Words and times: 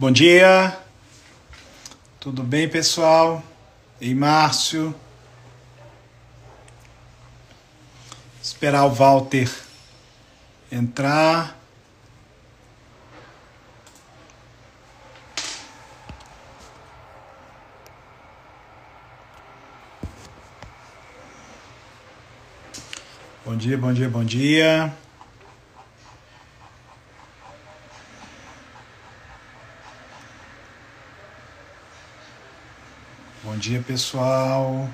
Bom 0.00 0.10
dia. 0.10 0.80
Tudo 2.18 2.42
bem, 2.42 2.66
pessoal? 2.66 3.42
Ei, 4.00 4.14
Márcio. 4.14 4.94
Esperar 8.42 8.86
o 8.86 8.94
Walter 8.94 9.46
entrar. 10.72 11.54
Bom 23.44 23.54
dia, 23.54 23.76
bom 23.76 23.92
dia, 23.92 24.08
bom 24.08 24.24
dia. 24.24 24.96
Dia, 33.60 33.82
pessoal. 33.82 34.88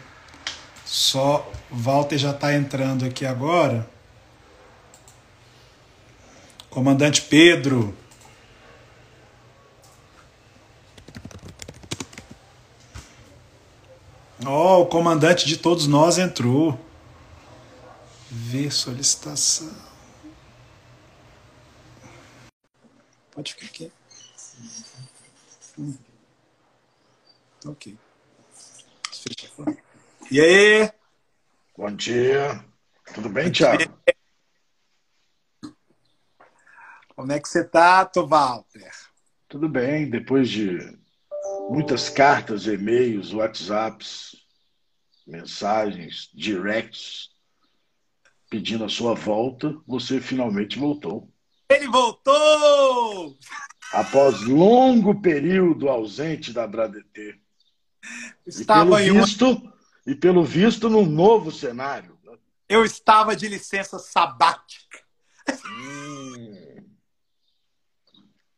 Só 0.84 1.50
Walter 1.70 2.18
já 2.18 2.32
está 2.32 2.52
entrando 2.52 3.04
aqui 3.04 3.24
agora. 3.24 3.88
Comandante 6.68 7.22
Pedro. 7.22 7.96
Ó, 14.44 14.78
oh, 14.78 14.82
o 14.82 14.86
comandante 14.86 15.46
de 15.46 15.56
todos 15.56 15.86
nós 15.86 16.18
entrou. 16.18 16.78
Ver 18.28 18.70
solicitação. 18.70 19.74
Pode 23.30 23.54
ficar 23.54 23.66
aqui. 23.66 23.92
Hum. 25.78 25.96
Ok. 27.64 27.96
E 30.30 30.40
aí? 30.40 30.90
Bom 31.76 31.90
dia. 31.94 32.64
Tudo 33.14 33.28
bem, 33.28 33.50
Thiago? 33.50 33.84
Como 37.14 37.32
é 37.32 37.40
que 37.40 37.48
você 37.48 37.64
tá, 37.64 38.10
Walter? 38.14 38.92
Tudo 39.48 39.68
bem. 39.68 40.10
Depois 40.10 40.48
de 40.50 40.78
muitas 41.70 42.08
cartas, 42.08 42.66
e-mails, 42.66 43.32
WhatsApps, 43.32 44.36
mensagens, 45.26 46.30
directs, 46.34 47.30
pedindo 48.50 48.84
a 48.84 48.88
sua 48.88 49.14
volta, 49.14 49.76
você 49.86 50.20
finalmente 50.20 50.78
voltou. 50.78 51.32
Ele 51.68 51.88
voltou! 51.88 53.36
Após 53.92 54.42
longo 54.42 55.20
período 55.20 55.88
ausente 55.88 56.52
da 56.52 56.66
Bradt. 56.66 57.00
Estava 58.46 59.02
e 59.02 59.06
pelo 59.06 59.24
visto, 59.24 59.50
uma... 59.50 59.74
e 60.06 60.14
pelo 60.14 60.44
visto 60.44 60.88
no 60.88 61.04
novo 61.04 61.50
cenário. 61.50 62.16
Eu 62.68 62.84
estava 62.84 63.36
de 63.36 63.48
licença 63.48 63.98
sabática. 63.98 64.98
Hum. 65.48 66.84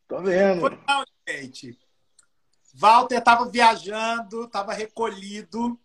Tô 0.06 0.22
vendo. 0.22 0.60
Foi 0.60 0.78
não, 0.88 1.04
gente. 1.28 1.78
Walter 2.74 3.18
estava 3.18 3.50
viajando, 3.50 4.44
estava 4.44 4.72
recolhido. 4.72 5.78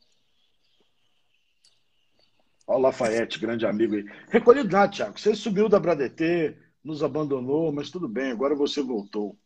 Olha 2.65 2.77
o 2.77 2.81
Lafayette, 2.81 3.39
grande 3.39 3.65
amigo 3.65 3.95
aí. 3.95 4.05
Recolhido 4.29 4.71
nada, 4.71 4.91
Thiago. 4.91 5.19
Você 5.19 5.35
subiu 5.35 5.67
da 5.67 5.79
Bradetê, 5.79 6.57
nos 6.83 7.03
abandonou, 7.03 7.73
mas 7.73 7.89
tudo 7.89 8.07
bem, 8.07 8.31
agora 8.31 8.55
você 8.55 8.81
voltou. 8.81 9.37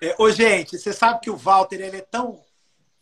É, 0.00 0.14
ô, 0.18 0.30
gente, 0.30 0.78
você 0.78 0.92
sabe 0.92 1.20
que 1.20 1.30
o 1.30 1.36
Walter 1.36 1.80
ele 1.80 1.98
é 1.98 2.02
tão 2.02 2.42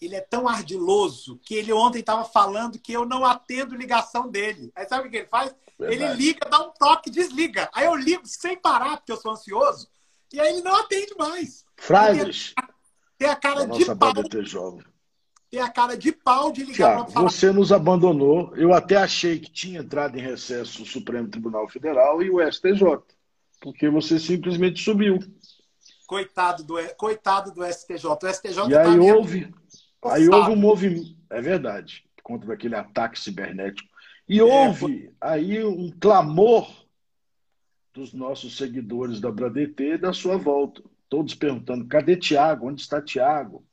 ele 0.01 0.17
é 0.17 0.21
tão 0.21 0.49
ardiloso 0.49 1.39
que 1.45 1.55
ele 1.55 1.73
ontem 1.73 2.01
estava 2.01 2.25
falando 2.25 2.79
que 2.79 2.93
eu 2.93 3.05
não 3.05 3.25
atendo 3.25 3.77
ligação 3.77 4.29
dele. 4.29 4.73
Aí 4.75 4.87
sabe 4.87 5.09
o 5.09 5.11
que 5.11 5.19
ele 5.19 5.27
faz? 5.27 5.55
Verdade. 5.79 6.03
Ele 6.03 6.15
liga, 6.15 6.49
dá 6.49 6.61
um 6.67 6.71
toque, 6.71 7.11
desliga. 7.11 7.69
Aí 7.75 7.87
eu 7.87 7.95
ligo 7.95 8.23
sem 8.25 8.57
parar, 8.57 8.97
porque 8.97 9.13
eu 9.13 9.17
sou 9.17 9.33
ansioso, 9.33 9.89
e 10.33 10.41
aí 10.41 10.55
ele 10.55 10.63
não 10.63 10.75
atende 10.77 11.15
mais. 11.19 11.65
Frases. 11.77 12.55
Tem 13.19 13.29
a 13.29 13.37
cara 13.37 13.67
de 13.67 13.85
pau. 13.85 14.13
Tem 15.51 15.61
a 15.61 15.69
cara 15.69 15.97
de 15.97 16.13
pau 16.13 16.53
de 16.53 16.61
ligar 16.61 16.95
Tiago, 16.95 17.11
falar... 17.11 17.29
Você 17.29 17.51
nos 17.51 17.73
abandonou. 17.73 18.57
Eu 18.57 18.73
até 18.73 18.97
achei 18.97 19.39
que 19.41 19.51
tinha 19.51 19.81
entrado 19.81 20.17
em 20.17 20.23
recesso 20.23 20.85
o 20.85 20.87
Supremo 20.87 21.29
Tribunal 21.29 21.69
Federal 21.69 22.23
e 22.23 22.31
o 22.31 22.41
STJ, 22.41 22.85
porque 23.61 23.91
você 23.91 24.19
simplesmente 24.19 24.83
subiu. 24.83 25.19
Coitado 26.07 26.63
do, 26.63 26.77
coitado 26.97 27.53
do 27.53 27.65
STJ. 27.65 28.07
O 28.07 28.33
STJ 28.33 28.69
e 28.69 28.71
tá 28.73 28.93
aí 28.93 28.99
houve, 28.99 29.53
Aí 30.05 30.29
houve 30.29 30.51
um 30.51 30.57
movimento, 30.57 31.15
é 31.29 31.41
verdade, 31.41 32.05
contra 32.23 32.55
aquele 32.55 32.75
ataque 32.75 33.19
cibernético. 33.19 33.89
E 34.29 34.39
é, 34.39 34.43
houve 34.43 35.13
aí 35.21 35.63
um 35.65 35.91
clamor 35.91 36.69
dos 37.93 38.13
nossos 38.13 38.57
seguidores 38.57 39.21
da 39.21 39.31
Bradetê 39.31 39.99
da 39.99 40.13
sua 40.13 40.37
volta. 40.37 40.83
Todos 41.09 41.35
perguntando: 41.35 41.87
cadê 41.87 42.17
Tiago? 42.17 42.69
Onde 42.69 42.81
está 42.81 43.03
Tiago? 43.03 43.65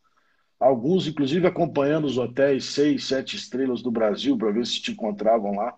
Alguns, 0.59 1.07
inclusive, 1.07 1.45
acompanhando 1.45 2.05
os 2.05 2.17
hotéis 2.17 2.65
seis, 2.65 3.05
sete 3.05 3.35
estrelas 3.35 3.83
do 3.83 3.91
Brasil 3.91 4.35
para 4.37 4.51
ver 4.51 4.65
se 4.65 4.81
te 4.81 4.91
encontravam 4.91 5.55
lá 5.55 5.75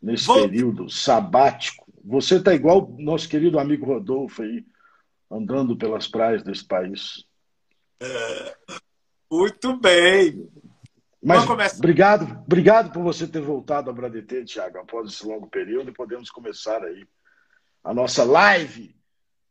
nesse 0.00 0.32
período 0.32 0.88
sabático. 0.88 1.86
Você 2.02 2.36
está 2.36 2.54
igual 2.54 2.88
o 2.88 3.02
nosso 3.02 3.28
querido 3.28 3.58
amigo 3.58 3.84
Rodolfo 3.84 4.42
aí, 4.42 4.64
andando 5.30 5.76
pelas 5.76 6.08
praias 6.08 6.42
desse 6.42 6.64
país. 6.64 7.26
É, 8.00 8.56
muito 9.30 9.76
bem. 9.78 10.48
Mas 11.22 11.48
obrigado, 11.76 12.40
obrigado 12.44 12.92
por 12.92 13.02
você 13.02 13.26
ter 13.26 13.40
voltado 13.40 13.90
a 13.90 13.92
Bradetê, 13.92 14.44
Thiago, 14.44 14.78
após 14.78 15.12
esse 15.12 15.26
longo 15.26 15.48
período, 15.48 15.90
e 15.90 15.94
podemos 15.94 16.30
começar 16.30 16.84
aí 16.84 17.04
a 17.82 17.92
nossa 17.92 18.22
live, 18.22 18.94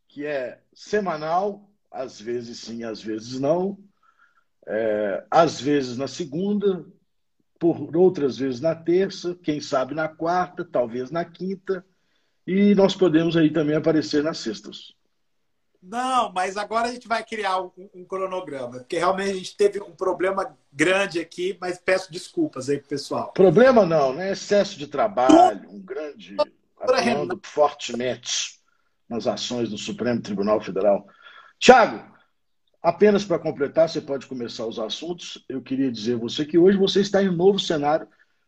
que 0.07 0.25
é 0.25 0.61
semanal, 0.73 1.69
às 1.91 2.19
vezes 2.21 2.59
sim, 2.59 2.85
às 2.85 3.01
vezes 3.01 3.39
não, 3.41 3.77
é, 4.65 5.25
às 5.29 5.59
vezes 5.59 5.97
na 5.97 6.07
segunda, 6.07 6.85
por 7.59 7.95
outras 7.97 8.37
vezes 8.37 8.61
na 8.61 8.73
terça, 8.73 9.37
quem 9.43 9.59
sabe 9.59 9.93
na 9.93 10.07
quarta, 10.07 10.63
talvez 10.63 11.11
na 11.11 11.25
quinta, 11.25 11.85
e 12.47 12.73
nós 12.73 12.95
podemos 12.95 13.35
aí 13.35 13.51
também 13.51 13.75
aparecer 13.75 14.23
nas 14.23 14.37
sextas. 14.37 14.94
Não, 15.87 16.31
mas 16.33 16.57
agora 16.57 16.87
a 16.87 16.91
gente 16.91 17.07
vai 17.07 17.23
criar 17.23 17.61
um, 17.61 17.69
um, 17.93 18.03
cronograma, 18.03 18.79
porque 18.79 18.97
realmente 18.97 19.29
a 19.29 19.35
gente 19.35 19.55
teve 19.55 19.79
um 19.79 19.91
problema 19.91 20.57
grande 20.73 21.19
aqui, 21.19 21.55
mas 21.61 21.77
peço 21.77 22.11
desculpas 22.11 22.69
aí 22.69 22.79
pro 22.79 22.89
pessoal. 22.89 23.31
Problema 23.33 23.85
não, 23.85 24.11
né? 24.11 24.31
Excesso 24.31 24.79
de 24.79 24.87
trabalho, 24.87 25.69
um 25.69 25.79
grande 25.79 26.35
atuando 26.79 27.39
fortemente 27.43 28.59
nas 29.07 29.27
ações 29.27 29.69
do 29.69 29.77
Supremo 29.77 30.19
Tribunal 30.21 30.59
Federal. 30.59 31.07
Tiago, 31.59 32.03
apenas 32.81 33.23
para 33.23 33.37
completar, 33.37 33.87
você 33.87 34.01
pode 34.01 34.25
começar 34.25 34.65
os 34.65 34.79
assuntos. 34.79 35.45
Eu 35.47 35.61
queria 35.61 35.91
dizer 35.91 36.15
a 36.15 36.19
você 36.19 36.43
que 36.45 36.57
hoje 36.57 36.79
você 36.79 37.01
está 37.01 37.21
em 37.21 37.29
um 37.29 37.35
novo 37.35 37.59
cenário. 37.59 38.07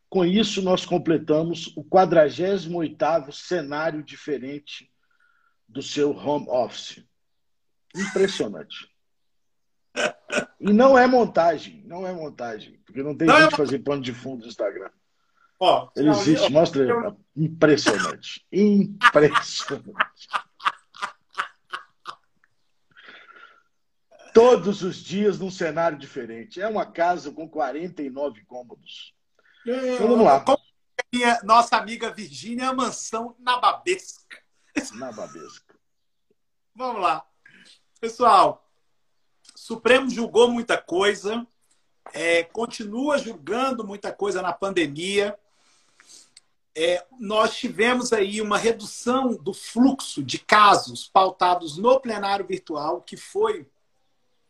Com 0.10 0.26
isso, 0.26 0.60
nós 0.64 0.88
completamos 0.88 1.72
o 1.78 1.84
48º 1.84 3.32
cenário 3.32 4.02
diferente 4.02 4.90
do 5.68 5.84
seu 5.84 6.18
home 6.18 6.48
office. 6.50 7.06
Impressionante. 7.98 8.90
E 10.60 10.72
não 10.74 10.98
é 10.98 11.08
montagem, 11.08 11.84
não 11.86 12.06
é 12.06 12.14
montagem, 12.14 12.80
porque 12.86 13.02
não 13.02 13.16
tem 13.16 13.28
não, 13.28 13.42
gente 13.42 13.52
eu... 13.52 13.58
fazer 13.58 13.80
pano 13.80 14.02
de 14.02 14.14
fundo 14.14 14.42
no 14.42 14.48
Instagram. 14.48 14.90
Ó, 15.60 15.90
Ele 15.96 16.10
existe, 16.10 16.52
mostra. 16.52 16.84
Eu... 16.84 17.20
Impressionante. 17.36 18.46
Impressionante. 18.52 20.28
Todos 24.34 24.84
os 24.84 24.98
dias 24.98 25.40
num 25.40 25.50
cenário 25.50 25.98
diferente. 25.98 26.62
É 26.62 26.68
uma 26.68 26.86
casa 26.86 27.32
com 27.32 27.50
49 27.50 28.46
cômodos. 28.46 29.16
Então 29.66 30.08
vamos 30.08 30.26
lá. 30.26 30.46
Minha, 31.12 31.40
nossa 31.44 31.78
amiga 31.78 32.12
Virgínia, 32.12 32.70
a 32.70 32.74
mansão 32.74 33.36
na 33.40 33.58
Babesca. 33.58 34.38
Na 34.94 35.12
Babesca. 35.12 35.76
Vamos 36.76 37.02
lá. 37.02 37.26
Pessoal, 38.00 38.64
Supremo 39.56 40.08
julgou 40.08 40.52
muita 40.52 40.78
coisa, 40.78 41.46
é, 42.14 42.44
continua 42.44 43.18
julgando 43.18 43.86
muita 43.86 44.14
coisa 44.14 44.40
na 44.40 44.54
pandemia. 44.54 45.38
É, 46.76 47.04
nós 47.20 47.56
tivemos 47.56 48.14
aí 48.14 48.40
uma 48.40 48.58
redução 48.58 49.34
do 49.36 49.52
fluxo 49.52 50.22
de 50.22 50.38
casos 50.38 51.08
pautados 51.08 51.76
no 51.78 52.00
plenário 52.00 52.46
virtual, 52.46 53.02
que 53.02 53.18
foi 53.18 53.68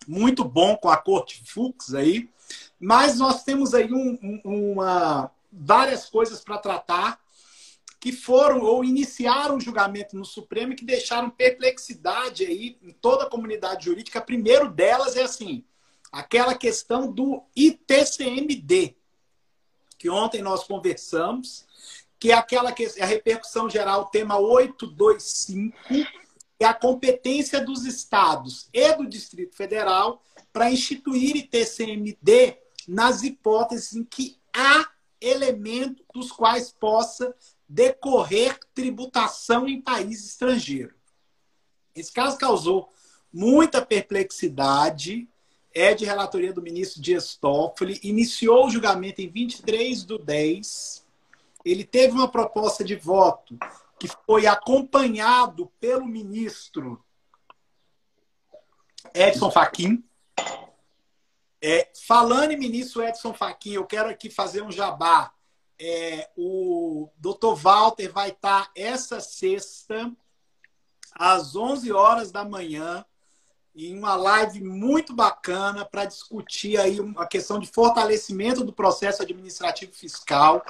muito 0.06 0.44
bom 0.44 0.76
com 0.76 0.90
a 0.90 0.98
Corte 0.98 1.42
Fux 1.46 1.94
aí, 1.94 2.30
mas 2.78 3.18
nós 3.18 3.46
temos 3.46 3.74
aí 3.74 3.92
um, 3.94 4.20
um, 4.22 4.74
uma, 4.74 5.32
várias 5.52 6.10
coisas 6.10 6.42
para 6.42 6.58
tratar 6.58 7.18
que 8.00 8.12
foram 8.12 8.62
ou 8.62 8.84
iniciaram 8.84 9.58
o 9.58 9.62
julgamento 9.62 10.16
no 10.16 10.26
Supremo 10.26 10.74
e 10.74 10.76
que 10.76 10.86
deixaram 10.86 11.30
perplexidade 11.30 12.46
aí 12.46 12.78
em 12.82 12.92
toda 12.92 13.24
a 13.24 13.30
comunidade 13.30 13.86
jurídica. 13.86 14.22
Primeiro 14.22 14.70
delas 14.70 15.16
é 15.16 15.24
assim, 15.24 15.66
aquela 16.12 16.54
questão 16.54 17.12
do 17.12 17.44
ITCMD, 17.56 18.96
que 19.98 20.10
ontem 20.10 20.42
nós 20.42 20.64
conversamos, 20.64 21.66
que 22.20 22.32
é 22.32 22.36
aquela 22.36 22.72
que 22.72 22.86
é 22.86 23.04
a 23.04 23.08
repercussão 23.08 23.70
geral, 23.70 24.06
tema 24.06 24.38
825, 24.38 25.76
é 26.60 26.66
a 26.66 26.74
competência 26.74 27.64
dos 27.64 27.86
estados 27.86 28.70
e 28.74 28.94
do 28.94 29.08
Distrito 29.08 29.56
Federal 29.56 30.24
para 30.52 30.72
instituir 30.72 31.36
ITCMD 31.36 32.58
nas 32.88 33.24
hipóteses 33.24 33.94
em 33.94 34.04
que 34.04 34.38
há 34.56 34.90
elementos 35.20 36.04
dos 36.14 36.32
quais 36.32 36.72
possa 36.72 37.36
decorrer 37.68 38.58
tributação 38.74 39.68
em 39.68 39.82
país 39.82 40.26
estrangeiro. 40.26 40.96
Esse 41.96 42.12
caso 42.12 42.38
causou 42.38 42.90
muita 43.34 43.86
perplexidade, 43.86 45.28
é 45.74 45.94
de 45.94 46.06
relatoria 46.06 46.54
do 46.54 46.62
ministro 46.62 47.02
Dias 47.02 47.36
Toffoli, 47.36 48.00
iniciou 48.04 48.68
o 48.68 48.70
julgamento 48.70 49.22
em 49.22 49.30
23 49.30 50.04
do 50.06 50.18
10. 50.18 51.06
Ele 51.66 51.84
teve 51.84 52.14
uma 52.14 52.28
proposta 52.30 52.84
de 52.84 52.96
voto 52.96 53.58
que 54.00 54.08
foi 54.26 54.48
acompanhado 54.48 55.72
pelo 55.80 56.06
ministro 56.06 57.04
Edson 59.14 59.52
Fachin. 59.52 60.04
É, 61.62 61.92
falando 62.06 62.52
em 62.52 62.58
ministro 62.58 63.04
Edson 63.04 63.34
Fachin, 63.34 63.74
eu 63.74 63.86
quero 63.86 64.10
aqui 64.10 64.30
fazer 64.30 64.62
um 64.62 64.72
jabá 64.72 65.34
é, 65.80 66.30
o 66.36 67.10
Dr. 67.18 67.56
Walter 67.56 68.12
vai 68.12 68.30
estar 68.30 68.72
essa 68.76 69.20
sexta, 69.20 70.12
às 71.14 71.56
11 71.56 71.92
horas 71.92 72.32
da 72.32 72.44
manhã, 72.44 73.06
em 73.76 73.98
uma 73.98 74.16
live 74.16 74.62
muito 74.62 75.14
bacana 75.14 75.86
para 75.86 76.06
discutir 76.06 76.80
aí 76.80 76.98
a 77.18 77.28
questão 77.28 77.60
de 77.60 77.68
fortalecimento 77.68 78.64
do 78.64 78.74
processo 78.74 79.22
administrativo 79.22 79.94
fiscal, 79.94 80.66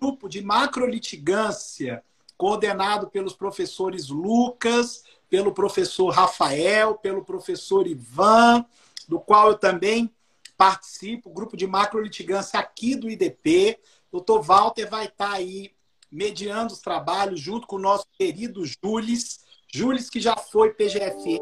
grupo 0.00 0.28
de 0.28 0.42
macrolitigância 0.42 2.02
coordenado 2.36 3.08
pelos 3.08 3.34
professores 3.34 4.08
Lucas, 4.08 5.04
pelo 5.30 5.52
professor 5.52 6.08
Rafael, 6.08 6.96
pelo 6.96 7.24
professor 7.24 7.86
Ivan, 7.86 8.66
do 9.08 9.20
qual 9.20 9.50
eu 9.50 9.56
também 9.56 10.12
participo, 10.56 11.30
grupo 11.30 11.56
de 11.56 11.66
macrolitigância 11.66 12.58
aqui 12.58 12.96
do 12.96 13.08
IDP. 13.08 13.78
Doutor 14.12 14.42
Walter 14.42 14.88
vai 14.88 15.06
estar 15.06 15.32
aí 15.32 15.72
mediando 16.10 16.74
os 16.74 16.80
trabalhos 16.80 17.40
junto 17.40 17.66
com 17.66 17.76
o 17.76 17.80
nosso 17.80 18.06
querido 18.12 18.62
Jules. 18.66 19.40
Jules, 19.72 20.10
que 20.10 20.20
já 20.20 20.36
foi 20.36 20.74
PGF. 20.74 21.40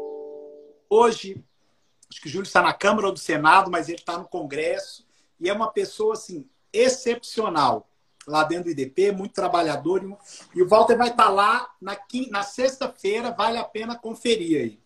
Hoje, 0.89 1.43
acho 2.09 2.21
que 2.21 2.27
o 2.27 2.31
Júlio 2.31 2.47
está 2.47 2.61
na 2.61 2.73
Câmara 2.73 3.07
ou 3.07 3.13
do 3.13 3.19
Senado, 3.19 3.69
mas 3.69 3.89
ele 3.89 3.97
está 3.97 4.17
no 4.17 4.25
Congresso. 4.25 5.05
E 5.37 5.49
é 5.49 5.53
uma 5.53 5.69
pessoa, 5.69 6.13
assim, 6.13 6.47
excepcional 6.71 7.89
lá 8.25 8.45
dentro 8.45 8.65
do 8.65 8.69
IDP, 8.69 9.11
muito 9.11 9.33
trabalhador. 9.33 10.01
E 10.55 10.61
o 10.61 10.67
Walter 10.67 10.95
vai 10.95 11.09
estar 11.09 11.27
lá 11.29 11.69
na, 11.81 11.97
na 12.29 12.43
sexta-feira, 12.43 13.31
vale 13.31 13.57
a 13.57 13.65
pena 13.65 13.97
conferir 13.97 14.61
aí. 14.61 14.79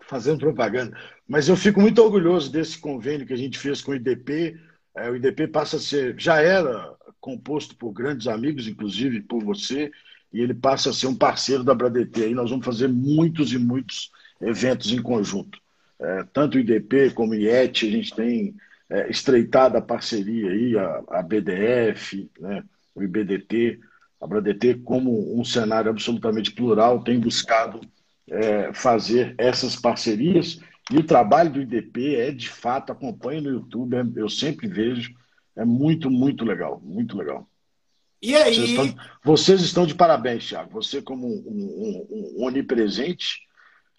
Fazendo 0.00 0.40
propaganda. 0.40 0.98
Mas 1.28 1.48
eu 1.48 1.56
fico 1.56 1.80
muito 1.80 2.02
orgulhoso 2.02 2.50
desse 2.50 2.78
convênio 2.78 3.26
que 3.26 3.34
a 3.34 3.36
gente 3.36 3.58
fez 3.58 3.82
com 3.82 3.92
o 3.92 3.94
IDP 3.94 4.58
é, 5.04 5.10
o 5.10 5.16
IDP 5.16 5.48
passa 5.48 5.76
a 5.76 5.80
ser, 5.80 6.14
já 6.18 6.40
era 6.40 6.94
composto 7.20 7.74
por 7.76 7.92
grandes 7.92 8.26
amigos, 8.26 8.66
inclusive 8.66 9.20
por 9.20 9.42
você, 9.42 9.90
e 10.32 10.40
ele 10.40 10.54
passa 10.54 10.90
a 10.90 10.92
ser 10.92 11.06
um 11.06 11.14
parceiro 11.14 11.64
da 11.64 11.74
Bradt. 11.74 12.22
Aí 12.22 12.34
nós 12.34 12.50
vamos 12.50 12.64
fazer 12.64 12.88
muitos 12.88 13.52
e 13.52 13.58
muitos 13.58 14.10
eventos 14.40 14.92
em 14.92 15.02
conjunto. 15.02 15.58
É, 16.00 16.24
tanto 16.32 16.56
o 16.56 16.60
IDP 16.60 17.10
como 17.10 17.32
o 17.32 17.34
IET, 17.34 17.86
a 17.86 17.90
gente 17.90 18.14
tem 18.14 18.54
é, 18.90 19.10
estreitado 19.10 19.76
a 19.76 19.82
parceria 19.82 20.50
aí, 20.50 20.78
a, 20.78 21.02
a 21.08 21.22
BDF, 21.22 22.30
né, 22.38 22.62
o 22.94 23.02
IBDT, 23.02 23.80
a 24.20 24.26
Bradt, 24.26 24.74
como 24.84 25.38
um 25.38 25.44
cenário 25.44 25.90
absolutamente 25.90 26.50
plural, 26.52 27.02
tem 27.02 27.20
buscado 27.20 27.80
é, 28.28 28.72
fazer 28.72 29.34
essas 29.38 29.76
parcerias 29.76 30.60
e 30.90 30.96
o 30.96 31.04
trabalho 31.04 31.50
do 31.50 31.60
IDP 31.60 32.16
é, 32.16 32.30
de 32.30 32.48
fato, 32.48 32.92
acompanho 32.92 33.42
no 33.42 33.50
YouTube, 33.50 33.96
é, 33.96 34.04
eu 34.16 34.28
sempre 34.28 34.66
vejo, 34.66 35.14
é 35.54 35.64
muito, 35.64 36.10
muito 36.10 36.44
legal, 36.44 36.80
muito 36.82 37.16
legal. 37.16 37.48
E 38.22 38.34
aí? 38.34 38.54
Vocês 38.54 38.70
estão, 38.70 39.04
vocês 39.22 39.60
estão 39.60 39.86
de 39.86 39.94
parabéns, 39.94 40.48
Thiago. 40.48 40.70
Você, 40.72 41.00
como 41.02 41.26
um, 41.26 42.06
um, 42.10 42.36
um 42.38 42.44
onipresente, 42.44 43.42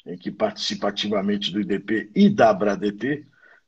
em 0.06 0.18
que 0.18 0.32
participa 0.32 0.90
ativamente 0.90 1.52
do 1.52 1.62
IDP 1.62 2.10
e 2.16 2.30
da 2.30 2.54
Bradt, 2.54 3.26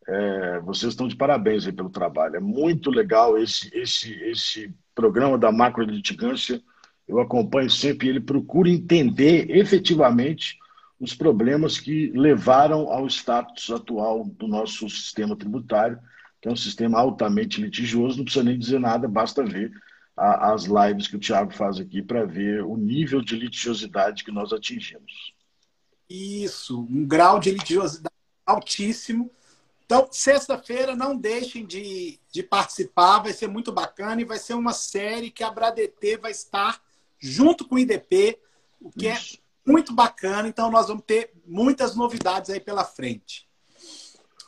é, 0.08 0.60
vocês 0.62 0.94
estão 0.94 1.08
de 1.08 1.16
parabéns 1.16 1.66
aí 1.66 1.72
pelo 1.72 1.90
trabalho. 1.90 2.36
É 2.36 2.40
muito 2.40 2.90
legal 2.90 3.38
esse, 3.38 3.70
esse, 3.74 4.14
esse 4.24 4.74
programa 4.96 5.38
da 5.38 5.52
macro-litigância. 5.52 6.62
Eu 7.08 7.20
acompanho 7.20 7.70
sempre 7.70 8.10
ele 8.10 8.20
procura 8.20 8.70
entender 8.70 9.50
efetivamente 9.50 10.58
os 11.02 11.16
problemas 11.16 11.80
que 11.80 12.12
levaram 12.12 12.88
ao 12.92 13.08
status 13.08 13.72
atual 13.72 14.24
do 14.24 14.48
nosso 14.48 14.88
sistema 14.88 15.36
tributário, 15.36 16.00
que 16.40 16.48
é 16.48 16.52
um 16.52 16.56
sistema 16.56 17.00
altamente 17.00 17.60
litigioso, 17.60 18.18
não 18.18 18.24
precisa 18.24 18.46
nem 18.46 18.58
dizer 18.58 18.80
nada, 18.80 19.08
basta 19.08 19.44
ver 19.44 19.72
a, 20.16 20.54
as 20.54 20.66
lives 20.66 21.08
que 21.08 21.16
o 21.16 21.20
Tiago 21.20 21.52
faz 21.52 21.80
aqui 21.80 22.04
para 22.04 22.24
ver 22.24 22.64
o 22.64 22.78
nível 22.78 23.20
de 23.20 23.36
litigiosidade 23.36 24.24
que 24.24 24.32
nós 24.32 24.54
atingimos. 24.54 25.34
Isso, 26.08 26.88
um 26.88 27.08
grau 27.08 27.40
de 27.40 27.50
litigiosidade 27.50 28.14
altíssimo. 28.46 29.32
Então, 29.84 30.08
sexta-feira, 30.12 30.96
não 30.96 31.18
deixem 31.18 31.66
de, 31.66 32.20
de 32.32 32.44
participar, 32.44 33.24
vai 33.24 33.34
ser 33.34 33.48
muito 33.48 33.72
bacana 33.72 34.22
e 34.22 34.26
vai 34.26 34.38
ser 34.38 34.54
uma 34.54 34.74
série 34.74 35.32
que 35.32 35.44
a 35.44 35.50
Bradt 35.50 35.90
vai 36.22 36.32
estar 36.32 36.80
junto 37.20 37.68
com 37.68 37.76
o 37.76 37.80
IDP, 37.80 38.38
o 38.80 38.92
que 38.92 39.08
é 39.08 39.14
Isso. 39.14 39.38
é 39.38 39.41
muito 39.72 39.94
bacana. 39.94 40.48
Então, 40.48 40.70
nós 40.70 40.88
vamos 40.88 41.04
ter 41.06 41.32
muitas 41.46 41.96
novidades 41.96 42.50
aí 42.50 42.60
pela 42.60 42.84
frente. 42.84 43.48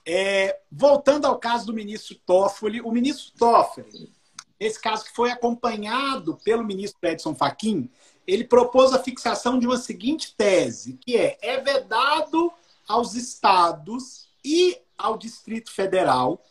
É, 0.05 0.59
voltando 0.71 1.25
ao 1.25 1.39
caso 1.39 1.67
do 1.67 1.73
ministro 1.73 2.15
Toffoli, 2.25 2.81
o 2.81 2.91
ministro 2.91 3.31
Toffoli, 3.37 4.11
esse 4.59 4.79
caso 4.79 5.05
que 5.05 5.13
foi 5.13 5.31
acompanhado 5.31 6.37
pelo 6.43 6.63
ministro 6.63 6.99
Edson 7.01 7.33
Fachin, 7.33 7.89
ele 8.27 8.43
propôs 8.43 8.93
a 8.93 9.01
fixação 9.01 9.59
de 9.59 9.65
uma 9.65 9.77
seguinte 9.77 10.33
tese, 10.35 10.97
que 11.01 11.17
é, 11.17 11.37
é 11.41 11.59
vedado 11.59 12.51
aos 12.87 13.15
estados 13.15 14.27
e 14.43 14.77
ao 14.97 15.17
Distrito 15.17 15.71
Federal 15.71 16.41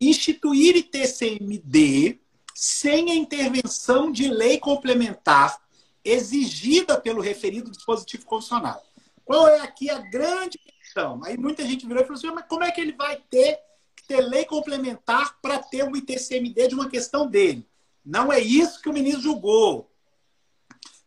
instituir 0.00 0.76
ITCMD 0.76 2.20
sem 2.54 3.10
a 3.10 3.14
intervenção 3.14 4.10
de 4.10 4.28
lei 4.28 4.58
complementar 4.58 5.60
exigida 6.08 7.00
pelo 7.00 7.20
referido 7.20 7.70
dispositivo 7.70 8.24
constitucional. 8.24 8.82
Qual 9.24 9.48
é 9.48 9.60
aqui 9.60 9.90
a 9.90 9.98
grande 9.98 10.58
questão? 10.58 11.20
Aí 11.24 11.36
muita 11.36 11.66
gente 11.66 11.86
virou 11.86 12.02
e 12.02 12.06
falou 12.06 12.18
assim, 12.18 12.30
mas 12.30 12.46
como 12.48 12.64
é 12.64 12.70
que 12.70 12.80
ele 12.80 12.92
vai 12.92 13.16
ter 13.28 13.58
que 13.96 14.06
ter 14.06 14.20
lei 14.20 14.44
complementar 14.44 15.40
para 15.40 15.58
ter 15.58 15.84
um 15.84 15.96
ITCMD 15.96 16.68
de 16.68 16.74
uma 16.74 16.88
questão 16.88 17.26
dele? 17.26 17.68
Não 18.04 18.32
é 18.32 18.38
isso 18.38 18.80
que 18.80 18.88
o 18.88 18.92
ministro 18.92 19.22
julgou. 19.22 19.90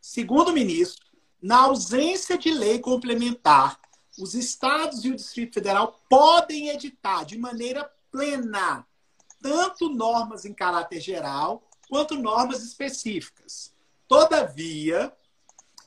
Segundo 0.02 0.50
o 0.50 0.54
ministro, 0.54 1.06
na 1.42 1.62
ausência 1.62 2.38
de 2.38 2.52
lei 2.52 2.80
complementar, 2.80 3.80
os 4.18 4.34
estados 4.34 5.06
e 5.06 5.10
o 5.10 5.16
Distrito 5.16 5.54
Federal 5.54 6.02
podem 6.10 6.70
editar 6.70 7.24
de 7.24 7.38
maneira 7.38 7.90
plena 8.12 8.86
tanto 9.42 9.88
normas 9.88 10.44
em 10.44 10.54
caráter 10.54 11.00
geral 11.00 11.64
quanto 11.88 12.16
normas 12.16 12.64
específicas. 12.64 13.74
Todavia, 14.10 15.16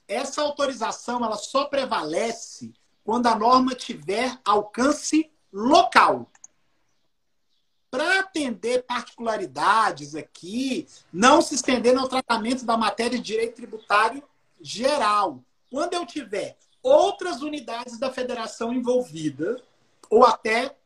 essa 0.07 0.43
autorização 0.43 1.25
ela 1.25 1.37
só 1.37 1.65
prevalece 1.65 2.73
quando 3.03 3.27
a 3.27 3.35
norma 3.35 3.75
tiver 3.75 4.39
alcance 4.45 5.29
local. 5.53 6.31
Para 7.91 8.21
atender 8.21 8.85
particularidades 8.85 10.15
aqui, 10.15 10.87
não 11.13 11.43
se 11.43 11.57
estendendo 11.57 11.99
ao 11.99 12.09
tratamento 12.09 12.65
da 12.65 12.77
matéria 12.77 13.19
de 13.19 13.25
direito 13.25 13.57
tributário 13.57 14.23
geral. 14.61 15.43
Quando 15.69 15.95
eu 15.95 16.07
tiver 16.07 16.57
outras 16.81 17.43
unidades 17.43 17.99
da 17.99 18.13
federação 18.13 18.73
envolvidas, 18.73 19.61
ou 20.09 20.25
até 20.25 20.77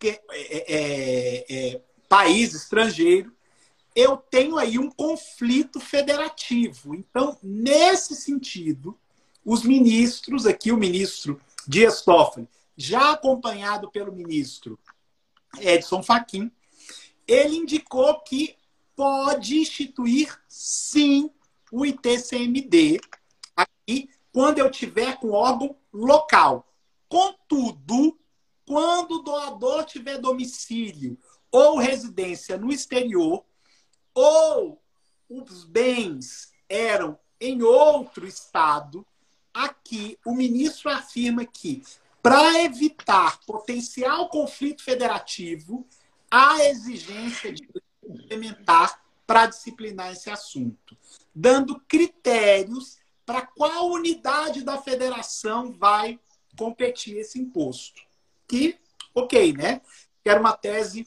que, 0.00 0.08
é, 0.08 0.24
é, 0.32 1.46
é, 1.48 1.80
país 2.08 2.54
estrangeiro, 2.54 3.35
eu 3.96 4.18
tenho 4.18 4.58
aí 4.58 4.78
um 4.78 4.90
conflito 4.90 5.80
federativo. 5.80 6.94
Então, 6.94 7.38
nesse 7.42 8.14
sentido, 8.14 8.96
os 9.42 9.62
ministros, 9.62 10.44
aqui 10.44 10.70
o 10.70 10.76
ministro 10.76 11.40
Dias 11.66 12.02
Toffoli, 12.02 12.46
já 12.76 13.12
acompanhado 13.12 13.90
pelo 13.90 14.12
ministro 14.12 14.78
Edson 15.58 16.02
Fachin, 16.02 16.52
ele 17.26 17.56
indicou 17.56 18.20
que 18.20 18.54
pode 18.94 19.56
instituir, 19.56 20.38
sim, 20.46 21.30
o 21.72 21.84
ITCMD 21.86 23.00
aqui 23.56 24.10
quando 24.30 24.58
eu 24.58 24.70
tiver 24.70 25.18
com 25.18 25.30
órgão 25.30 25.74
local. 25.90 26.70
Contudo, 27.08 28.18
quando 28.66 29.12
o 29.12 29.22
doador 29.22 29.84
tiver 29.86 30.18
domicílio 30.18 31.18
ou 31.50 31.78
residência 31.78 32.58
no 32.58 32.70
exterior, 32.70 33.42
ou 34.16 34.80
os 35.28 35.64
bens 35.64 36.50
eram 36.66 37.18
em 37.38 37.62
outro 37.62 38.26
estado, 38.26 39.06
aqui 39.52 40.18
o 40.24 40.34
ministro 40.34 40.90
afirma 40.90 41.44
que, 41.44 41.82
para 42.22 42.64
evitar 42.64 43.38
potencial 43.44 44.30
conflito 44.30 44.82
federativo, 44.82 45.86
há 46.30 46.64
exigência 46.64 47.52
de 47.52 47.68
implementar 48.08 49.02
para 49.26 49.46
disciplinar 49.46 50.12
esse 50.12 50.30
assunto, 50.30 50.96
dando 51.34 51.78
critérios 51.80 52.96
para 53.26 53.42
qual 53.42 53.90
unidade 53.90 54.62
da 54.62 54.80
federação 54.80 55.72
vai 55.72 56.18
competir 56.56 57.18
esse 57.18 57.38
imposto. 57.38 58.00
Que, 58.48 58.78
ok, 59.14 59.52
né? 59.52 59.82
Que 60.22 60.30
era 60.30 60.40
uma 60.40 60.56
tese 60.56 61.06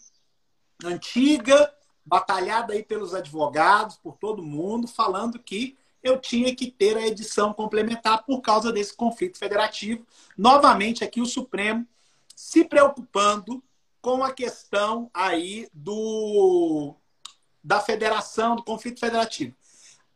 antiga, 0.83 1.73
batalhada 2.09 2.73
aí 2.73 2.83
pelos 2.83 3.13
advogados, 3.13 3.97
por 3.97 4.17
todo 4.17 4.41
mundo, 4.41 4.87
falando 4.87 5.37
que 5.37 5.77
eu 6.01 6.19
tinha 6.19 6.55
que 6.55 6.71
ter 6.71 6.97
a 6.97 7.05
edição 7.05 7.53
complementar 7.53 8.25
por 8.25 8.41
causa 8.41 8.71
desse 8.71 8.95
conflito 8.95 9.37
federativo. 9.37 10.05
Novamente, 10.35 11.03
aqui 11.03 11.21
o 11.21 11.25
Supremo 11.25 11.87
se 12.35 12.65
preocupando 12.65 13.63
com 14.01 14.23
a 14.23 14.33
questão 14.33 15.09
aí 15.13 15.69
do 15.71 16.95
da 17.61 17.79
federação, 17.81 18.55
do 18.55 18.63
conflito 18.63 18.99
federativo. 18.99 19.53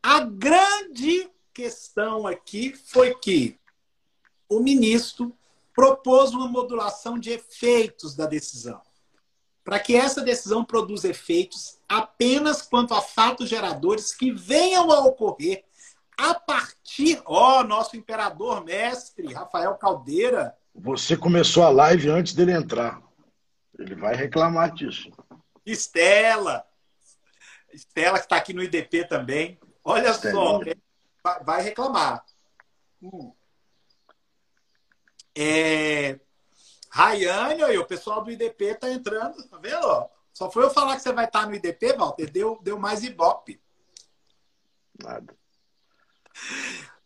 A 0.01 0.21
grande 0.21 1.29
questão 1.53 2.25
aqui 2.25 2.73
foi 2.73 3.13
que 3.15 3.59
o 4.49 4.59
ministro 4.61 5.37
propôs 5.75 6.31
uma 6.31 6.47
modulação 6.47 7.19
de 7.19 7.31
efeitos 7.31 8.15
da 8.15 8.25
decisão, 8.25 8.81
para 9.63 9.79
que 9.79 9.95
essa 9.95 10.21
decisão 10.21 10.63
produza 10.63 11.07
efeitos 11.07 11.79
apenas 11.87 12.61
quanto 12.61 12.93
a 12.93 13.01
fatos 13.01 13.49
geradores 13.49 14.13
que 14.13 14.31
venham 14.31 14.91
a 14.91 14.99
ocorrer 15.05 15.63
a 16.17 16.33
partir, 16.33 17.21
ó, 17.25 17.59
oh, 17.59 17.63
nosso 17.63 17.97
imperador 17.97 18.63
mestre, 18.63 19.33
Rafael 19.33 19.75
Caldeira. 19.75 20.55
Você 20.75 21.17
começou 21.17 21.63
a 21.63 21.69
live 21.69 22.09
antes 22.09 22.33
dele 22.33 22.51
entrar. 22.51 23.01
Ele 23.77 23.95
vai 23.95 24.15
reclamar 24.15 24.71
disso. 24.71 25.11
Estela. 25.65 26.65
Estela, 27.71 28.19
que 28.19 28.25
está 28.25 28.35
aqui 28.35 28.53
no 28.53 28.61
IDP 28.61 29.05
também. 29.05 29.57
Olha 29.83 30.09
Estela. 30.09 30.33
só, 30.33 31.43
vai 31.43 31.61
reclamar. 31.61 32.23
Hum. 33.01 33.33
É... 35.35 36.19
Rayane, 36.93 37.63
aí, 37.63 37.75
o 37.79 37.87
pessoal 37.87 38.23
do 38.23 38.29
IDP 38.29 38.65
está 38.65 38.87
entrando, 38.87 39.43
tá 39.47 39.57
vendo? 39.57 40.07
Só 40.31 40.51
foi 40.51 40.63
eu 40.63 40.69
falar 40.69 40.95
que 40.95 41.01
você 41.01 41.11
vai 41.11 41.25
estar 41.25 41.47
no 41.47 41.55
IDP, 41.55 41.93
Walter, 41.93 42.29
deu, 42.29 42.59
deu 42.61 42.77
mais 42.77 43.03
ibope. 43.03 43.59
Nada. 45.01 45.35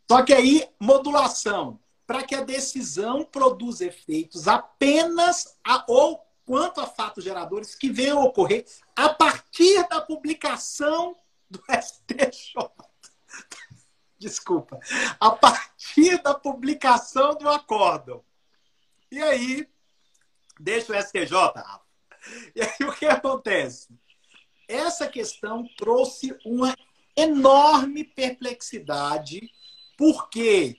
Só 0.06 0.24
que 0.24 0.34
aí, 0.34 0.70
modulação, 0.78 1.80
para 2.06 2.22
que 2.22 2.36
a 2.36 2.44
decisão 2.44 3.24
produza 3.24 3.86
efeitos 3.86 4.46
apenas 4.46 5.58
a, 5.64 5.86
ou 5.88 6.22
quanto 6.46 6.82
a 6.82 6.86
fatos 6.86 7.24
geradores 7.24 7.74
que 7.74 7.90
venham 7.90 8.20
a 8.20 8.26
ocorrer 8.26 8.66
a 8.94 9.08
partir 9.08 9.88
da 9.88 10.02
publicação 10.02 11.16
do 11.50 11.64
STJ. 11.72 12.70
Desculpa. 14.20 14.82
A 15.18 15.32
partir 15.32 16.22
da 16.22 16.34
publicação 16.34 17.36
do 17.36 17.48
acórdão. 17.48 18.22
E 19.10 19.22
aí, 19.24 19.66
deixa 20.60 20.92
o 20.92 21.02
STJ, 21.02 21.32
Rafa. 21.32 21.82
E 22.56 22.62
aí 22.62 22.88
o 22.88 22.94
que 22.94 23.06
acontece? 23.06 23.88
Essa 24.68 25.08
questão 25.08 25.66
trouxe 25.78 26.38
uma 26.46 26.76
enorme 27.16 28.04
perplexidade, 28.04 29.50
porque. 29.98 30.78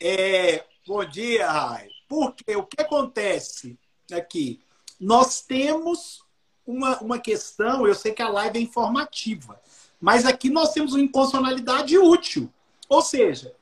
É, 0.00 0.64
bom 0.86 1.04
dia, 1.04 1.50
Rai. 1.50 1.88
Porque 2.08 2.56
o 2.56 2.64
que 2.64 2.80
acontece 2.80 3.78
aqui? 4.12 4.60
Nós 4.98 5.42
temos 5.42 6.24
uma, 6.66 6.98
uma 7.00 7.18
questão, 7.18 7.86
eu 7.86 7.94
sei 7.94 8.12
que 8.12 8.22
a 8.22 8.28
live 8.28 8.58
é 8.58 8.62
informativa, 8.62 9.60
mas 10.00 10.24
aqui 10.24 10.50
nós 10.50 10.72
temos 10.72 10.92
uma 10.92 11.02
inconstitucionalidade 11.02 11.98
útil. 11.98 12.52
Ou 12.88 13.02
seja, 13.02 13.54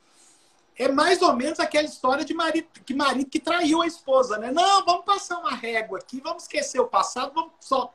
é 0.79 0.89
mais 0.89 1.23
ou 1.23 1.35
menos 1.35 1.59
aquela 1.59 1.87
história 1.87 2.25
de 2.25 2.35
marido 2.35 2.69
que 2.85 2.95
marido 2.95 3.31
que 3.31 3.41
traiu 3.41 3.81
a 3.81 3.87
esposa, 3.87 4.37
né? 4.37 4.53
Não, 4.53 4.85
vamos 4.85 5.05
passar 5.05 5.39
uma 5.39 5.55
régua 5.55 5.99
aqui, 5.99 6.21
vamos 6.21 6.43
esquecer 6.43 6.81
o 6.81 6.87
passado, 6.87 7.33
vamos 7.35 7.53
só 7.61 7.95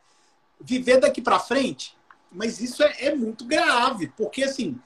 viver 0.60 1.00
daqui 1.00 1.22
para 1.22 1.40
frente. 1.40 1.96
Mas 2.32 2.60
isso 2.60 2.82
é, 2.82 3.06
é, 3.06 3.16
muito 3.16 3.46
grave, 3.46 4.08
porque 4.18 4.44
assim, 4.44 4.80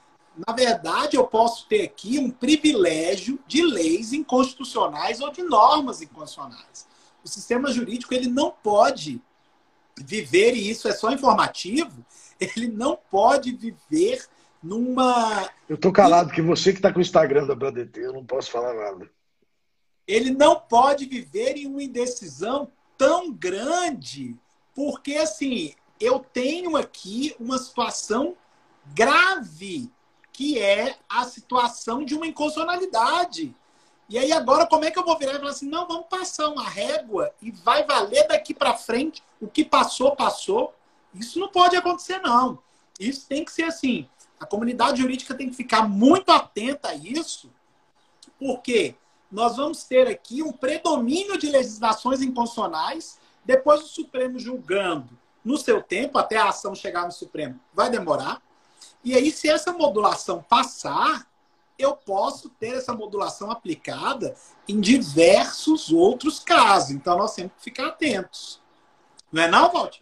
na 0.46 0.52
verdade, 0.52 1.16
eu 1.16 1.26
posso 1.26 1.66
ter 1.68 1.82
aqui 1.84 2.18
um 2.18 2.30
privilégio 2.30 3.38
de 3.46 3.62
leis 3.62 4.12
inconstitucionais 4.12 5.20
ou 5.20 5.30
de 5.30 5.42
normas 5.42 6.02
inconstitucionais. 6.02 6.86
O 7.24 7.28
sistema 7.28 7.72
jurídico 7.72 8.12
ele 8.12 8.28
não 8.28 8.50
pode 8.50 9.22
viver 9.96 10.54
e 10.54 10.68
isso 10.68 10.86
é 10.86 10.92
só 10.92 11.10
informativo. 11.10 12.04
Ele 12.38 12.68
não 12.68 12.98
pode 13.10 13.50
viver 13.52 14.28
numa. 14.62 15.50
Eu 15.68 15.76
tô 15.76 15.92
calado, 15.92 16.32
que 16.32 16.42
você 16.42 16.72
que 16.72 16.78
está 16.78 16.92
com 16.92 16.98
o 16.98 17.02
Instagram 17.02 17.46
da 17.46 17.54
BDT, 17.54 18.00
eu 18.00 18.12
não 18.12 18.24
posso 18.24 18.50
falar 18.50 18.74
nada. 18.74 19.10
Ele 20.06 20.30
não 20.30 20.60
pode 20.60 21.06
viver 21.06 21.56
em 21.56 21.66
uma 21.66 21.82
indecisão 21.82 22.70
tão 22.96 23.32
grande, 23.32 24.36
porque 24.74 25.14
assim, 25.16 25.74
eu 26.00 26.20
tenho 26.20 26.76
aqui 26.76 27.34
uma 27.40 27.58
situação 27.58 28.36
grave, 28.94 29.90
que 30.32 30.58
é 30.58 30.96
a 31.08 31.24
situação 31.24 32.04
de 32.04 32.14
uma 32.14 32.26
inconstitucionalidade. 32.26 33.54
E 34.08 34.18
aí 34.18 34.30
agora 34.30 34.66
como 34.66 34.84
é 34.84 34.90
que 34.90 34.98
eu 34.98 35.04
vou 35.04 35.18
virar 35.18 35.34
e 35.34 35.38
falar 35.38 35.50
assim, 35.50 35.68
não, 35.68 35.88
vamos 35.88 36.06
passar 36.08 36.48
uma 36.48 36.68
régua 36.68 37.32
e 37.42 37.50
vai 37.50 37.84
valer 37.84 38.28
daqui 38.28 38.54
para 38.54 38.76
frente 38.76 39.22
o 39.40 39.48
que 39.48 39.64
passou, 39.64 40.14
passou. 40.14 40.72
Isso 41.12 41.40
não 41.40 41.48
pode 41.48 41.76
acontecer, 41.76 42.20
não. 42.20 42.58
Isso 43.00 43.26
tem 43.26 43.44
que 43.44 43.52
ser 43.52 43.64
assim. 43.64 44.08
A 44.38 44.46
comunidade 44.46 45.00
jurídica 45.00 45.34
tem 45.34 45.48
que 45.48 45.56
ficar 45.56 45.88
muito 45.88 46.30
atenta 46.30 46.88
a 46.88 46.94
isso, 46.94 47.50
porque 48.38 48.94
nós 49.30 49.56
vamos 49.56 49.84
ter 49.84 50.06
aqui 50.06 50.42
um 50.42 50.52
predomínio 50.52 51.38
de 51.38 51.48
legislações 51.48 52.20
inconstitucionais, 52.20 53.18
depois 53.44 53.82
o 53.82 53.88
Supremo 53.88 54.38
julgando 54.38 55.18
no 55.44 55.56
seu 55.56 55.82
tempo, 55.82 56.18
até 56.18 56.36
a 56.36 56.48
ação 56.48 56.74
chegar 56.74 57.04
no 57.04 57.12
Supremo, 57.12 57.58
vai 57.72 57.88
demorar. 57.88 58.42
E 59.04 59.14
aí, 59.14 59.30
se 59.30 59.48
essa 59.48 59.72
modulação 59.72 60.42
passar, 60.42 61.26
eu 61.78 61.94
posso 61.94 62.48
ter 62.48 62.74
essa 62.74 62.92
modulação 62.92 63.50
aplicada 63.50 64.34
em 64.68 64.80
diversos 64.80 65.92
outros 65.92 66.40
casos. 66.40 66.90
Então, 66.90 67.16
nós 67.16 67.34
temos 67.34 67.52
que 67.52 67.62
ficar 67.62 67.88
atentos. 67.88 68.60
Não 69.30 69.42
é 69.42 69.48
não, 69.48 69.70
Valdir? 69.70 70.00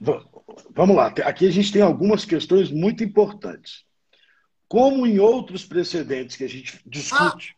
Vamos 0.71 0.97
lá. 0.97 1.07
Aqui 1.07 1.47
a 1.47 1.53
gente 1.53 1.73
tem 1.73 1.83
algumas 1.83 2.25
questões 2.25 2.71
muito 2.71 3.05
importantes. 3.05 3.85
Como 4.69 5.07
em 5.07 5.19
outros 5.19 5.65
precedentes 5.65 6.37
que 6.37 6.45
a 6.45 6.49
gente 6.49 6.81
discute. 6.87 7.57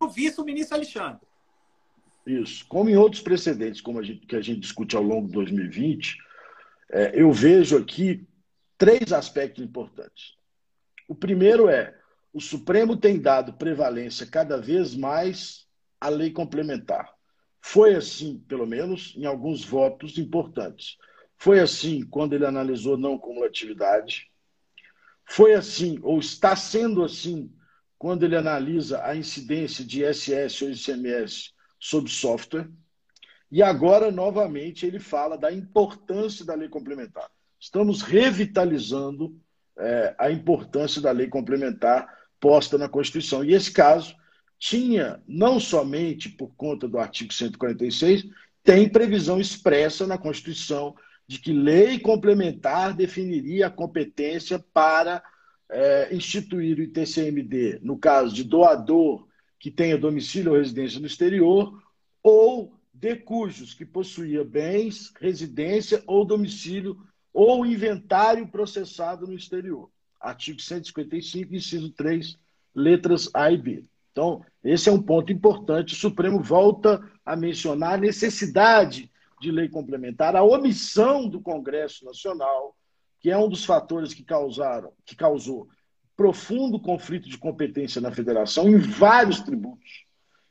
Ah, 0.00 0.04
o 0.04 0.08
vice-ministro 0.08 0.76
Alexandre. 0.76 1.26
Isso. 2.26 2.66
Como 2.66 2.90
em 2.90 2.96
outros 2.96 3.22
precedentes 3.22 3.80
como 3.80 3.98
a 4.00 4.02
gente, 4.02 4.26
que 4.26 4.36
a 4.36 4.40
gente 4.42 4.60
discute 4.60 4.96
ao 4.96 5.02
longo 5.02 5.26
de 5.26 5.32
2020, 5.32 6.18
é, 6.90 7.12
eu 7.14 7.32
vejo 7.32 7.76
aqui 7.76 8.26
três 8.76 9.12
aspectos 9.12 9.64
importantes. 9.64 10.34
O 11.08 11.14
primeiro 11.14 11.68
é 11.68 11.98
o 12.32 12.40
Supremo 12.40 12.96
tem 12.96 13.18
dado 13.18 13.54
prevalência 13.54 14.26
cada 14.26 14.60
vez 14.60 14.94
mais 14.94 15.66
à 16.00 16.08
lei 16.08 16.30
complementar. 16.30 17.12
Foi 17.60 17.94
assim, 17.94 18.38
pelo 18.46 18.66
menos, 18.66 19.14
em 19.16 19.24
alguns 19.24 19.64
votos 19.64 20.18
importantes. 20.18 20.96
Foi 21.36 21.58
assim 21.60 22.02
quando 22.02 22.34
ele 22.34 22.46
analisou 22.46 22.96
não 22.96 23.18
cumulatividade. 23.18 24.30
Foi 25.28 25.52
assim, 25.52 25.98
ou 26.02 26.18
está 26.18 26.56
sendo 26.56 27.04
assim, 27.04 27.52
quando 27.98 28.24
ele 28.24 28.34
analisa 28.34 29.04
a 29.04 29.14
incidência 29.14 29.84
de 29.84 30.02
ISS 30.02 30.62
ou 30.62 30.70
ICMS 30.70 31.50
sobre 31.78 32.10
software. 32.10 32.68
E 33.50 33.62
agora, 33.62 34.10
novamente, 34.10 34.86
ele 34.86 34.98
fala 34.98 35.36
da 35.36 35.52
importância 35.52 36.44
da 36.44 36.54
lei 36.54 36.68
complementar. 36.68 37.28
Estamos 37.60 38.02
revitalizando 38.02 39.38
é, 39.76 40.14
a 40.18 40.30
importância 40.30 41.00
da 41.00 41.10
lei 41.10 41.28
complementar 41.28 42.08
posta 42.40 42.78
na 42.78 42.88
Constituição. 42.88 43.44
E 43.44 43.52
esse 43.52 43.70
caso 43.70 44.14
tinha, 44.58 45.22
não 45.26 45.60
somente 45.60 46.28
por 46.28 46.54
conta 46.56 46.88
do 46.88 46.98
artigo 46.98 47.32
146, 47.32 48.26
tem 48.62 48.88
previsão 48.88 49.38
expressa 49.38 50.06
na 50.06 50.16
Constituição 50.16 50.94
de 51.28 51.38
que 51.38 51.52
lei 51.52 51.98
complementar 51.98 52.94
definiria 52.94 53.66
a 53.66 53.70
competência 53.70 54.58
para 54.58 55.22
é, 55.70 56.14
instituir 56.14 56.78
o 56.78 56.82
ITCMD 56.82 57.80
no 57.82 57.98
caso 57.98 58.34
de 58.34 58.42
doador 58.42 59.28
que 59.58 59.70
tenha 59.70 59.98
domicílio 59.98 60.52
ou 60.52 60.58
residência 60.58 61.00
no 61.00 61.06
exterior, 61.06 61.82
ou 62.22 62.72
de 62.94 63.16
cujos 63.16 63.74
que 63.74 63.84
possuía 63.84 64.44
bens, 64.44 65.12
residência 65.20 66.02
ou 66.06 66.24
domicílio 66.24 66.96
ou 67.32 67.66
inventário 67.66 68.46
processado 68.48 69.26
no 69.26 69.34
exterior. 69.34 69.90
Artigo 70.20 70.60
155, 70.60 71.54
inciso 71.54 71.90
3, 71.90 72.38
letras 72.74 73.30
A 73.34 73.50
e 73.52 73.56
B. 73.56 73.84
Então, 74.10 74.44
esse 74.64 74.88
é 74.88 74.92
um 74.92 75.02
ponto 75.02 75.32
importante. 75.32 75.94
O 75.94 75.96
Supremo 75.96 76.40
volta 76.40 77.00
a 77.24 77.36
mencionar 77.36 77.94
a 77.94 77.98
necessidade 77.98 79.10
de 79.40 79.50
lei 79.50 79.68
complementar, 79.68 80.34
a 80.36 80.42
omissão 80.42 81.28
do 81.28 81.40
Congresso 81.40 82.04
Nacional, 82.04 82.76
que 83.20 83.30
é 83.30 83.38
um 83.38 83.48
dos 83.48 83.64
fatores 83.64 84.14
que 84.14 84.22
causaram, 84.22 84.92
que 85.04 85.16
causou 85.16 85.68
profundo 86.16 86.80
conflito 86.80 87.28
de 87.28 87.38
competência 87.38 88.00
na 88.00 88.10
federação 88.10 88.68
em 88.68 88.78
vários 88.78 89.40
tributos 89.40 90.04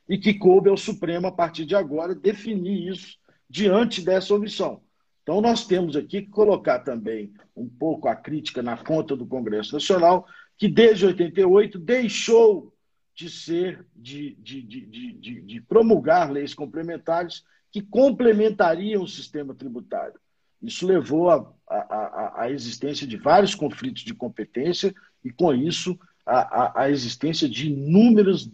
e 0.07 0.17
que 0.17 0.33
coube 0.33 0.69
ao 0.69 0.77
Supremo 0.77 1.27
a 1.27 1.31
partir 1.31 1.65
de 1.65 1.75
agora 1.75 2.15
definir 2.15 2.89
isso 2.89 3.17
diante 3.49 4.01
dessa 4.01 4.33
omissão. 4.33 4.81
Então 5.23 5.41
nós 5.41 5.65
temos 5.65 5.97
aqui 5.97 6.21
que 6.21 6.29
colocar 6.29 6.79
também 6.79 7.33
um 7.53 7.67
pouco 7.67 8.07
a 8.07 8.15
crítica 8.15 8.63
na 8.63 8.77
conta 8.77 9.15
do 9.15 9.25
Congresso 9.25 9.73
Nacional, 9.73 10.25
que 10.57 10.69
desde 10.69 11.05
88 11.05 11.77
deixou 11.77 12.73
de 13.13 13.29
ser, 13.29 13.85
de, 13.95 14.35
de, 14.35 14.61
de, 14.61 15.41
de, 15.41 15.61
promulgar 15.61 16.31
leis 16.31 16.53
complementares 16.53 17.43
que 17.77 17.81
complementariam 17.83 19.03
o 19.03 19.07
sistema 19.07 19.53
tributário. 19.53 20.19
Isso 20.59 20.87
levou 20.87 21.29
à 21.29 22.49
existência 22.49 23.05
de 23.05 23.17
vários 23.17 23.53
conflitos 23.53 24.01
de 24.01 24.15
competência 24.15 24.93
e, 25.23 25.31
com 25.31 25.53
isso, 25.53 25.97
à 26.25 26.89
existência 26.89 27.47
de 27.47 27.67
inúmeras, 27.67 28.49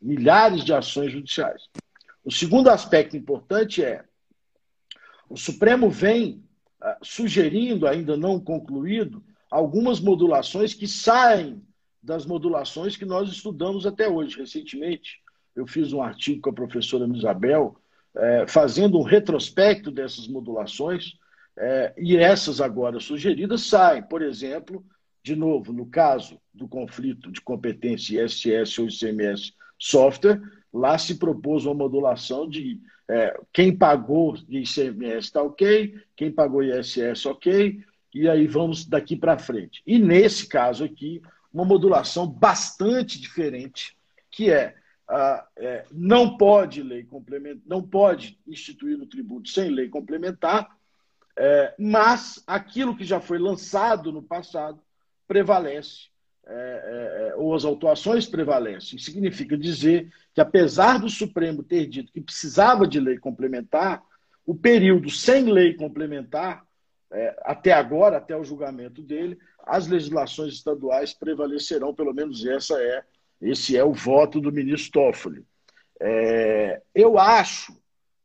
milhares 0.00 0.64
de 0.64 0.72
ações 0.72 1.12
judiciais. 1.12 1.68
O 2.24 2.32
segundo 2.32 2.70
aspecto 2.70 3.16
importante 3.16 3.84
é 3.84 4.04
o 5.28 5.36
Supremo 5.36 5.90
vem 5.90 6.42
uh, 6.82 7.04
sugerindo, 7.04 7.86
ainda 7.86 8.16
não 8.16 8.40
concluído, 8.40 9.22
algumas 9.50 10.00
modulações 10.00 10.72
que 10.72 10.88
saem 10.88 11.62
das 12.02 12.24
modulações 12.24 12.96
que 12.96 13.04
nós 13.04 13.28
estudamos 13.28 13.84
até 13.84 14.08
hoje. 14.08 14.38
Recentemente, 14.38 15.20
eu 15.54 15.66
fiz 15.66 15.92
um 15.92 16.00
artigo 16.00 16.40
com 16.40 16.50
a 16.50 16.54
professora 16.54 17.06
Isabel, 17.14 17.76
é, 18.18 18.46
fazendo 18.46 18.98
um 18.98 19.02
retrospecto 19.02 19.90
dessas 19.90 20.26
modulações, 20.26 21.14
é, 21.56 21.92
e 21.96 22.16
essas 22.16 22.60
agora 22.60 23.00
sugeridas 23.00 23.62
saem. 23.62 24.02
Por 24.02 24.22
exemplo, 24.22 24.84
de 25.22 25.34
novo, 25.34 25.72
no 25.72 25.86
caso 25.86 26.40
do 26.54 26.68
conflito 26.68 27.30
de 27.30 27.40
competência 27.40 28.24
ISS 28.24 28.78
ou 28.78 28.86
ICMS 28.86 29.52
software, 29.78 30.40
lá 30.72 30.98
se 30.98 31.16
propôs 31.16 31.64
uma 31.64 31.74
modulação 31.74 32.48
de 32.48 32.80
é, 33.08 33.38
quem 33.52 33.74
pagou 33.74 34.36
ICMS 34.48 35.18
está 35.18 35.42
ok, 35.42 35.94
quem 36.14 36.30
pagou 36.30 36.62
ISS 36.62 37.24
ok, 37.26 37.82
e 38.14 38.28
aí 38.28 38.46
vamos 38.46 38.84
daqui 38.84 39.16
para 39.16 39.38
frente. 39.38 39.82
E 39.86 39.98
nesse 39.98 40.46
caso 40.46 40.84
aqui, 40.84 41.22
uma 41.52 41.64
modulação 41.64 42.26
bastante 42.26 43.20
diferente, 43.20 43.96
que 44.30 44.50
é, 44.50 44.74
é 45.56 45.84
não 45.90 46.36
pode 46.36 46.82
lei 46.82 47.04
complementar, 47.04 47.62
não 47.66 47.82
pode 47.82 48.38
instituir 48.46 49.00
o 49.00 49.06
tributo 49.06 49.48
sem 49.48 49.70
lei 49.70 49.88
complementar, 49.88 50.68
é, 51.36 51.72
mas 51.78 52.42
aquilo 52.46 52.96
que 52.96 53.04
já 53.04 53.20
foi 53.20 53.38
lançado 53.38 54.10
no 54.10 54.22
passado 54.22 54.82
prevalece, 55.26 56.08
é, 56.46 56.52
é, 56.52 57.28
é 57.28 57.36
ou 57.36 57.54
as 57.54 57.64
autuações 57.64 58.26
prevalecem. 58.26 58.98
Significa 58.98 59.56
dizer 59.56 60.12
que, 60.34 60.40
apesar 60.40 60.98
do 60.98 61.08
Supremo 61.08 61.62
ter 61.62 61.86
dito 61.86 62.12
que 62.12 62.20
precisava 62.20 62.88
de 62.88 62.98
lei 62.98 63.18
complementar, 63.18 64.02
o 64.44 64.54
período 64.54 65.10
sem 65.10 65.44
lei 65.44 65.74
complementar, 65.74 66.66
é, 67.12 67.36
até 67.42 67.72
agora, 67.72 68.16
até 68.16 68.36
o 68.36 68.44
julgamento 68.44 69.00
dele, 69.00 69.38
as 69.64 69.86
legislações 69.86 70.54
estaduais 70.54 71.14
prevalecerão, 71.14 71.94
pelo 71.94 72.12
menos 72.12 72.44
essa 72.44 72.82
é, 72.82 73.04
esse 73.40 73.76
é 73.76 73.84
o 73.84 73.92
voto 73.92 74.40
do 74.40 74.52
ministro 74.52 74.92
Toffoli. 74.92 75.44
É, 76.00 76.80
eu 76.94 77.18
acho 77.18 77.76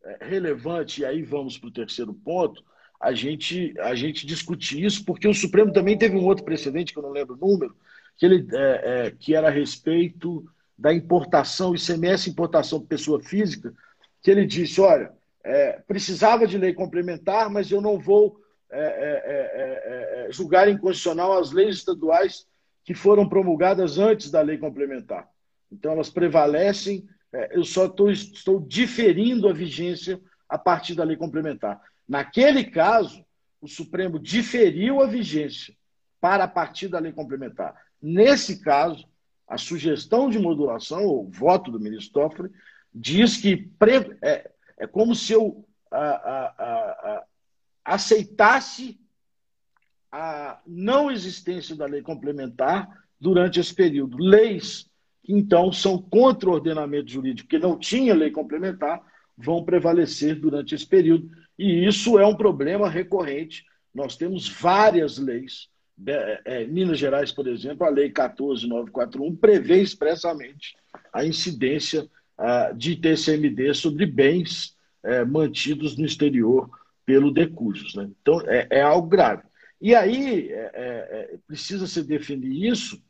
é, 0.04 0.26
relevante, 0.26 1.02
e 1.02 1.06
aí 1.06 1.22
vamos 1.22 1.58
para 1.58 1.70
o 1.70 1.74
terceiro 1.74 2.14
ponto, 2.14 2.64
a 3.00 3.14
gente, 3.14 3.74
a 3.80 3.94
gente 3.96 4.26
discutir 4.26 4.84
isso, 4.84 5.04
porque 5.06 5.28
o 5.28 5.34
Supremo 5.34 5.74
também 5.74 5.98
teve 5.98 6.16
um 6.16 6.26
outro 6.26 6.46
precedente, 6.46 6.94
que 6.94 7.00
eu 7.00 7.04
não 7.04 7.12
lembro 7.12 7.36
o 7.36 7.48
número, 7.48 7.76
que, 8.18 8.26
ele, 8.26 8.48
é, 8.54 9.08
é, 9.08 9.12
que 9.12 9.36
era 9.36 9.48
a 9.48 9.52
respeito 9.52 10.46
da 10.78 10.94
importação, 10.94 11.76
ICMS 11.76 12.30
importação 12.30 12.80
de 12.80 12.86
pessoa 12.86 13.22
física, 13.22 13.74
que 14.22 14.32
ele 14.32 14.46
disse, 14.46 14.80
olha, 14.80 15.12
é, 15.44 15.74
precisava 15.86 16.48
de 16.48 16.58
lei 16.58 16.74
complementar, 16.74 17.50
mas 17.50 17.70
eu 17.70 17.82
não 17.82 18.00
vou 18.00 18.40
é 18.76 20.26
é, 20.26 20.32
julgar 20.32 20.68
inconstitucional 20.68 21.38
as 21.38 21.52
leis 21.52 21.76
estaduais 21.76 22.48
que 22.84 22.94
foram 22.94 23.28
promulgadas 23.28 23.98
antes 23.98 24.30
da 24.30 24.42
lei 24.42 24.58
complementar. 24.58 25.30
Então, 25.72 25.92
elas 25.92 26.10
prevalecem, 26.10 27.08
eu 27.52 27.64
só 27.64 27.88
tô, 27.88 28.10
estou 28.10 28.60
diferindo 28.60 29.48
a 29.48 29.54
vigência 29.54 30.20
a 30.48 30.58
partir 30.58 30.94
da 30.94 31.04
lei 31.04 31.18
complementar. 31.18 31.82
Naquele 32.08 32.66
caso, 32.66 33.26
o 33.62 33.68
Supremo 33.68 34.20
diferiu 34.20 35.02
a 35.02 35.08
vigência 35.08 35.74
para 36.20 36.44
a 36.44 36.48
partir 36.48 36.88
da 36.90 37.00
lei 37.00 37.12
complementar. 37.12 37.76
Nesse 38.02 38.60
caso, 38.62 39.08
a 39.48 39.58
sugestão 39.58 40.30
de 40.30 40.38
modulação, 40.38 41.06
ou 41.06 41.30
voto 41.30 41.72
do 41.72 41.80
ministro 41.80 42.14
Toffoli, 42.14 42.52
diz 42.94 43.38
que 43.38 43.70
é, 44.22 44.52
é 44.78 44.88
como 44.88 45.16
se 45.16 45.34
eu 45.34 45.66
a, 45.92 45.98
a, 45.98 46.46
a, 46.58 47.24
aceitasse 47.86 49.00
a 50.14 50.62
não 50.68 51.10
existência 51.10 51.76
da 51.76 51.88
lei 51.88 52.04
complementar 52.04 52.88
durante 53.20 53.60
esse 53.60 53.74
período. 53.74 54.16
Leis 54.18 54.88
que, 55.24 55.34
então, 55.34 55.72
são 55.72 55.98
contra 55.98 56.50
o 56.50 56.54
ordenamento 56.54 57.10
jurídico, 57.10 57.50
que 57.50 57.58
não 57.58 57.80
tinha 57.80 58.14
lei 58.14 58.30
complementar, 58.30 59.02
vão 59.36 59.64
prevalecer 59.64 60.40
durante 60.40 60.76
esse 60.76 60.86
período. 60.86 61.32
E 61.58 61.88
isso 61.88 62.20
é 62.20 62.26
um 62.28 62.36
problema 62.36 62.88
recorrente. 62.88 63.66
Nós 63.92 64.16
temos 64.16 64.48
várias 64.48 65.18
leis. 65.18 65.68
É, 66.06 66.42
é, 66.46 66.68
Minas 66.68 67.00
Gerais, 67.00 67.32
por 67.32 67.48
exemplo, 67.48 67.86
a 67.86 67.90
Lei 67.90 68.12
14941 68.12 69.36
prevê 69.36 69.82
expressamente 69.82 70.76
a 71.12 71.26
incidência 71.26 72.08
uh, 72.38 72.76
de 72.76 72.96
TCMD 72.96 73.74
sobre 73.74 74.06
bens 74.06 74.76
uh, 75.04 75.26
mantidos 75.26 75.98
no 75.98 76.06
exterior 76.06 76.70
pelo 77.06 77.32
decujos. 77.32 77.96
Né? 77.96 78.10
Então, 78.22 78.42
é, 78.42 78.68
é, 78.70 78.82
algo 78.82 79.08
grave. 79.08 79.44
E 79.84 79.94
aí, 79.94 80.50
é, 80.50 80.72
é, 80.74 81.34
é 81.34 81.38
precisa 81.46 81.86
se 81.86 82.02
definir 82.02 82.72
isso. 82.72 83.04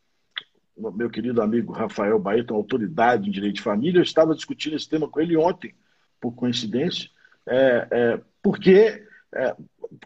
Meu 0.76 1.08
querido 1.08 1.40
amigo 1.40 1.72
Rafael 1.72 2.18
Baeta, 2.18 2.52
autoridade 2.52 3.30
em 3.30 3.32
direito 3.32 3.58
de 3.58 3.62
família, 3.62 4.00
eu 4.00 4.04
estava 4.04 4.34
discutindo 4.34 4.76
esse 4.76 4.90
tema 4.90 5.08
com 5.08 5.22
ele 5.22 5.38
ontem, 5.38 5.76
por 6.20 6.34
coincidência, 6.34 7.12
é, 7.46 7.88
é, 7.92 8.22
porque 8.42 9.06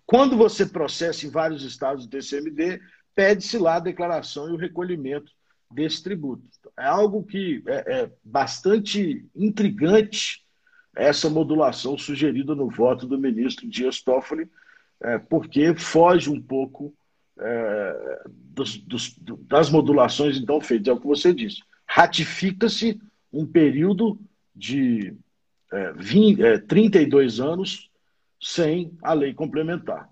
quando 0.06 0.36
você 0.36 0.66
processa 0.66 1.26
em 1.26 1.30
vários 1.30 1.64
estados 1.64 2.06
do 2.06 2.10
TCMD, 2.10 2.82
pede-se 3.16 3.58
lá 3.58 3.76
a 3.76 3.80
declaração 3.80 4.50
e 4.50 4.52
o 4.52 4.58
recolhimento 4.58 5.32
desse 5.72 6.04
tributo. 6.04 6.44
É 6.78 6.86
algo 6.86 7.24
que 7.24 7.64
é, 7.66 8.12
bastante 8.22 9.26
intrigante 9.34 10.46
essa 10.94 11.30
modulação 11.30 11.98
sugerida 11.98 12.54
no 12.54 12.70
voto 12.70 13.08
do 13.08 13.18
ministro 13.18 13.70
Dias 13.70 14.02
Toffoli, 14.02 14.50
é, 15.02 15.18
porque 15.18 15.76
foge 15.76 16.30
um 16.30 16.42
pouco 16.42 16.94
é, 17.40 18.22
dos, 18.28 18.78
dos, 18.78 19.16
das 19.42 19.70
modulações 19.70 20.38
então 20.38 20.60
feitas. 20.60 20.88
É 20.88 20.94
o 20.94 21.00
que 21.00 21.08
você 21.08 21.34
disse. 21.34 21.62
Ratifica-se 21.86 23.00
um 23.32 23.46
período 23.46 24.20
de 24.56 25.16
é, 25.72 25.94
20, 25.94 26.44
é, 26.44 26.58
32 26.58 27.40
anos 27.40 27.90
sem 28.42 28.98
a 29.02 29.14
lei 29.14 29.34
complementar. 29.34 30.10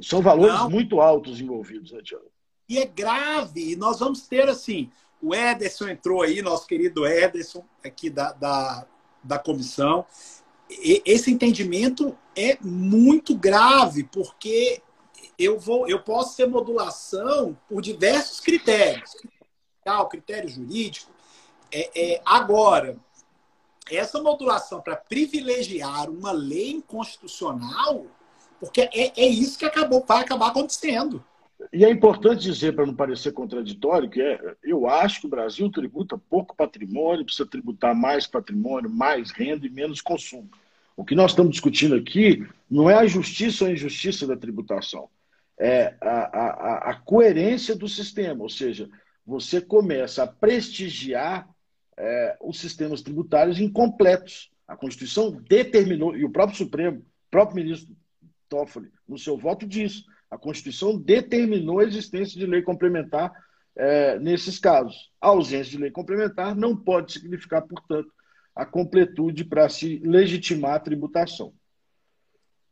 São 0.00 0.20
valores 0.20 0.54
Não. 0.54 0.70
muito 0.70 1.00
altos 1.00 1.40
envolvidos, 1.40 1.92
né, 1.92 2.00
Tiago? 2.02 2.30
E 2.68 2.78
é 2.78 2.86
grave. 2.86 3.72
E 3.72 3.76
nós 3.76 4.00
vamos 4.00 4.26
ter, 4.26 4.48
assim, 4.48 4.90
o 5.20 5.34
Ederson 5.34 5.88
entrou 5.88 6.22
aí, 6.22 6.42
nosso 6.42 6.66
querido 6.66 7.06
Ederson, 7.06 7.64
aqui 7.84 8.10
da, 8.10 8.32
da, 8.32 8.86
da 9.22 9.38
comissão. 9.38 10.04
Esse 11.04 11.30
entendimento 11.30 12.16
é 12.36 12.56
muito 12.60 13.34
grave, 13.34 14.04
porque 14.04 14.80
eu 15.38 15.58
vou, 15.58 15.88
eu 15.88 16.00
posso 16.00 16.36
ter 16.36 16.46
modulação 16.46 17.56
por 17.68 17.82
diversos 17.82 18.40
critérios, 18.40 19.16
o 19.86 20.06
critério 20.06 20.48
jurídico. 20.48 21.10
É, 21.70 22.14
é, 22.14 22.22
agora, 22.24 22.96
essa 23.90 24.22
modulação 24.22 24.80
para 24.80 24.96
privilegiar 24.96 26.08
uma 26.10 26.32
lei 26.32 26.72
inconstitucional, 26.72 28.06
porque 28.60 28.82
é, 28.82 29.12
é 29.16 29.26
isso 29.26 29.58
que 29.58 29.64
acabou, 29.64 30.04
vai 30.06 30.20
acabar 30.20 30.48
acontecendo. 30.48 31.24
e 31.72 31.84
é 31.84 31.90
importante 31.90 32.42
dizer, 32.42 32.74
para 32.74 32.86
não 32.86 32.94
parecer 32.94 33.32
contraditório, 33.32 34.10
que 34.10 34.20
é, 34.20 34.56
eu 34.62 34.86
acho 34.86 35.20
que 35.20 35.26
o 35.26 35.30
Brasil 35.30 35.70
tributa 35.70 36.16
pouco 36.16 36.54
patrimônio, 36.54 37.24
precisa 37.24 37.48
tributar 37.48 37.94
mais 37.94 38.26
patrimônio, 38.26 38.90
mais 38.90 39.30
renda 39.30 39.66
e 39.66 39.70
menos 39.70 40.00
consumo. 40.00 40.50
O 40.96 41.04
que 41.04 41.14
nós 41.14 41.32
estamos 41.32 41.52
discutindo 41.52 41.94
aqui 41.94 42.46
não 42.70 42.88
é 42.88 42.94
a 42.94 43.06
justiça 43.06 43.64
ou 43.64 43.70
a 43.70 43.72
injustiça 43.72 44.26
da 44.26 44.36
tributação, 44.36 45.08
é 45.58 45.94
a, 46.00 46.08
a, 46.08 46.90
a 46.90 46.94
coerência 46.94 47.76
do 47.76 47.88
sistema, 47.88 48.42
ou 48.42 48.48
seja, 48.48 48.88
você 49.24 49.60
começa 49.60 50.22
a 50.22 50.26
prestigiar 50.26 51.48
é, 51.96 52.36
os 52.40 52.58
sistemas 52.58 53.02
tributários 53.02 53.60
incompletos. 53.60 54.50
A 54.66 54.76
Constituição 54.76 55.30
determinou, 55.48 56.16
e 56.16 56.24
o 56.24 56.30
próprio 56.30 56.58
Supremo, 56.58 56.98
o 56.98 57.30
próprio 57.30 57.56
ministro 57.56 57.94
Toffoli, 58.48 58.90
no 59.08 59.18
seu 59.18 59.36
voto 59.38 59.66
diz, 59.66 60.04
a 60.30 60.36
Constituição 60.36 60.98
determinou 60.98 61.78
a 61.78 61.84
existência 61.84 62.38
de 62.38 62.46
lei 62.46 62.62
complementar 62.62 63.32
é, 63.76 64.18
nesses 64.18 64.58
casos. 64.58 65.10
A 65.20 65.28
ausência 65.28 65.70
de 65.70 65.78
lei 65.78 65.90
complementar 65.90 66.56
não 66.56 66.76
pode 66.76 67.12
significar, 67.12 67.62
portanto, 67.62 68.10
a 68.54 68.66
completude 68.66 69.44
para 69.44 69.68
se 69.68 69.98
legitimar 69.98 70.74
a 70.74 70.80
tributação. 70.80 71.52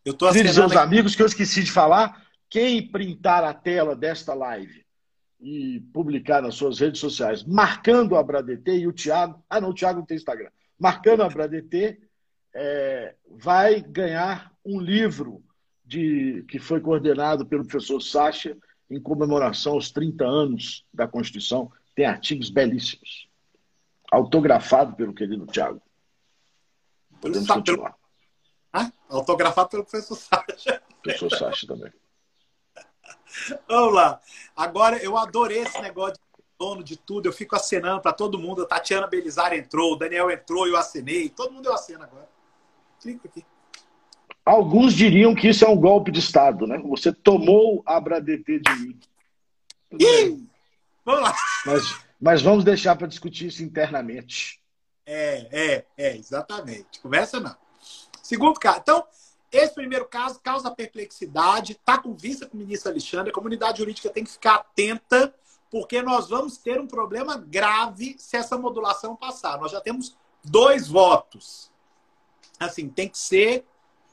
Eu 0.05 0.13
dizer 0.43 0.63
aos 0.63 0.77
amigos 0.77 1.15
que 1.15 1.23
eu 1.23 1.27
esqueci 1.27 1.63
de 1.63 1.73
falar, 1.73 2.27
quem 2.49 2.87
printar 2.87 3.45
a 3.45 3.55
tela 3.55 3.95
desta 3.95 4.35
live 4.35 4.85
e 5.41 5.81
publicar 5.93 6.43
nas 6.43 6.55
suas 6.55 6.79
redes 6.81 7.01
sociais, 7.01 7.45
marcando 7.45 8.17
a 8.17 8.23
Bradt 8.23 8.71
e 8.71 8.87
o 8.87 8.93
Thiago, 8.93 9.43
ah 9.49 9.61
não, 9.61 9.71
o 9.71 9.75
Thiago 9.75 10.01
não 10.01 10.07
tem 10.07 10.17
Instagram, 10.17 10.51
marcando 10.79 11.23
a 11.23 11.29
Bradt, 11.29 11.99
é, 12.55 13.15
vai 13.31 13.81
ganhar 13.81 14.53
um 14.65 14.81
livro 14.81 15.43
de, 15.85 16.45
que 16.49 16.59
foi 16.59 16.81
coordenado 16.81 17.47
pelo 17.47 17.65
professor 17.65 18.01
Sacha 18.01 18.57
em 18.91 19.01
comemoração 19.01 19.75
aos 19.75 19.91
30 19.91 20.25
anos 20.25 20.85
da 20.93 21.07
Constituição. 21.07 21.71
Tem 21.95 22.07
artigos 22.07 22.51
belíssimos. 22.51 23.30
Autografado 24.11 24.97
pelo 24.97 25.15
querido 25.15 25.47
Tiago. 25.47 25.81
Podemos 27.21 27.47
Sa 27.47 27.55
continuar. 27.55 27.95
Ah, 28.73 28.91
autografado 29.09 29.69
pelo 29.69 29.85
professor 29.85 30.17
Sacha. 30.17 30.83
Professor 31.03 31.31
Sacha 31.31 31.67
também. 31.67 31.93
Vamos 33.69 33.95
lá. 33.95 34.21
Agora, 34.57 34.97
eu 35.03 35.17
adorei 35.17 35.61
esse 35.61 35.81
negócio 35.81 36.15
de 36.15 36.45
dono 36.59 36.83
de 36.83 36.97
tudo. 36.97 37.27
Eu 37.27 37.33
fico 37.33 37.57
acenando 37.57 38.01
para 38.01 38.13
todo 38.13 38.39
mundo. 38.39 38.63
A 38.63 38.67
Tatiana 38.67 39.07
Belizar 39.07 39.53
entrou, 39.53 39.93
o 39.93 39.97
Daniel 39.97 40.31
entrou, 40.31 40.67
eu 40.67 40.77
acenei. 40.77 41.29
Todo 41.29 41.53
mundo 41.53 41.67
eu 41.67 41.75
aceno 41.75 42.05
agora. 42.05 42.29
Clica 43.01 43.29
aqui. 43.29 43.45
Alguns 44.45 44.95
diriam 44.95 45.35
que 45.35 45.49
isso 45.49 45.65
é 45.65 45.69
um 45.69 45.77
golpe 45.77 46.11
de 46.11 46.19
Estado, 46.19 46.67
né? 46.67 46.79
Você 46.79 47.13
tomou 47.13 47.83
a 47.87 48.01
Bradt 48.01 48.25
de 48.25 48.77
mim. 48.79 48.99
Ih, 49.93 50.47
vamos 51.05 51.23
lá. 51.23 51.35
Mas, 51.67 52.01
mas 52.21 52.43
vamos 52.43 52.65
deixar 52.65 52.97
para 52.97 53.07
discutir 53.07 53.47
isso 53.47 53.63
internamente. 53.63 54.61
É, 55.07 55.49
é, 55.51 55.87
é, 55.97 56.17
exatamente. 56.17 57.01
Conversa 57.01 57.41
não. 57.41 57.57
Segundo 58.23 58.61
caso. 58.61 58.81
Então, 58.81 59.05
esse 59.51 59.75
primeiro 59.75 60.05
caso 60.05 60.39
causa 60.41 60.71
perplexidade, 60.71 61.73
está 61.73 61.99
com 61.99 62.15
vista 62.15 62.47
com 62.47 62.57
o 62.57 62.61
ministro 62.61 62.91
Alexandre. 62.91 63.31
A 63.31 63.35
comunidade 63.35 63.79
jurídica 63.79 64.11
tem 64.11 64.23
que 64.23 64.31
ficar 64.31 64.57
atenta, 64.57 65.35
porque 65.71 66.03
nós 66.03 66.29
vamos 66.29 66.59
ter 66.59 66.81
um 66.81 66.87
problema 66.87 67.37
grave 67.37 68.15
se 68.19 68.37
essa 68.37 68.57
modulação 68.57 69.17
passar. 69.17 69.59
Nós 69.59 69.73
já 69.73 69.81
temos 69.81 70.17
dois 70.45 70.87
votos. 70.87 71.71
Assim, 72.59 72.89
tem 72.89 73.09
que 73.09 73.19
ser 73.19 73.65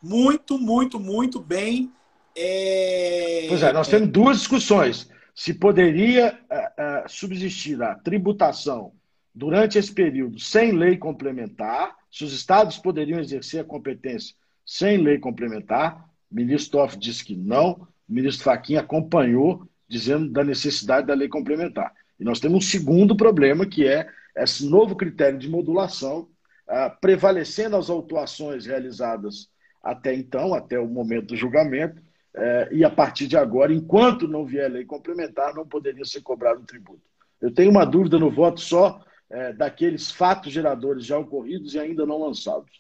muito, 0.02 0.58
muito, 0.58 1.00
muito 1.00 1.40
bem. 1.40 1.92
É... 2.36 3.46
Pois 3.50 3.62
é, 3.62 3.74
nós 3.74 3.88
temos 3.88 4.08
duas 4.10 4.38
discussões. 4.38 5.10
Se 5.38 5.54
poderia 5.54 6.34
uh, 6.52 7.06
uh, 7.06 7.08
subsistir 7.08 7.80
a 7.84 7.94
tributação 7.94 8.94
durante 9.36 9.78
esse 9.78 9.94
período 9.94 10.40
sem 10.40 10.72
lei 10.72 10.98
complementar, 10.98 11.96
se 12.12 12.24
os 12.24 12.34
estados 12.34 12.80
poderiam 12.80 13.20
exercer 13.20 13.62
a 13.62 13.64
competência 13.64 14.36
sem 14.66 14.98
lei 14.98 15.20
complementar, 15.20 16.10
o 16.32 16.36
ministro 16.36 16.72
Toff 16.72 16.98
disse 16.98 17.24
que 17.24 17.36
não, 17.36 17.88
o 18.10 18.14
ministro 18.14 18.46
Faquinha 18.46 18.80
acompanhou, 18.80 19.70
dizendo 19.88 20.28
da 20.28 20.44
necessidade 20.44 21.06
da 21.06 21.14
lei 21.14 21.28
complementar. 21.28 21.94
E 22.20 22.24
nós 22.24 22.40
temos 22.40 22.58
um 22.58 22.68
segundo 22.68 23.16
problema, 23.16 23.64
que 23.64 23.88
é 23.88 24.10
esse 24.36 24.68
novo 24.68 24.96
critério 24.96 25.38
de 25.38 25.48
modulação, 25.48 26.28
uh, 26.68 27.00
prevalecendo 27.00 27.76
as 27.78 27.92
autuações 27.92 28.66
realizadas 28.66 29.48
até 29.84 30.16
então, 30.16 30.56
até 30.56 30.80
o 30.80 30.88
momento 30.88 31.28
do 31.28 31.38
julgamento, 31.38 32.02
é, 32.38 32.70
e 32.72 32.86
a 32.86 32.90
partir 32.90 33.28
de 33.28 33.36
agora, 33.36 33.74
enquanto 33.74 34.28
não 34.28 34.46
vier 34.46 34.72
lei 34.72 34.86
complementar, 34.86 35.56
não 35.56 35.68
poderia 35.68 36.06
ser 36.06 36.22
cobrado 36.22 36.62
o 36.62 36.66
tributo. 36.66 37.02
Eu 37.42 37.52
tenho 37.52 37.72
uma 37.72 37.84
dúvida 37.84 38.20
no 38.20 38.30
voto 38.30 38.62
só 38.62 39.02
é, 39.30 39.54
daqueles 39.54 40.12
fatos 40.12 40.54
geradores 40.54 41.04
já 41.04 41.18
ocorridos 41.18 41.74
e 41.74 41.80
ainda 41.80 42.06
não 42.06 42.20
lançados. 42.20 42.72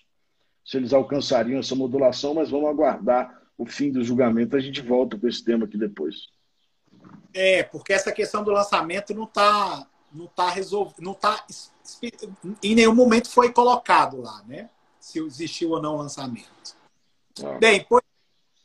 Se 0.63 0.77
eles 0.77 0.93
alcançariam 0.93 1.59
essa 1.59 1.73
modulação, 1.73 2.35
mas 2.35 2.51
vamos 2.51 2.69
aguardar 2.69 3.41
o 3.57 3.65
fim 3.65 3.91
do 3.91 4.03
julgamento. 4.03 4.55
A 4.55 4.59
gente 4.59 4.81
volta 4.81 5.17
com 5.17 5.27
esse 5.27 5.43
tema 5.43 5.65
aqui 5.65 5.77
depois. 5.77 6.27
É, 7.33 7.63
porque 7.63 7.93
essa 7.93 8.11
questão 8.11 8.43
do 8.43 8.51
lançamento 8.51 9.13
não 9.13 9.23
está 9.23 9.87
não 10.13 10.27
tá 10.27 10.49
resolvido, 10.49 11.01
não 11.01 11.13
tá 11.13 11.45
em 12.63 12.75
nenhum 12.75 12.95
momento 12.95 13.29
foi 13.29 13.51
colocado 13.51 14.21
lá, 14.21 14.41
né? 14.47 14.69
Se 14.99 15.19
existiu 15.19 15.71
ou 15.71 15.81
não 15.81 15.95
o 15.95 15.97
lançamento. 15.97 16.75
Ah. 17.43 17.57
Bem, 17.59 17.85
pois, 17.87 18.03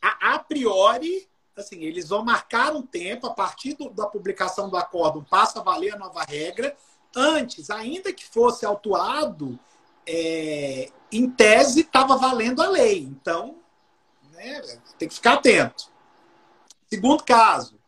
a, 0.03 0.35
a, 0.35 0.39
priori, 0.39 1.29
assim, 1.57 1.83
eles 1.85 2.09
vão 2.09 2.25
marcar 2.25 2.75
um 2.75 2.83
tempo, 2.83 3.27
a 3.27 3.35
partir 3.35 3.75
do, 3.75 3.89
da 3.91 4.07
publicação 4.07 4.69
do 4.69 4.77
acórdão, 4.77 5.25
passa 5.25 5.61
a 5.61 5.63
valer 5.63 5.95
a 5.95 5.99
nova 5.99 6.25
regra. 6.25 6.77
Antes, 7.15 7.71
ainda 7.71 8.13
que 8.13 8.25
fosse 8.25 8.67
autuado, 8.67 9.59
é, 10.07 10.91
em 11.11 11.31
tese 11.31 11.81
estava 11.81 12.17
valendo 12.17 12.63
a 12.63 12.69
lei. 12.69 13.01
Então, 13.01 13.57
né, 14.33 14.61
tem 14.99 15.09
que 15.09 15.15
ficar 15.15 15.35
atento. 15.35 15.91
Segundo 16.89 17.23
caso, 17.23 17.79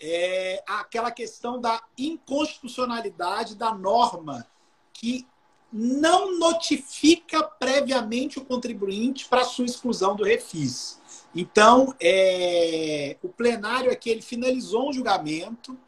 é 0.00 0.62
aquela 0.66 1.10
questão 1.10 1.60
da 1.60 1.82
inconstitucionalidade 1.96 3.54
da 3.54 3.72
norma 3.72 4.46
que 4.92 5.26
não 5.72 6.38
notifica 6.38 7.42
previamente 7.42 8.38
o 8.38 8.44
contribuinte 8.44 9.26
para 9.26 9.44
sua 9.44 9.64
exclusão 9.64 10.14
do 10.14 10.24
refis. 10.24 11.00
Então, 11.34 11.94
é, 12.00 13.16
o 13.22 13.28
plenário 13.28 13.90
aqui 13.90 14.10
ele 14.10 14.22
finalizou 14.22 14.90
um 14.90 14.92
julgamento 14.92 15.78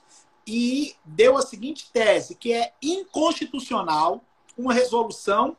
e 0.46 0.94
deu 1.04 1.37
a 1.37 1.42
seguinte 1.42 1.90
tese, 1.92 2.35
que 2.35 2.52
é 2.52 2.72
inconstitucional 2.83 4.22
uma 4.57 4.72
resolução 4.72 5.57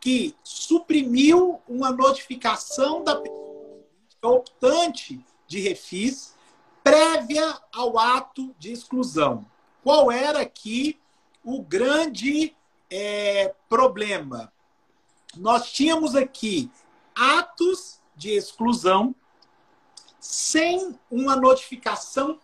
que 0.00 0.34
suprimiu 0.44 1.60
uma 1.68 1.90
notificação 1.90 3.02
da 3.02 3.20
optante 4.22 5.24
de 5.46 5.60
refis 5.60 6.34
prévia 6.82 7.58
ao 7.72 7.98
ato 7.98 8.54
de 8.58 8.72
exclusão. 8.72 9.46
Qual 9.82 10.10
era 10.10 10.40
aqui 10.40 10.98
o 11.46 11.62
grande 11.62 12.56
é, 12.90 13.54
problema. 13.68 14.52
Nós 15.36 15.70
tínhamos 15.70 16.14
aqui 16.14 16.70
atos 17.14 17.95
de 18.16 18.30
exclusão 18.30 19.14
sem 20.18 20.98
uma 21.10 21.36
notificação 21.36 22.40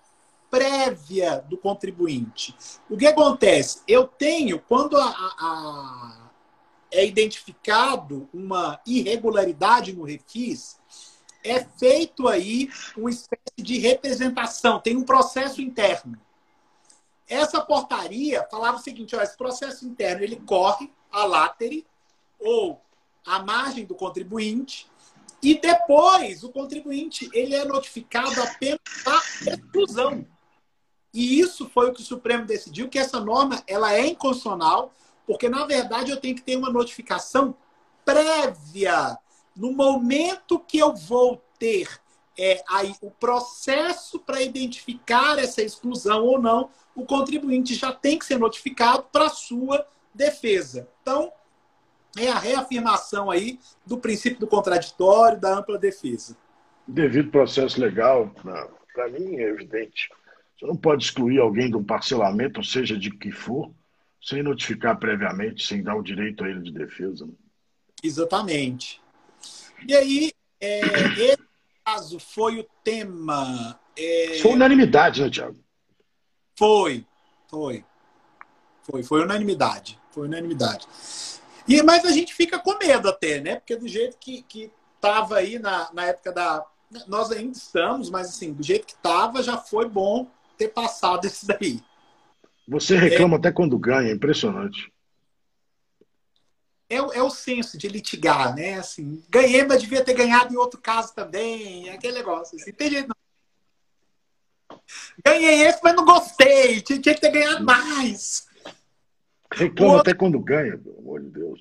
prévia 0.51 1.43
do 1.49 1.57
contribuinte. 1.57 2.55
O 2.89 2.97
que 2.97 3.07
acontece? 3.07 3.81
Eu 3.89 4.07
tenho, 4.07 4.59
quando 4.61 4.99
a, 4.99 5.09
a, 5.09 6.31
é 6.91 7.07
identificado 7.07 8.29
uma 8.35 8.79
irregularidade 8.87 9.95
no 9.95 10.05
refis, 10.05 10.79
é 11.43 11.65
feito 11.65 12.29
aí 12.29 12.71
uma 12.97 13.11
espécie 13.11 13.41
de 13.57 13.79
representação, 13.79 14.79
tem 14.79 14.97
um 14.97 15.03
processo 15.03 15.63
interno. 15.63 16.21
Essa 17.27 17.63
portaria 17.63 18.47
falava 18.51 18.77
o 18.77 18.81
seguinte: 18.81 19.17
ó, 19.17 19.23
esse 19.23 19.37
processo 19.37 19.87
interno 19.87 20.23
ele 20.23 20.37
corre 20.37 20.93
a 21.11 21.25
látere 21.25 21.87
ou 22.39 22.81
à 23.27 23.43
margem 23.43 23.87
do 23.87 23.95
contribuinte 23.95 24.92
e 25.43 25.59
depois 25.59 26.45
o 26.45 26.51
contribuinte 26.51 27.29
ele 27.33 27.55
é 27.55 27.65
notificado 27.65 28.41
apenas 28.43 28.79
da 29.05 29.53
exclusão. 29.53 30.25
E 31.13 31.41
isso 31.41 31.69
foi 31.69 31.91
o 31.91 31.93
que 31.93 32.01
o 32.01 32.05
Supremo 32.05 32.47
decidiu 32.47 32.89
que 32.89 32.99
essa 32.99 33.21
norma 33.21 33.63
ela 33.67 33.93
é 33.93 34.07
inconstitucional, 34.07 34.93
porque 35.27 35.49
na 35.49 35.67
verdade 35.67 36.11
eu 36.11 36.17
tenho 36.17 36.37
que 36.37 36.43
ter 36.43 36.57
uma 36.57 36.71
notificação 36.71 37.55
prévia 38.05 39.19
no 39.55 39.73
momento 39.73 40.59
que 40.59 40.79
eu 40.79 40.95
vou 40.95 41.43
ter 41.59 41.89
é, 42.39 42.65
aí, 42.69 42.95
o 43.03 43.11
processo 43.11 44.19
para 44.19 44.41
identificar 44.41 45.39
essa 45.39 45.63
exclusão 45.63 46.25
ou 46.25 46.41
não, 46.41 46.71
o 46.95 47.05
contribuinte 47.05 47.75
já 47.75 47.93
tem 47.93 48.19
que 48.19 48.25
ser 48.25 48.39
notificado 48.39 49.05
para 49.13 49.29
sua 49.29 49.87
defesa. 50.15 50.89
Então, 51.03 51.33
é 52.17 52.29
a 52.29 52.39
reafirmação 52.39 53.31
aí 53.31 53.59
do 53.87 53.99
princípio 53.99 54.41
do 54.41 54.47
contraditório, 54.47 55.41
da 55.41 55.59
ampla 55.59 55.79
defesa. 55.79 56.37
Devido 56.87 57.31
processo 57.31 57.81
legal, 57.81 58.31
para 58.93 59.09
mim 59.09 59.37
é 59.37 59.49
evidente. 59.49 60.11
Você 60.59 60.67
não 60.67 60.77
pode 60.77 61.05
excluir 61.05 61.39
alguém 61.39 61.71
de 61.71 61.77
um 61.77 61.85
parcelamento, 61.85 62.63
seja 62.63 62.97
de 62.99 63.11
que 63.11 63.33
for, 63.33 63.73
sem 64.23 64.43
notificar 64.43 64.99
previamente, 64.99 65.67
sem 65.67 65.83
dar 65.83 65.97
o 65.97 66.03
direito 66.03 66.45
a 66.45 66.49
ele 66.49 66.61
de 66.61 66.73
defesa. 66.73 67.27
Né? 67.27 67.33
Exatamente. 68.03 69.01
E 69.89 69.95
aí, 69.95 70.33
é, 70.61 70.81
esse 70.81 71.39
caso 71.85 72.21
foi 72.21 72.61
o 72.61 72.67
tema. 72.85 73.79
É... 73.97 74.39
Foi 74.41 74.53
unanimidade, 74.53 75.23
né, 75.23 75.31
Tiago? 75.31 75.59
Foi, 76.57 77.05
foi. 77.49 77.85
Foi, 78.83 79.03
foi 79.03 79.23
unanimidade. 79.23 79.99
Foi 80.11 80.27
unanimidade. 80.27 80.87
E, 81.67 81.83
mas 81.83 82.05
a 82.05 82.11
gente 82.11 82.35
fica 82.35 82.59
com 82.59 82.77
medo 82.79 83.09
até, 83.09 83.41
né? 83.41 83.57
Porque 83.57 83.77
do 83.77 83.87
jeito 83.89 84.17
que, 84.19 84.43
que 84.43 84.71
tava 85.01 85.37
aí 85.37 85.59
na, 85.59 85.91
na 85.93 86.07
época 86.07 86.33
da. 86.33 86.65
Nós 87.07 87.31
ainda 87.31 87.57
estamos, 87.57 88.11
mas 88.11 88.29
assim, 88.29 88.53
do 88.53 88.63
jeito 88.63 88.87
que 88.87 88.95
tava, 88.97 89.43
já 89.43 89.57
foi 89.57 89.89
bom 89.89 90.29
ter 90.59 90.69
passado 90.69 91.25
esse 91.27 91.47
daí. 91.47 91.83
Você 92.69 92.97
reclama 92.97 93.37
é, 93.37 93.39
até 93.39 93.53
quando 93.53 93.79
ganha, 93.79 94.11
é 94.11 94.13
impressionante. 94.13 94.93
É, 96.89 96.97
é, 96.97 97.23
o 97.23 97.31
senso 97.31 97.79
de 97.79 97.89
litigar, 97.89 98.55
né? 98.55 98.75
Assim, 98.75 99.23
ganhei, 99.29 99.65
mas 99.65 99.81
devia 99.81 100.05
ter 100.05 100.15
ganhado 100.15 100.53
em 100.53 100.57
outro 100.57 100.81
caso 100.81 101.15
também. 101.15 101.89
Aquele 101.89 102.19
negócio. 102.19 102.57
Assim, 102.57 102.73
tem 102.73 102.91
jeito 102.91 103.09
não. 103.09 103.17
Ganhei 105.25 105.63
esse, 105.63 105.81
mas 105.83 105.97
não 105.97 106.05
gostei. 106.05 106.83
Tinha, 106.83 107.01
tinha 107.01 107.15
que 107.15 107.21
ter 107.21 107.31
ganhado 107.31 107.65
mais. 107.65 108.47
Reclama 109.55 109.95
outro... 109.95 110.11
até 110.11 110.19
quando 110.19 110.39
ganha, 110.41 110.77
pelo 110.79 110.99
amor 110.99 111.21
de 111.21 111.29
Deus. 111.29 111.61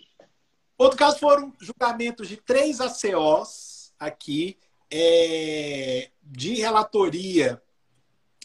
Outro 0.78 0.98
caso 0.98 1.20
foram 1.20 1.54
julgamentos 1.60 2.28
de 2.28 2.38
três 2.38 2.80
ACOs 2.82 3.94
aqui, 4.00 4.58
é, 4.90 6.10
de 6.24 6.56
relatoria 6.56 7.62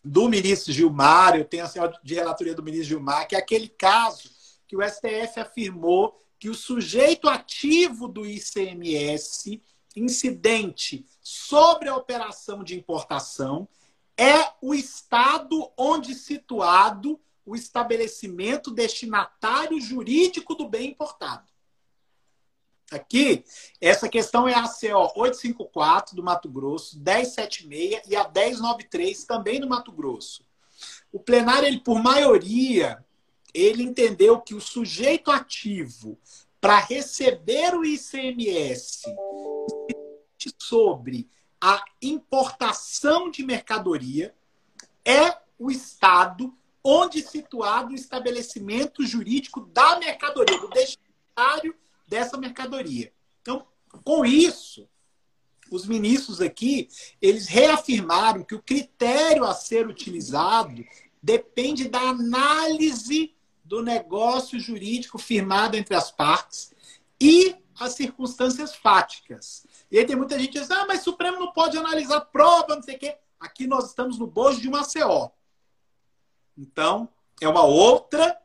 do 0.05 0.29
ministro 0.29 0.73
Gilmar, 0.73 1.37
eu 1.37 1.45
tenho 1.45 1.65
a 1.65 1.69
senhora 1.69 1.99
de 2.03 2.15
relatoria 2.15 2.55
do 2.55 2.63
ministro 2.63 2.89
Gilmar, 2.89 3.27
que 3.27 3.35
é 3.35 3.39
aquele 3.39 3.69
caso 3.69 4.31
que 4.69 4.77
o 4.77 4.83
STF 4.83 5.41
afirmou 5.41 6.17
que 6.39 6.49
o 6.49 6.55
sujeito 6.55 7.29
ativo 7.29 8.07
do 8.07 8.25
ICMS 8.25 9.61
incidente 9.97 11.07
sobre 11.21 11.89
a 11.89 11.97
operação 11.97 12.63
de 12.63 12.77
importação 12.77 13.67
é 14.17 14.53
o 14.63 14.75
estado 14.75 15.71
onde 15.77 16.15
situado 16.15 17.19
o 17.47 17.55
estabelecimento 17.55 18.73
destinatário 18.73 19.81
jurídico 19.81 20.55
do 20.55 20.69
bem 20.69 20.91
importado. 20.91 21.47
Aqui, 22.91 23.45
essa 23.81 24.09
questão 24.09 24.49
é 24.49 24.55
a 24.55 24.69
CO 24.69 25.13
854 25.17 26.15
do 26.15 26.23
Mato 26.23 26.49
Grosso, 26.49 26.99
1076 26.99 28.03
e 28.09 28.17
a 28.17 28.29
1093 28.29 29.25
também 29.25 29.61
do 29.61 29.69
Mato 29.69 29.91
Grosso. 29.91 30.45
O 31.13 31.19
plenário, 31.19 31.67
ele, 31.67 31.81
por 31.81 32.01
maioria, 32.01 33.05
ele 33.55 33.83
entendeu 33.83 34.41
que 34.41 34.55
o 34.55 34.61
sujeito 34.61 35.31
ativo 35.31 36.19
para 36.61 36.79
receber 36.79 37.75
o 37.75 37.85
ICMS 37.85 39.03
sobre 40.59 41.29
a 41.61 41.83
importação 42.03 43.31
de 43.31 43.45
mercadoria 43.45 44.35
é 45.05 45.37
o 45.59 45.71
Estado 45.71 46.57
onde 46.87 47.21
situado 47.21 47.93
o 47.93 47.97
estabelecimento 47.97 49.05
jurídico 49.05 49.61
da 49.73 49.99
mercadoria, 49.99 50.57
do 50.61 50.69
destinatário 50.69 51.75
dessa 52.07 52.37
mercadoria. 52.37 53.13
Então, 53.43 53.67
com 54.05 54.25
isso, 54.25 54.89
os 55.69 55.85
ministros 55.85 56.41
aqui, 56.41 56.89
eles 57.21 57.49
reafirmaram 57.49 58.45
que 58.45 58.55
o 58.55 58.63
critério 58.63 59.45
a 59.45 59.53
ser 59.53 59.89
utilizado 59.89 60.85
depende 61.21 61.89
da 61.89 62.01
análise 62.01 63.35
do 63.65 63.83
negócio 63.83 64.61
jurídico 64.61 65.19
firmado 65.19 65.77
entre 65.77 65.97
as 65.97 66.13
partes 66.13 66.73
e 67.21 67.57
as 67.81 67.95
circunstâncias 67.95 68.77
fáticas. 68.77 69.67
E 69.91 69.99
aí 69.99 70.07
tem 70.07 70.15
muita 70.15 70.39
gente 70.39 70.53
que 70.53 70.61
diz, 70.61 70.71
ah, 70.71 70.85
mas 70.87 71.01
o 71.01 71.05
Supremo 71.05 71.41
não 71.41 71.53
pode 71.53 71.77
analisar 71.77 72.21
prova, 72.21 72.77
não 72.77 72.83
sei 72.83 72.95
o 72.95 72.99
quê. 72.99 73.17
Aqui 73.41 73.67
nós 73.67 73.87
estamos 73.89 74.21
no 74.21 74.27
bojo 74.29 74.61
de 74.61 74.69
uma 74.69 74.85
CO. 74.85 75.33
Então, 76.57 77.09
é 77.41 77.49
uma 77.49 77.65
outra, 77.65 78.39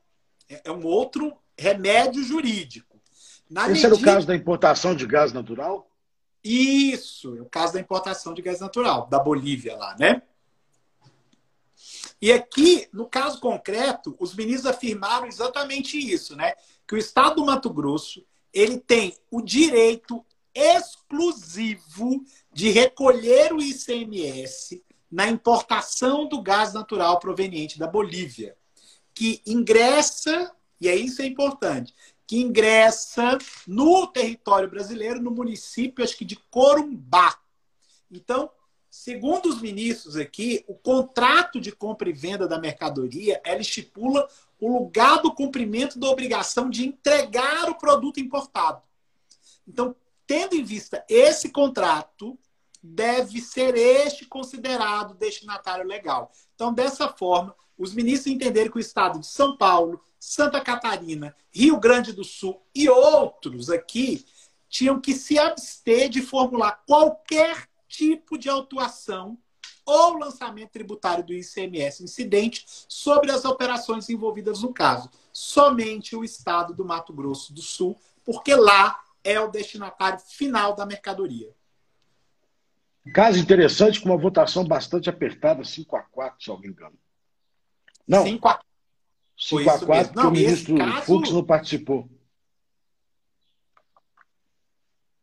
é 0.49 0.71
um 0.71 0.85
outro 0.85 1.35
remédio 1.57 2.23
jurídico. 2.23 2.99
Na 3.49 3.63
Esse 3.63 3.83
medida... 3.83 3.87
era 3.87 3.95
o 3.95 4.01
caso 4.01 4.27
da 4.27 4.35
importação 4.35 4.95
de 4.95 5.05
gás 5.05 5.31
natural? 5.31 5.89
Isso, 6.43 7.37
é 7.37 7.41
o 7.41 7.45
caso 7.45 7.73
da 7.73 7.79
importação 7.79 8.33
de 8.33 8.41
gás 8.41 8.59
natural, 8.59 9.07
da 9.07 9.19
Bolívia 9.19 9.75
lá, 9.77 9.95
né? 9.99 10.21
E 12.21 12.31
aqui, 12.31 12.87
no 12.93 13.07
caso 13.07 13.39
concreto, 13.39 14.15
os 14.19 14.35
ministros 14.35 14.67
afirmaram 14.67 15.27
exatamente 15.27 15.97
isso, 15.97 16.35
né? 16.35 16.53
Que 16.87 16.95
o 16.95 16.97
Estado 16.97 17.35
do 17.35 17.45
Mato 17.45 17.69
Grosso 17.69 18.25
ele 18.53 18.79
tem 18.79 19.17
o 19.29 19.41
direito 19.41 20.23
exclusivo 20.53 22.23
de 22.53 22.69
recolher 22.69 23.53
o 23.53 23.61
ICMS 23.61 24.83
na 25.11 25.27
importação 25.27 26.27
do 26.27 26.41
gás 26.41 26.73
natural 26.73 27.19
proveniente 27.19 27.77
da 27.77 27.85
Bolívia, 27.85 28.55
que 29.13 29.41
ingressa, 29.45 30.55
e 30.79 30.87
é 30.87 30.95
isso 30.95 31.21
é 31.21 31.25
importante, 31.25 31.93
que 32.25 32.39
ingressa 32.39 33.37
no 33.67 34.07
território 34.07 34.69
brasileiro, 34.69 35.21
no 35.21 35.31
município, 35.31 36.03
acho 36.03 36.17
que 36.17 36.23
de 36.23 36.37
Corumbá. 36.49 37.37
Então, 38.09 38.49
segundo 38.89 39.49
os 39.49 39.61
ministros 39.61 40.15
aqui, 40.15 40.63
o 40.65 40.73
contrato 40.73 41.59
de 41.59 41.73
compra 41.73 42.09
e 42.09 42.13
venda 42.13 42.47
da 42.47 42.57
mercadoria, 42.57 43.41
ela 43.43 43.59
estipula 43.59 44.27
o 44.59 44.71
lugar 44.71 45.21
do 45.21 45.33
cumprimento 45.33 45.99
da 45.99 46.07
obrigação 46.07 46.69
de 46.69 46.87
entregar 46.87 47.69
o 47.69 47.75
produto 47.75 48.19
importado. 48.19 48.81
Então, 49.67 49.93
tendo 50.25 50.55
em 50.55 50.63
vista 50.63 51.03
esse 51.09 51.49
contrato, 51.49 52.39
deve 52.81 53.39
ser 53.39 53.75
este 53.75 54.25
considerado 54.25 55.13
destinatário 55.13 55.85
legal. 55.85 56.31
Então, 56.55 56.73
dessa 56.73 57.07
forma, 57.09 57.55
os 57.77 57.93
ministros 57.93 58.33
entenderam 58.33 58.71
que 58.71 58.77
o 58.77 58.79
Estado 58.79 59.19
de 59.19 59.27
São 59.27 59.57
Paulo, 59.57 60.01
Santa 60.19 60.61
Catarina, 60.61 61.35
Rio 61.51 61.79
Grande 61.79 62.13
do 62.13 62.23
Sul 62.23 62.61
e 62.73 62.89
outros 62.89 63.69
aqui 63.69 64.25
tinham 64.69 64.99
que 64.99 65.13
se 65.13 65.37
abster 65.37 66.09
de 66.09 66.21
formular 66.21 66.83
qualquer 66.87 67.67
tipo 67.87 68.37
de 68.37 68.49
autuação 68.49 69.37
ou 69.85 70.17
lançamento 70.17 70.71
tributário 70.71 71.25
do 71.25 71.33
ICMS 71.33 72.03
incidente 72.03 72.65
sobre 72.87 73.31
as 73.31 73.43
operações 73.45 74.09
envolvidas 74.09 74.61
no 74.61 74.73
caso. 74.73 75.09
Somente 75.33 76.15
o 76.15 76.23
estado 76.23 76.73
do 76.73 76.85
Mato 76.85 77.11
Grosso 77.11 77.53
do 77.53 77.61
Sul, 77.61 77.97
porque 78.23 78.55
lá 78.55 78.99
é 79.23 79.39
o 79.39 79.49
destinatário 79.49 80.19
final 80.19 80.75
da 80.75 80.85
mercadoria. 80.85 81.53
Caso 83.13 83.39
interessante, 83.39 83.99
com 83.99 84.09
uma 84.09 84.17
votação 84.17 84.63
bastante 84.63 85.09
apertada, 85.09 85.63
5 85.63 85.95
a 85.95 86.03
4 86.03 86.43
se 86.43 86.49
alguém 86.51 86.69
engano. 86.69 86.97
Não. 88.07 88.23
5 88.23 88.47
a 88.47 88.61
5 89.37 89.69
a 89.69 89.85
4 89.85 90.15
não, 90.15 90.29
o 90.29 90.31
ministro 90.31 90.77
caso... 90.77 91.01
Fux 91.01 91.31
não 91.31 91.43
participou. 91.43 92.09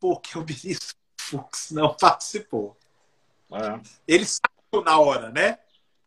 Porque 0.01 0.37
o 0.37 0.45
ministro 0.45 0.97
Fux 1.21 1.71
não 1.71 1.95
participou. 1.95 2.77
É. 3.53 3.81
Ele 4.09 4.25
saiu 4.25 4.85
na 4.85 4.99
hora, 4.99 5.31
né? 5.31 5.59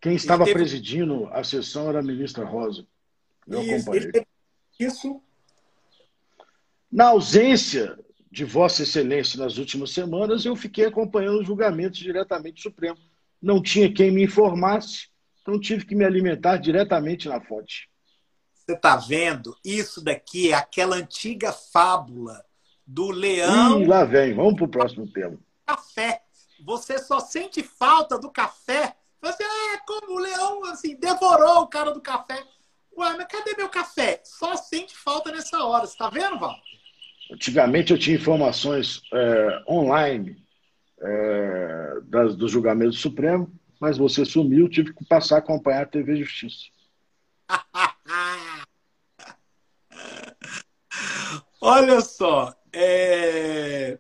Quem 0.02 0.16
estava 0.16 0.44
teve... 0.44 0.58
presidindo 0.58 1.28
a 1.32 1.44
sessão 1.44 1.88
era 1.88 2.00
a 2.00 2.04
ministra 2.04 2.44
Rosa. 2.44 2.86
Eu 3.48 3.62
isso, 3.62 3.76
acompanhei. 3.76 4.28
Isso. 4.78 5.22
Na 6.92 7.10
ausência 7.10 7.98
de 8.32 8.46
Vossa 8.46 8.84
Excelência 8.84 9.38
nas 9.38 9.58
últimas 9.58 9.92
semanas, 9.92 10.46
eu 10.46 10.56
fiquei 10.56 10.86
acompanhando 10.86 11.42
os 11.42 11.48
julgamentos 11.48 12.00
diretamente 12.00 12.56
do 12.56 12.62
Supremo. 12.62 12.98
Não 13.42 13.62
tinha 13.62 13.94
quem 13.94 14.10
me 14.10 14.24
informasse, 14.24 15.10
então 15.42 15.60
tive 15.60 15.86
que 15.86 15.94
me 15.94 16.06
alimentar 16.06 16.58
diretamente 16.58 17.28
na 17.28 17.42
fonte. 17.42 17.90
Você 18.54 18.74
está 18.74 18.96
vendo? 18.96 19.56
Isso 19.66 20.02
daqui 20.02 20.52
é 20.52 20.54
aquela 20.54 20.96
antiga 20.96 21.52
fábula 21.52 22.46
do 22.88 23.10
leão. 23.10 23.82
Ih, 23.82 23.86
lá 23.86 24.06
vem, 24.06 24.34
vamos 24.34 24.56
para 24.56 24.66
o 24.66 24.70
próximo 24.70 25.12
tema. 25.12 25.38
Café. 25.66 26.22
Você 26.64 27.00
só 27.00 27.20
sente 27.20 27.62
falta 27.64 28.18
do 28.18 28.32
café. 28.32 28.96
Você, 29.22 29.44
ah, 29.44 29.82
como 29.86 30.14
o 30.14 30.20
leão 30.20 30.64
assim, 30.66 30.96
devorou 30.96 31.64
o 31.64 31.68
cara 31.68 31.92
do 31.92 32.02
café. 32.02 32.42
Ué, 32.98 33.18
mas 33.18 33.28
cadê 33.28 33.56
meu 33.58 33.68
café? 33.68 34.22
Só 34.24 34.56
sente 34.56 34.96
falta 34.96 35.32
nessa 35.32 35.64
hora. 35.64 35.86
Você 35.86 35.94
está 35.94 36.10
vendo, 36.10 36.40
Val? 36.40 36.56
Antigamente 37.32 37.94
eu 37.94 38.00
tinha 38.00 38.18
informações 38.18 39.02
é, 39.14 39.64
online 39.70 40.38
é, 41.00 42.00
das, 42.04 42.36
do 42.36 42.48
julgamento 42.50 42.92
do 42.92 42.98
Supremo, 42.98 43.50
mas 43.80 43.98
você 43.98 44.26
sumiu, 44.26 44.68
tive 44.68 44.94
que 44.94 45.06
passar 45.06 45.38
a 45.38 45.40
acompanhar 45.40 45.84
a 45.84 45.88
TV 45.88 46.18
Justiça. 46.18 46.66
Olha 51.62 52.02
só. 52.02 52.54
É... 52.74 53.98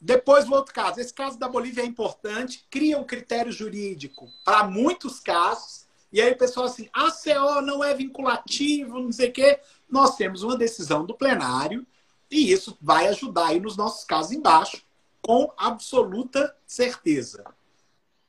Depois, 0.00 0.46
o 0.48 0.52
outro 0.52 0.74
caso. 0.74 1.00
Esse 1.00 1.14
caso 1.14 1.38
da 1.38 1.48
Bolívia 1.48 1.82
é 1.82 1.86
importante, 1.86 2.66
cria 2.70 2.98
um 2.98 3.04
critério 3.04 3.50
jurídico 3.50 4.28
para 4.44 4.64
muitos 4.64 5.20
casos, 5.20 5.86
E 6.12 6.20
aí 6.20 6.32
o 6.32 6.38
pessoal 6.38 6.66
assim, 6.66 6.88
a 6.92 7.10
CO 7.10 7.62
não 7.62 7.82
é 7.82 7.94
vinculativo, 7.94 9.00
não 9.00 9.10
sei 9.10 9.30
o 9.30 9.32
quê. 9.32 9.58
Nós 9.88 10.16
temos 10.16 10.42
uma 10.42 10.56
decisão 10.56 11.06
do 11.06 11.14
plenário 11.14 11.86
e 12.34 12.50
isso 12.50 12.76
vai 12.82 13.06
ajudar 13.06 13.46
aí 13.46 13.60
nos 13.60 13.76
nossos 13.76 14.04
casos 14.04 14.32
embaixo, 14.32 14.82
com 15.22 15.52
absoluta 15.56 16.54
certeza. 16.66 17.44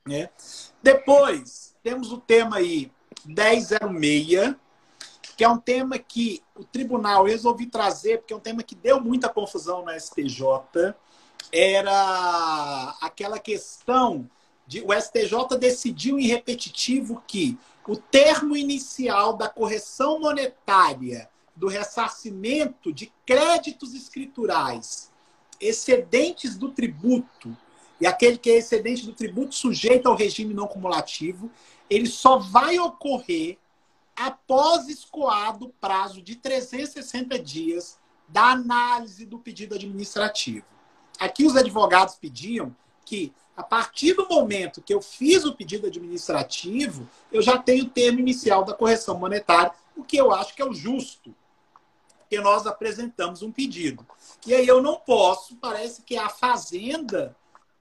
Né? 0.07 0.29
Depois, 0.81 1.75
temos 1.81 2.11
o 2.11 2.19
tema 2.19 2.57
aí 2.57 2.91
1006, 3.25 4.55
que 5.35 5.43
é 5.43 5.49
um 5.49 5.57
tema 5.57 5.97
que 5.97 6.43
o 6.55 6.63
tribunal 6.63 7.25
resolvi 7.25 7.65
trazer, 7.65 8.19
porque 8.19 8.31
é 8.31 8.37
um 8.37 8.39
tema 8.39 8.61
que 8.61 8.75
deu 8.75 9.01
muita 9.01 9.27
confusão 9.27 9.83
na 9.83 9.99
STJ, 9.99 10.93
era 11.51 12.95
aquela 13.01 13.39
questão 13.39 14.29
de 14.67 14.81
o 14.81 14.93
STJ 14.93 15.57
decidiu 15.59 16.19
em 16.19 16.27
repetitivo 16.27 17.23
que 17.27 17.57
o 17.87 17.95
termo 17.95 18.55
inicial 18.55 19.33
da 19.33 19.49
correção 19.49 20.19
monetária 20.19 21.27
do 21.55 21.67
ressarcimento 21.67 22.91
de 22.91 23.11
créditos 23.25 23.93
escriturais 23.93 25.11
excedentes 25.59 26.57
do 26.57 26.71
tributo 26.71 27.55
e 27.99 28.05
aquele 28.05 28.37
que 28.37 28.49
é 28.49 28.57
excedente 28.57 29.05
do 29.05 29.13
tributo 29.13 29.55
sujeito 29.55 30.07
ao 30.07 30.15
regime 30.15 30.53
não 30.53 30.67
cumulativo, 30.67 31.49
ele 31.89 32.07
só 32.07 32.37
vai 32.37 32.77
ocorrer 32.77 33.57
após 34.15 34.87
escoado 34.87 35.65
o 35.65 35.69
prazo 35.69 36.21
de 36.21 36.35
360 36.35 37.39
dias 37.39 37.97
da 38.27 38.51
análise 38.51 39.25
do 39.25 39.39
pedido 39.39 39.75
administrativo. 39.75 40.65
Aqui 41.19 41.45
os 41.45 41.55
advogados 41.55 42.15
pediam 42.15 42.75
que, 43.05 43.31
a 43.55 43.63
partir 43.63 44.13
do 44.13 44.27
momento 44.27 44.81
que 44.81 44.93
eu 44.93 45.01
fiz 45.01 45.45
o 45.45 45.55
pedido 45.55 45.87
administrativo, 45.87 47.07
eu 47.31 47.41
já 47.41 47.57
tenho 47.57 47.85
o 47.85 47.89
termo 47.89 48.19
inicial 48.19 48.63
da 48.63 48.73
correção 48.73 49.17
monetária, 49.17 49.71
o 49.95 50.03
que 50.03 50.17
eu 50.17 50.33
acho 50.33 50.53
que 50.55 50.61
é 50.61 50.65
o 50.65 50.73
justo, 50.73 51.33
porque 52.25 52.41
nós 52.41 52.65
apresentamos 52.65 53.43
um 53.43 53.51
pedido. 53.51 54.03
E 54.45 54.53
aí 54.53 54.67
eu 54.67 54.81
não 54.81 54.97
posso, 54.97 55.55
parece 55.57 56.01
que 56.01 56.17
a 56.17 56.27
Fazenda, 56.27 57.33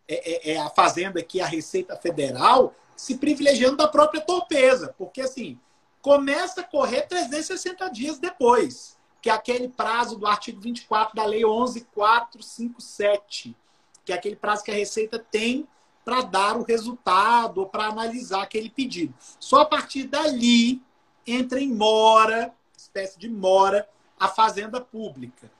é, 0.06 0.50
é, 0.50 0.54
é 0.54 0.60
a 0.60 0.68
Fazenda 0.68 1.18
aqui, 1.18 1.40
a 1.40 1.46
Receita 1.46 1.96
Federal, 1.96 2.74
se 2.94 3.16
privilegiando 3.16 3.78
da 3.78 3.88
própria 3.88 4.20
torpeza, 4.20 4.94
porque 4.98 5.22
assim, 5.22 5.58
começa 6.02 6.60
a 6.60 6.64
correr 6.64 7.08
360 7.08 7.88
dias 7.88 8.18
depois, 8.18 8.98
que 9.22 9.30
é 9.30 9.32
aquele 9.32 9.68
prazo 9.68 10.18
do 10.18 10.26
artigo 10.26 10.60
24 10.60 11.16
da 11.16 11.24
Lei 11.24 11.42
11457, 11.42 13.56
que 14.04 14.12
é 14.12 14.16
aquele 14.16 14.36
prazo 14.36 14.62
que 14.62 14.70
a 14.70 14.74
Receita 14.74 15.18
tem 15.18 15.66
para 16.04 16.20
dar 16.20 16.58
o 16.58 16.62
resultado 16.62 17.66
para 17.66 17.86
analisar 17.86 18.42
aquele 18.42 18.68
pedido. 18.68 19.14
Só 19.40 19.62
a 19.62 19.66
partir 19.66 20.04
dali 20.04 20.82
entra 21.26 21.58
em 21.58 21.72
mora, 21.72 22.54
espécie 22.76 23.18
de 23.18 23.30
mora, 23.30 23.88
a 24.24 24.28
fazenda 24.28 24.80
pública. 24.80 25.50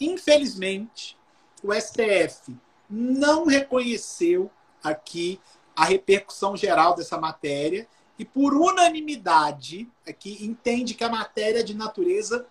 Infelizmente, 0.00 1.16
o 1.62 1.72
STF 1.72 2.56
não 2.88 3.46
reconheceu 3.46 4.50
aqui 4.82 5.40
a 5.74 5.84
repercussão 5.84 6.56
geral 6.56 6.94
dessa 6.94 7.18
matéria 7.18 7.88
e, 8.16 8.24
por 8.24 8.54
unanimidade, 8.54 9.88
aqui 10.06 10.38
entende 10.44 10.94
que 10.94 11.02
a 11.02 11.08
matéria 11.08 11.60
é 11.60 11.62
de 11.64 11.74
natureza 11.74 12.46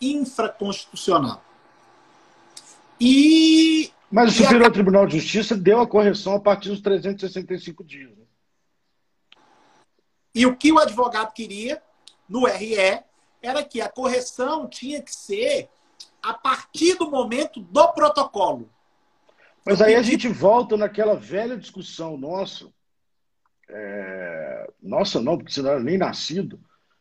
infraconstitucional. 0.00 1.42
E. 3.00 3.90
Mas 4.10 4.30
o 4.34 4.42
Superior 4.42 4.68
a... 4.68 4.70
Tribunal 4.70 5.06
de 5.06 5.18
Justiça 5.18 5.56
deu 5.56 5.80
a 5.80 5.86
correção 5.86 6.34
a 6.34 6.40
partir 6.40 6.68
dos 6.68 6.80
365 6.80 7.82
dias. 7.82 8.16
Né? 8.16 8.24
E 10.32 10.46
o 10.46 10.56
que 10.56 10.70
o 10.70 10.78
advogado 10.78 11.32
queria 11.32 11.82
no 12.28 12.46
RE 12.46 13.07
era 13.42 13.64
que 13.64 13.80
a 13.80 13.88
correção 13.88 14.68
tinha 14.68 15.02
que 15.02 15.14
ser 15.14 15.68
a 16.22 16.34
partir 16.34 16.94
do 16.94 17.10
momento 17.10 17.60
do 17.60 17.92
protocolo. 17.92 18.68
Mas 19.64 19.80
aí 19.80 19.94
a 19.94 20.02
gente 20.02 20.28
volta 20.28 20.76
naquela 20.76 21.14
velha 21.14 21.56
discussão 21.56 22.16
nossa 22.16 22.68
é, 23.68 24.70
nossa 24.82 25.20
não, 25.20 25.36
porque 25.36 25.52
você 25.52 25.62
não 25.62 25.70
era 25.70 25.80
nem 25.80 25.98
nascido, 25.98 26.58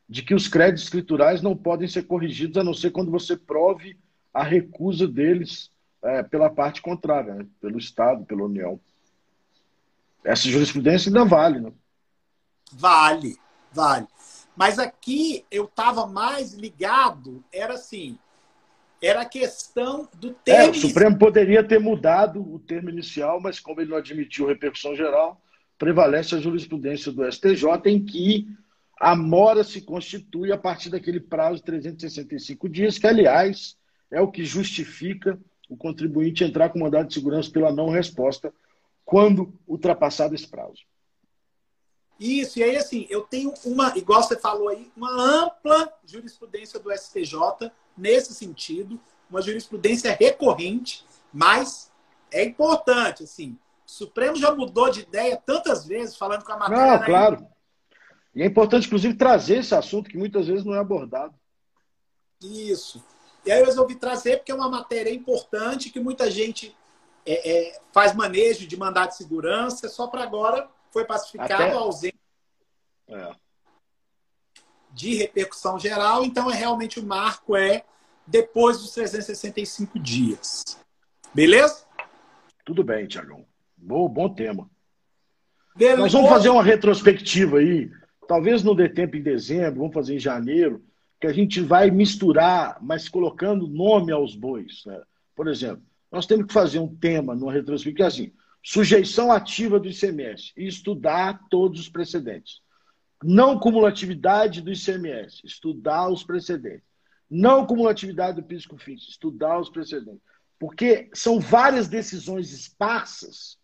de 0.07 0.21
que 0.21 0.33
os 0.33 0.47
créditos 0.47 0.83
escriturais 0.83 1.41
não 1.41 1.55
podem 1.55 1.87
ser 1.87 2.03
corrigidos 2.03 2.57
a 2.57 2.63
não 2.63 2.73
ser 2.73 2.91
quando 2.91 3.11
você 3.11 3.35
prove 3.35 3.97
a 4.33 4.43
recusa 4.43 5.07
deles 5.07 5.71
é, 6.01 6.23
pela 6.23 6.49
parte 6.49 6.81
contrária, 6.81 7.33
né? 7.33 7.47
pelo 7.59 7.77
Estado, 7.77 8.25
pela 8.25 8.43
União. 8.43 8.79
Essa 10.23 10.49
jurisprudência 10.49 11.09
ainda 11.09 11.25
vale, 11.25 11.59
né? 11.59 11.71
Vale, 12.73 13.37
vale. 13.71 14.07
Mas 14.57 14.79
aqui 14.79 15.45
eu 15.51 15.65
estava 15.65 16.07
mais 16.07 16.53
ligado, 16.53 17.43
era 17.53 17.75
assim, 17.75 18.17
era 19.01 19.21
a 19.21 19.25
questão 19.25 20.09
do 20.15 20.33
termo. 20.33 20.65
É, 20.65 20.69
o 20.69 20.73
Supremo 20.73 21.17
poderia 21.17 21.63
ter 21.63 21.79
mudado 21.79 22.41
o 22.41 22.57
termo 22.57 22.89
inicial, 22.89 23.39
mas 23.39 23.59
como 23.59 23.79
ele 23.79 23.91
não 23.91 23.97
admitiu 23.97 24.47
repercussão 24.47 24.95
geral, 24.95 25.39
prevalece 25.77 26.33
a 26.33 26.39
jurisprudência 26.39 27.11
do 27.11 27.23
STJ 27.31 27.65
em 27.85 28.03
que 28.03 28.47
a 28.99 29.15
mora 29.15 29.63
se 29.63 29.79
constitui 29.79 30.51
a 30.51 30.57
partir 30.57 30.89
daquele 30.89 31.19
prazo 31.19 31.57
de 31.57 31.63
365 31.63 32.67
dias, 32.67 32.97
que, 32.97 33.05
aliás, 33.05 33.77
é 34.09 34.19
o 34.19 34.31
que 34.31 34.43
justifica 34.43 35.39
o 35.69 35.77
contribuinte 35.77 36.43
entrar 36.43 36.69
com 36.69 36.79
mandado 36.79 37.09
de 37.09 37.13
segurança 37.13 37.51
pela 37.51 37.71
não 37.71 37.89
resposta 37.89 38.51
quando 39.05 39.53
ultrapassado 39.67 40.33
esse 40.33 40.47
prazo. 40.47 40.81
Isso, 42.19 42.59
e 42.59 42.63
aí 42.63 42.75
assim, 42.75 43.05
eu 43.09 43.21
tenho 43.21 43.53
uma, 43.63 43.95
igual 43.97 44.23
você 44.23 44.37
falou 44.37 44.69
aí, 44.69 44.91
uma 44.95 45.11
ampla 45.11 45.93
jurisprudência 46.05 46.79
do 46.79 46.91
STJ 46.91 47.71
nesse 47.95 48.33
sentido, 48.33 48.99
uma 49.29 49.41
jurisprudência 49.41 50.15
recorrente, 50.19 51.05
mas 51.31 51.91
é 52.31 52.43
importante, 52.43 53.23
assim, 53.23 53.57
o 53.85 53.91
Supremo 53.91 54.35
já 54.35 54.53
mudou 54.53 54.89
de 54.89 55.01
ideia 55.01 55.41
tantas 55.45 55.85
vezes, 55.85 56.15
falando 56.15 56.43
com 56.43 56.51
a 56.51 56.57
matéria. 56.57 56.97
Não, 56.97 57.05
claro. 57.05 57.47
E 58.35 58.41
é 58.41 58.45
importante, 58.45 58.87
inclusive, 58.87 59.15
trazer 59.15 59.59
esse 59.59 59.73
assunto 59.73 60.09
que 60.09 60.17
muitas 60.17 60.47
vezes 60.47 60.65
não 60.65 60.75
é 60.75 60.79
abordado. 60.79 61.33
Isso. 62.41 63.03
E 63.45 63.51
aí 63.51 63.59
eu 63.59 63.65
resolvi 63.65 63.95
trazer 63.95 64.37
porque 64.37 64.51
é 64.51 64.55
uma 64.55 64.69
matéria 64.69 65.09
importante 65.09 65.89
que 65.89 65.99
muita 65.99 66.29
gente 66.29 66.75
é, 67.25 67.49
é, 67.49 67.81
faz 67.91 68.13
manejo 68.13 68.67
de 68.67 68.77
mandado 68.77 69.09
de 69.09 69.17
segurança, 69.17 69.87
só 69.89 70.07
para 70.07 70.23
agora 70.23 70.69
foi 70.97 71.05
pacificado 71.05 71.53
Até... 71.53 71.73
ausente 71.73 72.19
é. 73.07 73.35
de 74.91 75.13
repercussão 75.13 75.77
geral. 75.77 76.25
Então, 76.25 76.49
é 76.49 76.55
realmente 76.55 76.99
o 76.99 77.05
marco 77.05 77.55
é 77.55 77.83
depois 78.25 78.79
dos 78.79 78.91
365 78.93 79.99
dias. 79.99 80.63
Beleza? 81.35 81.85
Tudo 82.65 82.83
bem, 82.83 83.05
Tiagão. 83.05 83.45
Bom, 83.77 84.09
bom 84.09 84.33
tema. 84.33 84.67
Nós 85.97 86.11
vamos 86.11 86.29
fazer 86.29 86.49
uma 86.49 86.63
retrospectiva 86.63 87.59
aí, 87.59 87.91
talvez 88.27 88.63
não 88.63 88.73
dê 88.73 88.89
tempo 88.89 89.15
em 89.15 89.21
dezembro, 89.21 89.81
vamos 89.81 89.93
fazer 89.93 90.15
em 90.15 90.19
janeiro, 90.19 90.83
que 91.21 91.27
a 91.27 91.33
gente 91.33 91.61
vai 91.61 91.91
misturar, 91.91 92.79
mas 92.81 93.07
colocando 93.07 93.67
nome 93.67 94.11
aos 94.11 94.35
bois. 94.35 94.81
Né? 94.87 94.99
Por 95.35 95.47
exemplo, 95.47 95.83
nós 96.11 96.25
temos 96.25 96.47
que 96.47 96.53
fazer 96.53 96.79
um 96.79 96.95
tema 96.95 97.35
numa 97.35 97.53
retrospectiva, 97.53 98.05
é 98.05 98.07
assim, 98.07 98.33
sujeição 98.67 99.31
ativa 99.31 99.79
do 99.79 99.87
ICMS 99.87 100.51
e 100.57 100.67
estudar 100.67 101.39
todos 101.49 101.79
os 101.79 101.87
precedentes. 101.87 102.59
Não 103.23 103.57
cumulatividade 103.57 104.61
do 104.61 104.69
ICMS, 104.69 105.39
estudar 105.45 106.09
os 106.09 106.21
precedentes. 106.21 106.85
Não 107.29 107.65
cumulatividade 107.65 108.41
do 108.41 108.45
PIS/COFINS, 108.45 109.07
estudar 109.07 109.57
os 109.57 109.69
precedentes. 109.69 110.21
Porque 110.59 111.09
são 111.13 111.39
várias 111.39 111.87
decisões 111.87 112.51
esparsas 112.51 113.57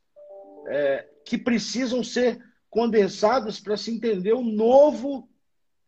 é, 0.67 1.05
que 1.25 1.37
precisam 1.37 2.01
ser 2.01 2.41
condensadas 2.69 3.59
para 3.59 3.75
se 3.75 3.91
entender 3.91 4.31
o 4.31 4.41
novo, 4.41 5.29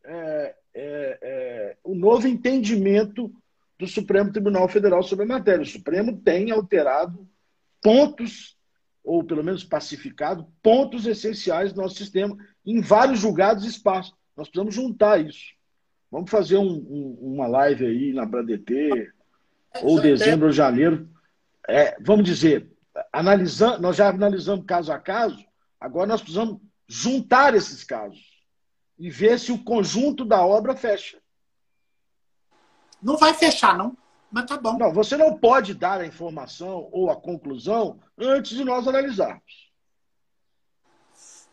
é, 0.03 0.55
é, 0.73 1.19
é, 1.21 1.77
o 1.85 1.95
novo 1.95 2.27
entendimento 2.27 3.33
do 3.79 3.87
Supremo 3.87 4.33
Tribunal 4.33 4.67
Federal 4.67 5.01
sobre 5.03 5.23
a 5.23 5.29
matéria. 5.29 5.63
O 5.63 5.65
Supremo 5.65 6.21
tem 6.21 6.51
alterado 6.51 7.25
pontos, 7.81 8.54
ou 9.05 9.23
pelo 9.23 9.43
menos 9.43 9.63
pacificado, 9.63 10.47
pontos 10.61 11.05
essenciais 11.05 11.71
do 11.71 11.81
nosso 11.81 11.95
sistema 11.95 12.35
em 12.65 12.81
vários 12.81 13.19
julgados 13.19 13.63
e 13.63 13.67
espaços. 13.67 14.13
Nós 14.35 14.49
precisamos 14.49 14.73
juntar 14.73 15.23
isso. 15.23 15.53
Vamos 16.11 16.29
fazer 16.29 16.57
um, 16.57 16.67
um, 16.67 17.17
uma 17.21 17.47
live 17.47 17.85
aí 17.85 18.13
na 18.13 18.25
Brandt, 18.25 19.13
ou 19.83 20.01
dezembro 20.01 20.47
ou 20.47 20.51
janeiro. 20.51 21.09
É, 21.67 21.95
vamos 22.01 22.25
dizer, 22.25 22.69
analisando, 23.13 23.81
nós 23.81 23.95
já 23.95 24.09
analisamos 24.09 24.65
caso 24.65 24.91
a 24.91 24.99
caso, 24.99 25.45
agora 25.79 26.07
nós 26.07 26.21
precisamos 26.21 26.59
juntar 26.87 27.53
esses 27.53 27.83
casos 27.83 28.19
e 28.97 29.09
ver 29.09 29.39
se 29.39 29.51
o 29.51 29.63
conjunto 29.63 30.25
da 30.25 30.45
obra 30.45 30.75
fecha. 30.75 31.17
Não 33.01 33.17
vai 33.17 33.33
fechar, 33.33 33.77
não. 33.77 33.95
Mas 34.35 34.45
tá 34.47 34.57
bom. 34.57 34.77
Não, 34.77 34.91
você 34.91 35.15
não 35.15 35.37
pode 35.37 35.73
dar 35.73 36.01
a 36.01 36.05
informação 36.05 36.89
ou 36.91 37.09
a 37.09 37.15
conclusão 37.15 38.01
antes 38.17 38.57
de 38.57 38.65
nós 38.65 38.85
analisarmos. 38.85 39.71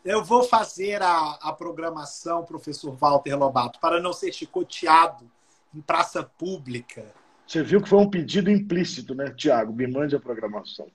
Eu 0.03 0.21
vou 0.21 0.43
fazer 0.43 1.01
a, 1.01 1.39
a 1.41 1.53
programação, 1.53 2.43
professor 2.43 2.93
Walter 2.93 3.35
Lobato, 3.35 3.79
para 3.79 4.01
não 4.01 4.11
ser 4.11 4.33
chicoteado 4.33 5.31
em 5.73 5.79
praça 5.79 6.23
pública. 6.23 7.05
Você 7.47 7.63
viu 7.63 7.81
que 7.81 7.87
foi 7.87 7.99
um 7.99 8.09
pedido 8.09 8.51
implícito, 8.51 9.15
né, 9.15 9.31
Tiago? 9.31 9.71
Me 9.71 9.87
mande 9.87 10.17
a 10.17 10.19
programação. 10.19 10.91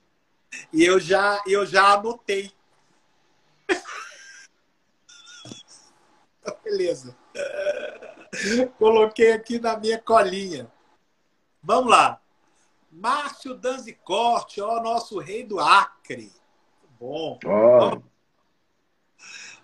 E 0.70 0.84
eu 0.84 1.00
já, 1.00 1.42
eu 1.46 1.64
já 1.64 1.94
anotei. 1.94 2.52
Beleza. 6.62 7.16
Coloquei 8.76 9.32
aqui 9.32 9.58
na 9.58 9.78
minha 9.78 9.98
colinha. 9.98 10.70
Vamos 11.68 11.90
lá. 11.90 12.18
Márcio 12.90 13.54
Danzicorte, 13.54 14.58
ó, 14.58 14.82
nosso 14.82 15.18
rei 15.18 15.44
do 15.44 15.60
Acre. 15.60 16.32
Bom. 16.98 17.38
Oh. 17.44 18.00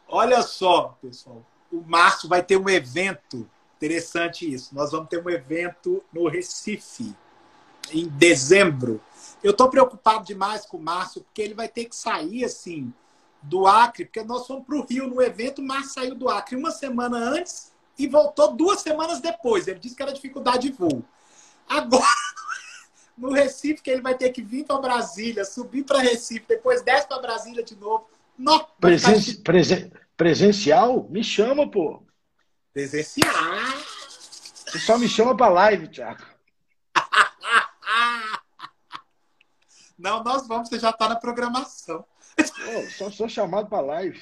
Olha 0.07 0.43
só, 0.43 0.99
pessoal. 1.01 1.43
O 1.73 1.81
Márcio 1.81 2.29
vai 2.29 2.43
ter 2.43 2.59
um 2.59 2.69
evento. 2.69 3.49
Interessante 3.79 4.53
isso. 4.53 4.75
Nós 4.75 4.93
vamos 4.93 5.09
ter 5.09 5.25
um 5.25 5.31
evento 5.31 6.05
no 6.13 6.29
Recife, 6.29 7.17
em 7.91 8.07
dezembro. 8.07 9.01
Eu 9.43 9.53
estou 9.53 9.71
preocupado 9.71 10.27
demais 10.27 10.67
com 10.67 10.77
o 10.77 10.83
Márcio, 10.83 11.23
porque 11.23 11.41
ele 11.41 11.55
vai 11.55 11.69
ter 11.69 11.87
que 11.87 11.97
sair 11.97 12.45
assim 12.45 12.93
do 13.41 13.67
Acre, 13.67 14.05
porque 14.05 14.23
nós 14.23 14.47
fomos 14.47 14.67
para 14.67 14.77
o 14.77 14.85
Rio 14.85 15.09
no 15.09 15.23
evento, 15.23 15.63
o 15.63 15.67
Márcio 15.67 15.95
saiu 15.95 16.15
do 16.15 16.29
Acre 16.29 16.55
uma 16.55 16.71
semana 16.71 17.17
antes 17.17 17.73
e 17.99 18.07
voltou 18.07 18.53
duas 18.53 18.83
semanas 18.83 19.23
depois. 19.23 19.67
Ele 19.67 19.81
disse 19.81 19.97
que 19.97 20.03
era 20.03 20.13
dificuldade 20.13 20.69
de 20.69 20.77
voo. 20.77 21.03
Agora, 21.69 22.05
no 23.17 23.33
Recife, 23.33 23.83
que 23.83 23.91
ele 23.91 24.03
vai 24.03 24.17
ter 24.17 24.31
que 24.31 24.43
vir 24.43 24.65
para 24.65 24.81
Brasília, 24.81 25.45
subir 25.45 25.85
para 25.85 26.01
Recife, 26.01 26.45
depois 26.49 26.83
desce 26.83 27.09
para 27.09 27.21
Brasília 27.21 27.63
de 27.63 27.77
novo. 27.77 28.09
Não, 28.37 28.67
Presen 28.81 29.43
presen 29.43 29.93
presencial? 30.17 31.07
Me 31.09 31.23
chama, 31.23 31.71
pô. 31.71 32.03
Presencial. 32.73 33.33
Você 34.67 34.81
só 34.81 34.99
me 34.99 35.09
chama 35.09 35.37
para 35.37 35.53
live, 35.53 35.87
Thiago. 35.89 36.25
Não, 39.97 40.25
nós 40.25 40.49
vamos, 40.49 40.69
você 40.69 40.81
já 40.81 40.91
está 40.91 41.09
na 41.09 41.17
programação. 41.17 42.05
Pô, 42.37 42.91
só 42.91 43.11
sou 43.11 43.29
chamado 43.29 43.69
para 43.69 43.81
live. 43.81 44.21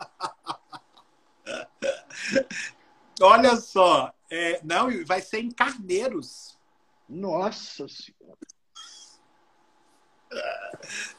Olha 3.20 3.56
só, 3.56 4.12
é, 4.30 4.60
não, 4.62 5.04
vai 5.04 5.20
ser 5.20 5.40
em 5.40 5.50
Carneiros. 5.50 6.58
Nossa 7.08 7.86
Senhora. 7.88 8.38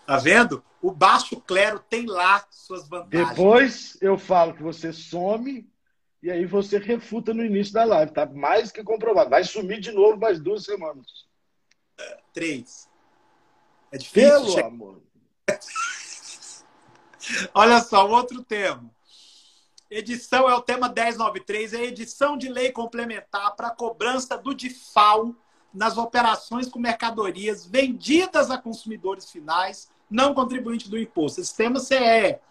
Tá 0.06 0.18
vendo? 0.18 0.64
O 0.82 0.92
baixo 0.92 1.40
clero 1.42 1.80
tem 1.80 2.06
lá 2.06 2.46
suas 2.52 2.88
vantagens. 2.88 3.30
Depois 3.30 3.98
eu 4.02 4.18
falo 4.18 4.54
que 4.54 4.62
você 4.62 4.92
some 4.92 5.68
e 6.22 6.30
aí 6.30 6.46
você 6.46 6.78
refuta 6.78 7.34
no 7.34 7.44
início 7.44 7.74
da 7.74 7.84
live. 7.84 8.12
Tá 8.12 8.26
mais 8.26 8.72
que 8.72 8.84
comprovado. 8.84 9.30
Vai 9.30 9.44
sumir 9.44 9.80
de 9.80 9.92
novo 9.92 10.20
mais 10.20 10.40
duas 10.40 10.66
semanas. 10.66 11.08
Três. 12.34 12.90
É 13.92 13.98
difícil. 13.98 14.30
Pelo 14.30 14.66
amor. 14.66 15.02
Olha 17.54 17.82
só, 17.82 18.08
outro 18.08 18.44
tema. 18.44 18.90
Edição 19.90 20.50
é 20.50 20.54
o 20.54 20.62
tema 20.62 20.90
1093, 20.90 21.74
é 21.74 21.84
edição 21.84 22.36
de 22.38 22.50
lei 22.50 22.74
complementar 22.74 23.56
para 23.56 23.72
cobrança 23.72 24.38
do 24.38 24.54
DIFAL 24.54 25.34
nas 25.74 25.98
operações 25.98 26.68
com 26.68 26.78
mercadorias 26.78 27.66
vendidas 27.66 28.52
a 28.52 28.58
consumidores 28.58 29.32
finais, 29.32 29.90
não 30.10 30.34
contribuintes 30.34 30.90
do 30.90 31.00
imposto. 31.00 31.40
Esse 31.40 31.56
tema 31.56 31.80
você 31.80 31.96
é 31.96 32.42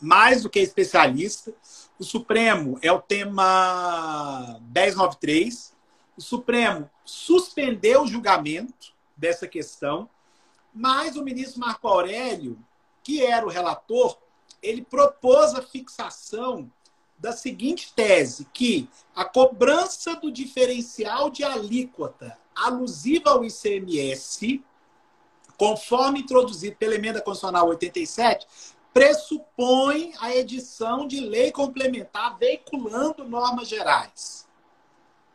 mais 0.00 0.44
do 0.44 0.50
que 0.50 0.58
especialista. 0.58 1.52
O 1.98 2.04
Supremo 2.04 2.78
é 2.80 2.90
o 2.90 3.02
tema 3.02 4.58
1093. 4.74 5.74
O 6.16 6.22
Supremo 6.22 6.90
suspendeu 7.04 8.02
o 8.02 8.06
julgamento 8.06 8.94
dessa 9.14 9.46
questão, 9.46 10.08
mas 10.72 11.16
o 11.16 11.24
ministro 11.24 11.60
Marco 11.60 11.86
Aurélio, 11.86 12.58
que 13.02 13.22
era 13.22 13.44
o 13.44 13.50
relator, 13.50 14.16
ele 14.62 14.82
propôs 14.82 15.54
a 15.54 15.62
fixação 15.62 16.70
da 17.18 17.32
seguinte 17.32 17.92
tese, 17.94 18.46
que 18.52 18.88
a 19.14 19.24
cobrança 19.24 20.14
do 20.16 20.30
diferencial 20.30 21.30
de 21.30 21.42
alíquota 21.44 22.38
alusiva 22.54 23.30
ao 23.30 23.44
ICMS, 23.44 24.62
conforme 25.56 26.20
introduzido 26.20 26.76
pela 26.76 26.94
emenda 26.94 27.20
constitucional 27.20 27.68
87, 27.68 28.46
pressupõe 28.92 30.14
a 30.20 30.34
edição 30.34 31.06
de 31.06 31.20
lei 31.20 31.52
complementar 31.52 32.38
veiculando 32.38 33.24
normas 33.24 33.68
gerais. 33.68 34.46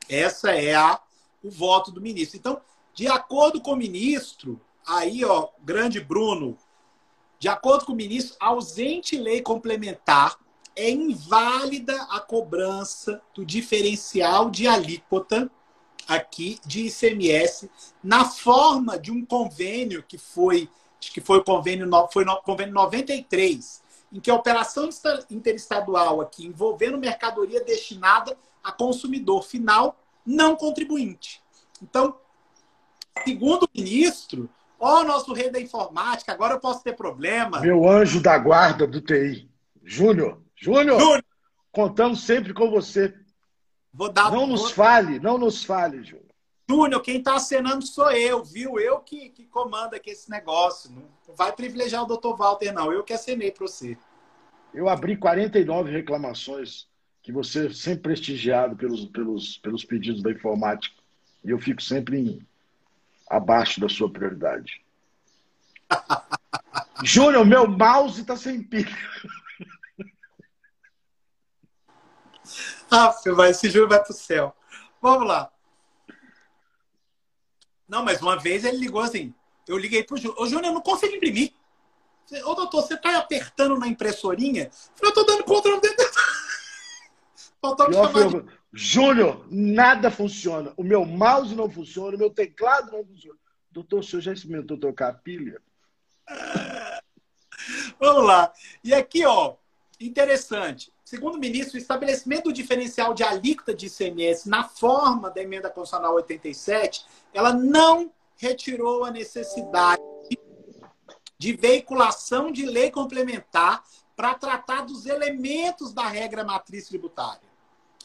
Essa 0.10 0.52
é 0.52 0.74
a, 0.74 1.00
o 1.44 1.50
voto 1.50 1.92
do 1.92 2.02
ministro. 2.02 2.38
Então, 2.38 2.62
de 2.94 3.08
acordo 3.08 3.62
com 3.62 3.74
o 3.74 3.78
ministro, 3.78 4.60
aí, 4.86 5.24
ó, 5.24 5.50
grande 5.64 6.00
Bruno, 6.00 6.58
de 7.42 7.48
acordo 7.48 7.86
com 7.88 7.94
o 7.94 7.96
ministro, 7.96 8.38
ausente 8.40 9.18
lei 9.18 9.42
complementar 9.42 10.38
é 10.76 10.92
inválida 10.92 12.00
a 12.04 12.20
cobrança 12.20 13.20
do 13.34 13.44
diferencial 13.44 14.52
de 14.52 14.68
alíquota 14.68 15.50
aqui 16.08 16.60
de 16.64 16.86
ICMS 16.86 17.68
na 18.04 18.26
forma 18.26 18.96
de 19.00 19.12
um 19.12 19.26
convênio 19.26 20.04
que 20.04 20.20
foi 20.20 20.70
que 21.00 21.20
foi 21.20 21.40
o 21.40 21.44
convênio 21.44 21.90
foi 22.14 22.24
no 22.24 22.40
convênio 22.44 22.76
93, 22.76 23.82
em 24.14 24.20
que 24.20 24.30
a 24.30 24.36
operação 24.36 24.88
interestadual 25.32 26.22
aqui 26.22 26.46
envolvendo 26.46 27.00
mercadoria 27.00 27.64
destinada 27.64 28.38
a 28.64 28.72
consumidor 28.72 29.42
final 29.42 29.98
não 30.24 30.56
contribuinte. 30.56 31.42
Então, 31.82 32.16
segundo 33.26 33.64
o 33.64 33.70
ministro, 33.74 34.48
ó, 34.82 35.00
oh, 35.00 35.04
nosso 35.04 35.32
rei 35.32 35.50
da 35.52 35.60
informática, 35.60 36.34
agora 36.34 36.56
eu 36.56 36.60
posso 36.60 36.84
ter 36.84 36.94
problema. 36.96 37.62
Meu 37.62 37.88
anjo 37.88 38.22
da 38.22 38.38
guarda 38.38 38.88
do 38.88 39.00
TI. 39.00 39.50
Júnior, 39.84 40.42
Júnior, 40.56 41.00
Júnior. 41.00 41.24
contamos 41.72 42.24
sempre 42.24 42.54
com 42.54 42.70
você. 42.70 43.14
Vou 43.94 44.12
dar, 44.12 44.32
não 44.32 44.48
nos 44.48 44.72
fale, 44.72 45.20
não 45.20 45.38
nos 45.38 45.64
fale, 45.64 46.04
Júnior. 46.04 46.32
Júnior, 46.70 47.02
quem 47.02 47.18
está 47.18 47.36
acenando 47.36 47.86
sou 47.86 48.12
eu, 48.12 48.44
viu? 48.44 48.80
Eu 48.80 49.00
que, 49.00 49.30
que 49.30 49.46
comando 49.46 49.94
aqui 49.94 50.12
esse 50.12 50.30
negócio. 50.30 50.90
Não 50.90 51.36
vai 51.36 51.52
privilegiar 51.52 52.04
o 52.04 52.08
doutor 52.08 52.36
Walter, 52.38 52.72
não. 52.72 52.92
Eu 52.92 53.04
que 53.04 53.14
acenei 53.14 53.52
para 53.52 53.68
você. 53.68 53.98
Eu 54.74 54.88
abri 54.88 55.18
49 55.18 55.92
reclamações 55.92 56.88
que 57.22 57.32
você 57.32 57.68
é 57.68 57.74
sempre 57.74 58.04
prestigiado 58.04 58.76
pelos, 58.76 59.06
pelos, 59.06 59.58
pelos 59.58 59.84
pedidos 59.84 60.24
da 60.24 60.32
informática. 60.32 60.96
E 61.44 61.50
eu 61.50 61.60
fico 61.60 61.82
sempre 61.82 62.18
em, 62.20 62.48
abaixo 63.32 63.80
da 63.80 63.90
sua 63.90 64.12
prioridade. 64.12 64.84
Júnior, 67.04 67.46
meu 67.46 67.68
mouse 67.68 68.22
está 68.22 68.36
sem 68.36 68.62
pilha. 68.62 68.96
Ah, 72.94 73.16
vai, 73.38 73.52
esse 73.52 73.70
Júnior 73.70 73.88
vai 73.88 74.04
pro 74.04 74.12
céu. 74.12 74.54
Vamos 75.02 75.26
lá. 75.26 75.50
Não, 77.88 78.04
mas 78.04 78.22
uma 78.22 78.38
vez 78.38 78.66
ele 78.66 78.80
ligou 78.80 79.00
assim. 79.00 79.34
Eu 79.66 79.78
liguei 79.78 80.04
pro 80.04 80.18
Júnior. 80.18 80.42
Ô, 80.42 80.46
Júnior, 80.46 80.66
eu 80.66 80.74
não 80.74 80.82
consigo 80.82 81.16
imprimir. 81.16 81.54
Ô, 82.46 82.54
doutor, 82.54 82.82
você 82.82 82.98
tá 82.98 83.18
apertando 83.18 83.78
na 83.78 83.88
impressorinha? 83.88 84.70
Eu 85.02 85.14
tô 85.14 85.24
dando 85.24 85.46
controle 85.46 85.80
dentro. 85.80 86.11
Faltou 87.62 87.88
me 87.88 87.94
chamar 87.94 88.28
de... 88.28 88.46
Júnior, 88.74 89.46
nada 89.50 90.10
funciona. 90.10 90.74
O 90.76 90.84
meu 90.84 91.06
mouse 91.06 91.54
não 91.56 91.70
funciona, 91.70 92.16
o 92.16 92.20
meu 92.20 92.30
teclado 92.30 92.92
não 92.92 93.06
funciona. 93.06 93.38
Doutor, 93.70 94.00
o 94.00 94.04
senhor 94.04 94.22
já 94.22 94.34
experimentou 94.34 94.78
trocar 94.78 95.10
a 95.10 95.14
pilha? 95.14 95.62
Vamos 98.00 98.26
lá. 98.26 98.52
E 98.84 98.94
aqui, 98.94 99.26
ó, 99.26 99.56
interessante. 100.00 100.92
Segundo 101.04 101.36
o 101.36 101.40
ministro, 101.40 101.76
o 101.76 101.82
estabelecimento 101.82 102.46
do 102.46 102.54
diferencial 102.54 103.14
de 103.14 103.24
alíquota 103.24 103.74
de 103.76 103.88
ICMS 103.88 104.50
na 104.50 104.64
forma 104.64 105.30
da 105.30 105.42
emenda 105.42 105.70
constitucional 105.70 106.16
87, 106.16 107.06
ela 107.34 107.54
não 107.54 108.12
retirou 108.38 109.04
a 109.04 109.12
necessidade 109.12 110.02
de 111.38 111.54
veiculação 111.54 112.52
de 112.52 112.66
lei 112.66 112.90
complementar 112.90 113.84
para 114.16 114.36
tratar 114.36 114.86
dos 114.86 115.06
elementos 115.06 115.94
da 115.94 116.08
regra 116.08 116.44
matriz 116.44 116.88
tributária, 116.88 117.42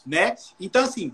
né? 0.07 0.35
Então 0.59 0.83
assim, 0.83 1.13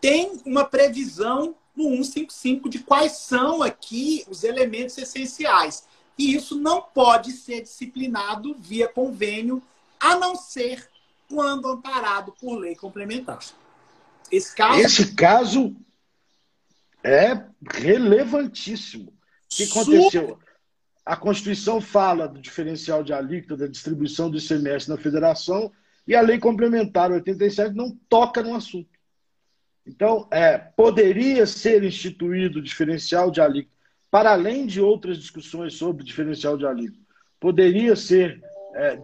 tem 0.00 0.40
uma 0.44 0.64
previsão 0.64 1.54
no 1.74 1.84
155 2.04 2.68
de 2.68 2.80
quais 2.80 3.12
são 3.12 3.62
aqui 3.62 4.24
os 4.28 4.44
elementos 4.44 4.98
essenciais. 4.98 5.84
E 6.18 6.34
isso 6.34 6.58
não 6.58 6.82
pode 6.82 7.32
ser 7.32 7.62
disciplinado 7.62 8.54
via 8.58 8.86
convênio, 8.86 9.62
a 9.98 10.16
não 10.16 10.36
ser 10.36 10.88
quando 11.28 11.68
amparado 11.68 12.32
por 12.38 12.56
lei 12.56 12.76
complementar. 12.76 13.40
Esse 14.30 14.54
caso, 14.54 14.80
Esse 14.80 15.14
caso 15.14 15.76
é 17.02 17.44
relevantíssimo. 17.72 19.10
O 19.10 19.12
que 19.48 19.64
aconteceu? 19.64 20.38
a 21.04 21.16
Constituição 21.16 21.80
fala 21.80 22.26
do 22.26 22.40
diferencial 22.40 23.02
de 23.02 23.12
alíquota 23.12 23.56
da 23.56 23.66
distribuição 23.66 24.30
do 24.30 24.38
ICMS 24.38 24.88
na 24.88 24.96
federação 24.96 25.70
e 26.06 26.14
a 26.14 26.20
lei 26.20 26.38
complementar 26.38 27.10
87 27.10 27.74
não 27.74 27.96
toca 28.08 28.42
no 28.42 28.54
assunto. 28.54 28.88
Então, 29.86 30.26
é, 30.30 30.56
poderia 30.56 31.46
ser 31.46 31.84
instituído 31.84 32.62
diferencial 32.62 33.30
de 33.30 33.40
alíquota, 33.40 33.74
para 34.10 34.32
além 34.32 34.66
de 34.66 34.80
outras 34.80 35.18
discussões 35.18 35.74
sobre 35.74 36.04
diferencial 36.04 36.56
de 36.56 36.66
alíquota, 36.66 37.02
poderia 37.40 37.94
ser 37.96 38.42
é, 38.74 38.94
é, 38.94 38.98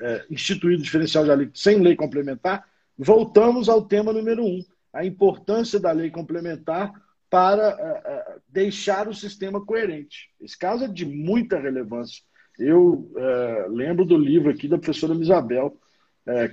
é, 0.00 0.26
instituído 0.30 0.82
diferencial 0.82 1.24
de 1.24 1.30
alíquota 1.30 1.58
sem 1.58 1.80
lei 1.80 1.94
complementar? 1.94 2.66
Voltamos 2.96 3.68
ao 3.68 3.82
tema 3.82 4.12
número 4.12 4.44
um, 4.44 4.64
a 4.92 5.04
importância 5.04 5.80
da 5.80 5.92
lei 5.92 6.10
complementar 6.10 6.92
para 7.28 7.70
é, 7.70 8.12
é, 8.12 8.36
deixar 8.48 9.08
o 9.08 9.14
sistema 9.14 9.64
coerente. 9.64 10.30
Esse 10.40 10.56
caso 10.56 10.84
é 10.84 10.88
de 10.88 11.06
muita 11.06 11.58
relevância. 11.58 12.22
Eu 12.64 13.10
é, 13.16 13.66
lembro 13.68 14.04
do 14.04 14.16
livro 14.16 14.50
aqui 14.50 14.68
da 14.68 14.78
professora 14.78 15.14
Isabel, 15.14 15.76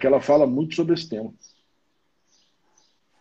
que 0.01 0.07
ela 0.07 0.19
fala 0.19 0.47
muito 0.47 0.73
sobre 0.73 0.95
esse 0.95 1.07
tema. 1.07 1.31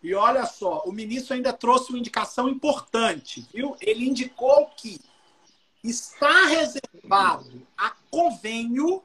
E 0.03 0.14
olha 0.14 0.47
só, 0.47 0.82
o 0.86 0.93
ministro 0.93 1.34
ainda 1.34 1.53
trouxe 1.53 1.91
uma 1.91 1.99
indicação 1.99 2.49
importante, 2.49 3.47
viu? 3.53 3.76
Ele 3.82 4.09
indicou 4.09 4.70
que 4.74 4.99
está 5.84 6.47
reservado 6.47 7.66
a 7.76 7.93
convênio 8.11 9.03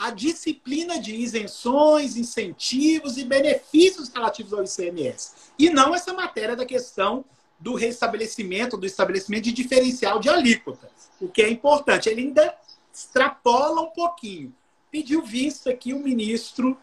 a 0.00 0.10
disciplina 0.10 0.98
de 0.98 1.14
isenções, 1.14 2.16
incentivos 2.16 3.18
e 3.18 3.24
benefícios 3.24 4.08
relativos 4.08 4.54
ao 4.54 4.64
ICMS. 4.64 5.32
E 5.58 5.68
não 5.68 5.94
essa 5.94 6.14
matéria 6.14 6.56
da 6.56 6.64
questão 6.64 7.22
do 7.58 7.74
restabelecimento, 7.74 8.78
do 8.78 8.86
estabelecimento 8.86 9.44
de 9.44 9.52
diferencial 9.52 10.18
de 10.18 10.30
alíquota, 10.30 10.90
o 11.20 11.28
que 11.28 11.42
é 11.42 11.50
importante. 11.50 12.08
Ele 12.08 12.22
ainda 12.22 12.54
extrapola 12.92 13.80
um 13.80 13.90
pouquinho. 13.90 14.54
Pediu 14.90 15.22
vista 15.22 15.70
aqui 15.70 15.92
o 15.92 16.00
ministro 16.00 16.76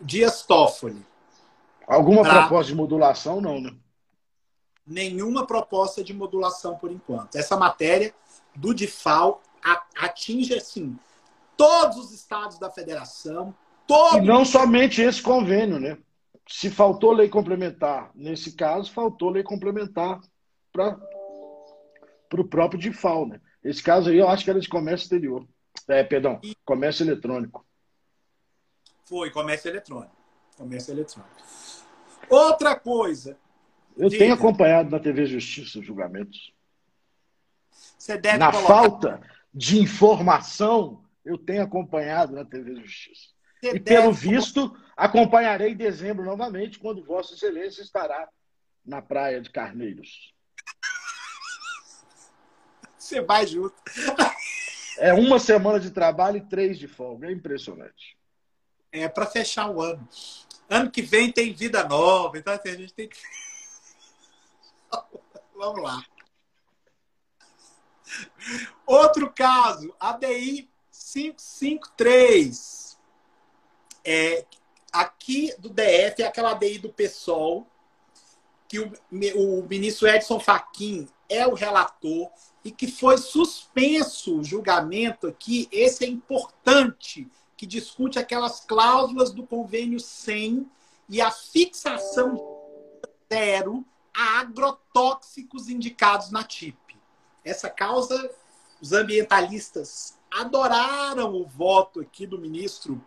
Dias 0.00 0.42
Toffoli. 0.42 1.04
Alguma 1.86 2.22
pra... 2.22 2.40
proposta 2.40 2.72
de 2.72 2.76
modulação, 2.76 3.40
não, 3.40 3.60
né? 3.60 3.74
Nenhuma 4.86 5.46
proposta 5.46 6.02
de 6.02 6.12
modulação 6.12 6.76
por 6.76 6.90
enquanto. 6.90 7.36
Essa 7.36 7.56
matéria 7.56 8.12
do 8.54 8.74
DIFAL 8.74 9.40
atinge, 9.96 10.54
assim, 10.54 10.98
todos 11.56 11.96
os 11.98 12.12
estados 12.12 12.58
da 12.58 12.68
federação. 12.70 13.54
Todo... 13.86 14.18
E 14.18 14.20
não 14.20 14.44
somente 14.44 15.00
esse 15.00 15.22
convênio, 15.22 15.78
né? 15.78 15.98
Se 16.48 16.68
faltou 16.68 17.12
lei 17.12 17.28
complementar, 17.28 18.10
nesse 18.14 18.52
caso, 18.56 18.90
faltou 18.92 19.30
lei 19.30 19.44
complementar 19.44 20.20
para 20.72 20.98
o 22.36 22.44
próprio 22.44 22.80
DIFAL, 22.80 23.28
né? 23.28 23.40
Esse 23.62 23.80
caso 23.80 24.10
aí 24.10 24.18
eu 24.18 24.28
acho 24.28 24.42
que 24.42 24.50
era 24.50 24.58
de 24.58 24.68
comércio 24.68 25.04
exterior. 25.04 25.46
É, 25.88 26.02
perdão, 26.02 26.40
comércio 26.64 27.04
eletrônico. 27.04 27.66
Foi, 29.04 29.30
comércio 29.30 29.68
eletrônico. 29.68 30.16
Comércio 30.56 30.92
eletrônico. 30.92 31.34
Outra 32.28 32.78
coisa. 32.78 33.38
Eu 33.96 34.08
diga. 34.08 34.24
tenho 34.24 34.34
acompanhado 34.34 34.90
na 34.90 34.98
TV 34.98 35.26
Justiça 35.26 35.78
os 35.78 35.86
julgamentos. 35.86 36.54
Você 37.98 38.16
deve 38.16 38.38
na 38.38 38.50
colocar... 38.50 38.68
falta 38.68 39.20
de 39.52 39.78
informação, 39.78 41.04
eu 41.24 41.36
tenho 41.36 41.62
acompanhado 41.62 42.34
na 42.34 42.44
TV 42.44 42.76
Justiça. 42.76 43.32
Você 43.60 43.76
e 43.76 43.80
pelo 43.80 44.12
visto, 44.12 44.76
acompanharei 44.96 45.72
em 45.72 45.76
dezembro 45.76 46.24
novamente, 46.24 46.78
quando 46.78 47.04
Vossa 47.04 47.34
Excelência 47.34 47.82
estará 47.82 48.28
na 48.84 49.00
praia 49.00 49.40
de 49.40 49.50
Carneiros. 49.50 50.32
Você 52.98 53.20
vai 53.20 53.46
junto. 53.46 53.74
É 55.02 55.12
uma 55.12 55.38
semana 55.40 55.80
de 55.80 55.90
trabalho 55.90 56.36
e 56.36 56.48
três 56.48 56.78
de 56.78 56.86
folga. 56.86 57.26
É 57.26 57.32
impressionante. 57.32 58.16
É 58.92 59.08
para 59.08 59.26
fechar 59.26 59.68
o 59.68 59.82
ano. 59.82 60.08
Ano 60.70 60.92
que 60.92 61.02
vem 61.02 61.32
tem 61.32 61.52
vida 61.52 61.82
nova, 61.82 62.38
então 62.38 62.52
assim, 62.52 62.68
a 62.68 62.76
gente 62.76 62.94
tem 62.94 63.08
que. 63.08 63.18
Vamos 65.58 65.82
lá. 65.82 66.06
Outro 68.86 69.32
caso, 69.32 69.92
ADI 69.98 70.70
553. 70.92 72.96
É, 74.04 74.46
aqui 74.92 75.52
do 75.58 75.68
DF 75.68 76.22
é 76.22 76.26
aquela 76.26 76.52
ADI 76.52 76.78
do 76.78 76.92
PSOL, 76.92 77.66
que 78.68 78.78
o, 78.78 78.92
o 79.34 79.66
ministro 79.68 80.06
Edson 80.06 80.38
Fachin 80.38 81.08
é 81.28 81.44
o 81.44 81.54
relator 81.54 82.30
e 82.64 82.70
que 82.70 82.86
foi 82.86 83.18
suspenso 83.18 84.38
o 84.38 84.44
julgamento 84.44 85.26
aqui. 85.26 85.68
Esse 85.72 86.04
é 86.04 86.08
importante 86.08 87.28
que 87.56 87.66
discute 87.66 88.18
aquelas 88.18 88.60
cláusulas 88.60 89.32
do 89.32 89.46
convênio 89.46 90.00
100 90.00 90.68
e 91.08 91.20
a 91.20 91.30
fixação 91.30 92.60
zero 93.32 93.84
a 94.14 94.40
agrotóxicos 94.40 95.68
indicados 95.68 96.30
na 96.30 96.44
TIP. 96.44 96.76
Essa 97.44 97.70
causa, 97.70 98.30
os 98.80 98.92
ambientalistas 98.92 100.18
adoraram 100.30 101.34
o 101.34 101.46
voto 101.46 102.00
aqui 102.00 102.26
do 102.26 102.38
ministro 102.38 103.02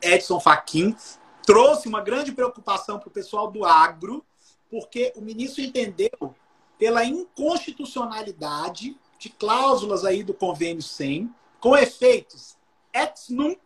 Edson 0.00 0.38
Fachin, 0.40 0.96
trouxe 1.44 1.88
uma 1.88 2.00
grande 2.00 2.32
preocupação 2.32 2.98
para 2.98 3.08
o 3.08 3.12
pessoal 3.12 3.50
do 3.50 3.64
agro, 3.64 4.24
porque 4.70 5.12
o 5.16 5.20
ministro 5.20 5.62
entendeu 5.62 6.34
pela 6.80 7.04
inconstitucionalidade 7.04 8.98
de 9.18 9.28
cláusulas 9.28 10.02
aí 10.02 10.22
do 10.24 10.32
convênio 10.32 10.82
100, 10.82 11.30
com 11.60 11.76
efeitos 11.76 12.56
ex 12.90 13.28
nunc 13.28 13.60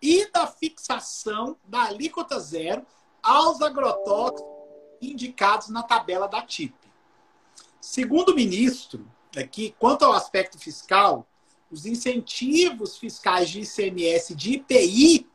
e 0.00 0.30
da 0.30 0.46
fixação 0.46 1.56
da 1.64 1.84
alíquota 1.84 2.38
zero 2.38 2.86
aos 3.22 3.62
agrotóxicos 3.62 4.52
indicados 5.00 5.70
na 5.70 5.82
tabela 5.82 6.28
da 6.28 6.42
TIP. 6.42 6.74
Segundo 7.80 8.32
o 8.32 8.34
ministro, 8.34 9.10
aqui, 9.34 9.74
quanto 9.78 10.04
ao 10.04 10.12
aspecto 10.12 10.58
fiscal, 10.58 11.26
os 11.70 11.86
incentivos 11.86 12.98
fiscais 12.98 13.48
de 13.48 13.62
ICMS 13.62 14.34
de 14.34 14.56
IPI 14.56 15.26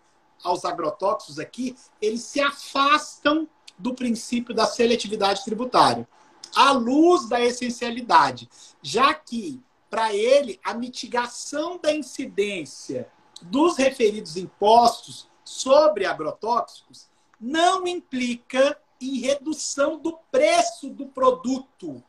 aos 0.44 0.64
agrotóxicos 0.64 1.40
aqui, 1.40 1.76
eles 2.00 2.22
se 2.22 2.40
afastam 2.40 3.50
do 3.80 3.96
princípio 3.96 4.54
da 4.54 4.68
seletividade 4.68 5.44
tributária, 5.44 6.08
à 6.56 6.72
luz 6.72 7.28
da 7.28 7.42
essencialidade, 7.42 8.50
já 8.82 9.14
que 9.14 9.62
para 9.90 10.14
ele, 10.14 10.60
a 10.64 10.74
mitigação 10.74 11.80
da 11.80 11.94
incidência 11.94 13.10
dos 13.42 13.78
referidos 13.78 14.38
impostos 14.38 15.28
sobre 15.44 16.06
agrotóxicos 16.06 17.10
não 17.40 17.88
implica 17.88 18.80
em 19.02 19.20
redução 19.20 19.98
do 19.98 20.18
preço 20.32 20.90
do 20.90 21.08
produto. 21.08 22.04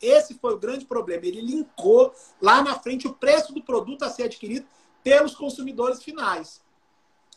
Esse 0.00 0.34
foi 0.34 0.54
o 0.54 0.58
grande 0.58 0.84
problema. 0.84 1.24
Ele 1.24 1.40
linkou 1.40 2.12
lá 2.40 2.62
na 2.62 2.78
frente 2.78 3.06
o 3.06 3.14
preço 3.14 3.52
do 3.52 3.62
produto 3.62 4.02
a 4.02 4.10
ser 4.10 4.24
adquirido 4.24 4.66
pelos 5.02 5.34
consumidores 5.34 6.02
finais, 6.02 6.60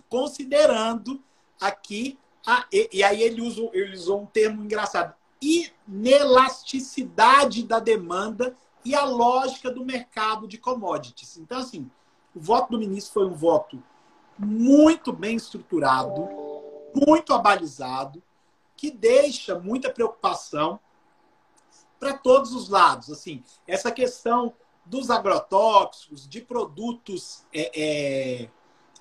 considerando 0.10 1.24
aqui 1.60 2.18
a, 2.46 2.66
e, 2.72 2.90
e 2.94 3.04
aí 3.04 3.24
ele 3.24 3.42
usou, 3.42 3.72
ele 3.74 3.96
usou 3.96 4.22
um 4.22 4.26
termo 4.26 4.64
engraçado, 4.64 5.16
inelasticidade 5.42 7.64
da 7.64 7.80
demanda 7.80 8.56
e 8.84 8.96
a 8.96 9.04
lógica 9.04 9.72
do 9.72 9.84
mercado 9.84 10.48
de 10.48 10.58
commodities. 10.58 11.38
Então, 11.38 11.60
assim, 11.60 11.90
o 12.36 12.40
voto 12.40 12.72
do 12.72 12.80
ministro 12.80 13.14
foi 13.14 13.26
um 13.26 13.34
voto 13.34 13.82
muito 14.38 15.14
bem 15.14 15.36
estruturado, 15.36 16.28
muito 16.94 17.34
abalizado, 17.34 18.22
que 18.76 18.92
deixa 18.92 19.58
muita 19.58 19.90
preocupação 19.90 20.80
para 22.00 22.14
todos 22.14 22.54
os 22.54 22.70
lados. 22.70 23.10
Assim, 23.10 23.44
essa 23.68 23.92
questão 23.92 24.54
dos 24.86 25.10
agrotóxicos, 25.10 26.28
de 26.28 26.42
produtos 26.42 27.44
é, 27.52 27.72
é, 27.76 28.50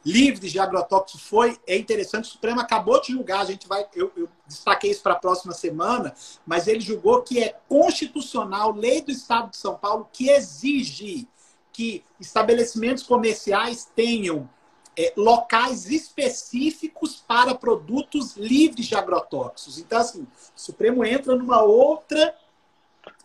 livres 0.05 0.53
de 0.53 0.59
agrotóxicos 0.59 1.23
foi 1.23 1.59
é 1.67 1.77
interessante. 1.77 2.25
O 2.25 2.33
Supremo 2.33 2.61
acabou 2.61 3.01
de 3.01 3.13
julgar, 3.13 3.41
a 3.41 3.45
gente 3.47 3.67
vai, 3.67 3.87
eu, 3.95 4.13
eu 4.17 4.29
destaquei 4.47 4.91
isso 4.91 5.03
para 5.03 5.15
a 5.15 5.19
próxima 5.19 5.53
semana, 5.53 6.15
mas 6.47 6.69
ele 6.69 6.81
julgou 6.81 7.23
que 7.23 7.43
é 7.43 7.57
constitucional, 7.69 8.73
lei 8.73 9.01
do 9.01 9.11
Estado 9.11 9.51
de 9.51 9.57
São 9.57 9.77
Paulo, 9.77 10.09
que 10.13 10.29
exige 10.29 11.27
que 11.73 12.05
estabelecimentos 12.21 13.03
comerciais 13.03 13.91
tenham 13.97 14.49
é, 14.97 15.13
locais 15.17 15.91
específicos 15.91 17.17
para 17.27 17.55
produtos 17.55 18.37
livres 18.37 18.87
de 18.87 18.95
agrotóxicos. 18.95 19.79
Então, 19.79 19.99
assim, 19.99 20.23
o 20.23 20.29
Supremo 20.55 21.05
entra 21.05 21.35
numa 21.35 21.63
outra. 21.63 22.35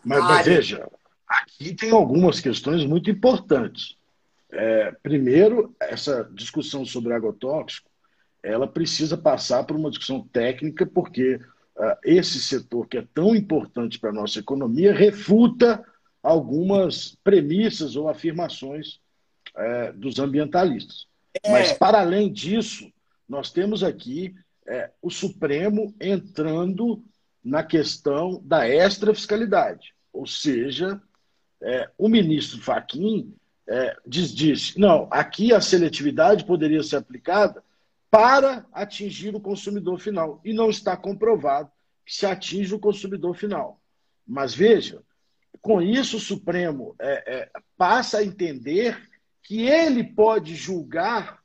Mas, 0.04 0.24
mas 0.24 0.46
veja, 0.46 0.90
aqui 1.28 1.74
tem 1.74 1.92
algumas 1.92 2.40
questões 2.40 2.84
muito 2.84 3.08
importantes. 3.10 3.96
É, 4.52 4.92
primeiro, 5.02 5.74
essa 5.80 6.28
discussão 6.32 6.84
sobre 6.84 7.12
agrotóxico, 7.12 7.90
ela 8.42 8.66
precisa 8.66 9.16
passar 9.16 9.64
por 9.64 9.76
uma 9.76 9.90
discussão 9.90 10.26
técnica, 10.32 10.86
porque 10.86 11.34
uh, 11.34 11.96
esse 12.02 12.40
setor 12.40 12.88
que 12.88 12.98
é 12.98 13.06
tão 13.14 13.34
importante 13.34 13.98
para 13.98 14.10
a 14.10 14.14
nossa 14.14 14.38
economia 14.38 14.92
refuta 14.92 15.84
algumas 16.22 17.16
premissas 17.22 17.96
ou 17.96 18.08
afirmações 18.08 19.00
é, 19.56 19.92
dos 19.92 20.18
ambientalistas. 20.18 21.06
É. 21.42 21.50
Mas, 21.50 21.72
para 21.72 22.00
além 22.00 22.32
disso, 22.32 22.92
nós 23.28 23.50
temos 23.50 23.82
aqui 23.82 24.34
é, 24.66 24.90
o 25.00 25.10
Supremo 25.10 25.94
entrando 26.00 27.02
na 27.42 27.62
questão 27.62 28.40
da 28.44 28.68
extrafiscalidade. 28.68 29.94
Ou 30.12 30.26
seja, 30.26 31.00
é, 31.62 31.88
o 31.96 32.08
ministro 32.08 32.60
Faquim 32.60 33.34
é, 33.68 33.96
diz, 34.06 34.34
diz, 34.34 34.76
não, 34.76 35.08
aqui 35.10 35.52
a 35.52 35.60
seletividade 35.60 36.44
poderia 36.44 36.82
ser 36.82 36.96
aplicada 36.96 37.62
para 38.10 38.66
atingir 38.72 39.34
o 39.34 39.40
consumidor 39.40 40.00
final. 40.00 40.40
E 40.44 40.52
não 40.52 40.68
está 40.68 40.96
comprovado 40.96 41.70
que 42.04 42.14
se 42.14 42.26
atinge 42.26 42.74
o 42.74 42.80
consumidor 42.80 43.36
final. 43.36 43.80
Mas 44.26 44.52
veja, 44.52 45.02
com 45.62 45.80
isso 45.80 46.16
o 46.16 46.20
Supremo 46.20 46.94
é, 46.98 47.34
é, 47.34 47.50
passa 47.76 48.18
a 48.18 48.24
entender 48.24 49.00
que 49.42 49.62
ele 49.62 50.02
pode 50.02 50.54
julgar 50.54 51.40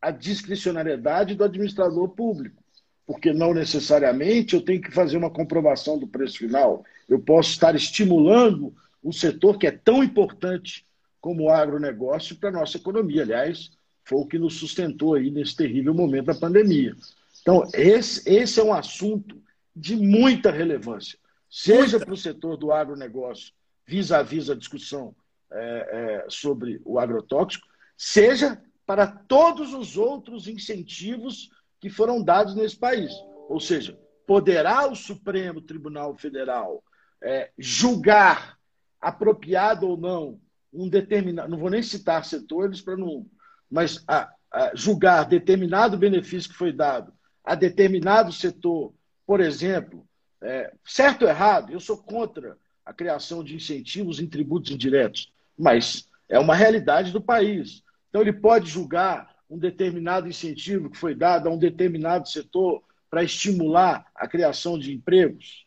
a 0.00 0.10
discricionariedade 0.10 1.34
do 1.36 1.44
administrador 1.44 2.08
público, 2.08 2.62
porque 3.06 3.32
não 3.32 3.54
necessariamente 3.54 4.54
eu 4.54 4.62
tenho 4.62 4.80
que 4.80 4.90
fazer 4.90 5.16
uma 5.16 5.30
comprovação 5.30 5.98
do 5.98 6.08
preço 6.08 6.38
final. 6.38 6.84
Eu 7.08 7.20
posso 7.20 7.50
estar 7.50 7.74
estimulando 7.76 8.74
um 9.02 9.12
setor 9.12 9.58
que 9.58 9.66
é 9.66 9.70
tão 9.70 10.02
importante 10.02 10.84
como 11.22 11.48
agronegócio 11.48 12.36
para 12.36 12.48
a 12.48 12.52
nossa 12.52 12.76
economia. 12.76 13.22
Aliás, 13.22 13.70
foi 14.04 14.18
o 14.18 14.26
que 14.26 14.38
nos 14.38 14.58
sustentou 14.58 15.14
aí 15.14 15.30
nesse 15.30 15.56
terrível 15.56 15.94
momento 15.94 16.26
da 16.26 16.34
pandemia. 16.34 16.94
Então, 17.40 17.62
esse, 17.72 18.28
esse 18.28 18.60
é 18.60 18.64
um 18.64 18.74
assunto 18.74 19.40
de 19.74 19.96
muita 19.96 20.50
relevância, 20.50 21.18
seja 21.48 21.98
para 21.98 22.12
o 22.12 22.16
setor 22.16 22.56
do 22.58 22.72
agronegócio, 22.72 23.54
vis-à-vis 23.86 24.46
-vis 24.46 24.52
a 24.52 24.54
discussão 24.54 25.14
é, 25.50 26.24
é, 26.24 26.26
sobre 26.28 26.80
o 26.84 26.98
agrotóxico, 26.98 27.66
seja 27.96 28.60
para 28.84 29.06
todos 29.06 29.72
os 29.72 29.96
outros 29.96 30.48
incentivos 30.48 31.50
que 31.80 31.88
foram 31.88 32.22
dados 32.22 32.54
nesse 32.54 32.76
país. 32.76 33.12
Ou 33.48 33.60
seja, 33.60 33.98
poderá 34.26 34.90
o 34.90 34.96
Supremo 34.96 35.60
Tribunal 35.60 36.16
Federal 36.16 36.82
é, 37.22 37.50
julgar 37.56 38.58
apropriado 39.00 39.88
ou 39.88 39.96
não 39.96 40.40
um 40.72 40.88
determinado, 40.88 41.50
não 41.50 41.58
vou 41.58 41.70
nem 41.70 41.82
citar 41.82 42.24
setores 42.24 42.80
para 42.80 42.96
não, 42.96 43.26
mas 43.70 44.02
a, 44.08 44.32
a 44.50 44.74
julgar 44.74 45.24
determinado 45.24 45.96
benefício 45.96 46.50
que 46.50 46.56
foi 46.56 46.72
dado 46.72 47.12
a 47.44 47.54
determinado 47.54 48.32
setor, 48.32 48.94
por 49.26 49.40
exemplo, 49.40 50.06
é, 50.40 50.72
certo 50.84 51.22
ou 51.22 51.28
errado, 51.28 51.72
eu 51.72 51.80
sou 51.80 51.96
contra 51.96 52.56
a 52.84 52.92
criação 52.92 53.42
de 53.42 53.54
incentivos 53.54 54.20
em 54.20 54.26
tributos 54.26 54.70
indiretos, 54.70 55.32
mas 55.58 56.08
é 56.28 56.38
uma 56.38 56.54
realidade 56.54 57.12
do 57.12 57.20
país. 57.20 57.82
Então, 58.08 58.20
ele 58.20 58.32
pode 58.32 58.68
julgar 58.68 59.34
um 59.48 59.58
determinado 59.58 60.28
incentivo 60.28 60.90
que 60.90 60.98
foi 60.98 61.14
dado 61.14 61.48
a 61.48 61.52
um 61.52 61.58
determinado 61.58 62.28
setor 62.28 62.82
para 63.10 63.22
estimular 63.22 64.06
a 64.14 64.26
criação 64.26 64.78
de 64.78 64.92
empregos, 64.92 65.66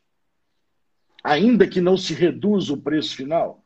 ainda 1.24 1.68
que 1.68 1.82
não 1.82 1.98
se 1.98 2.14
reduza 2.14 2.74
o 2.74 2.82
preço 2.82 3.16
final. 3.16 3.65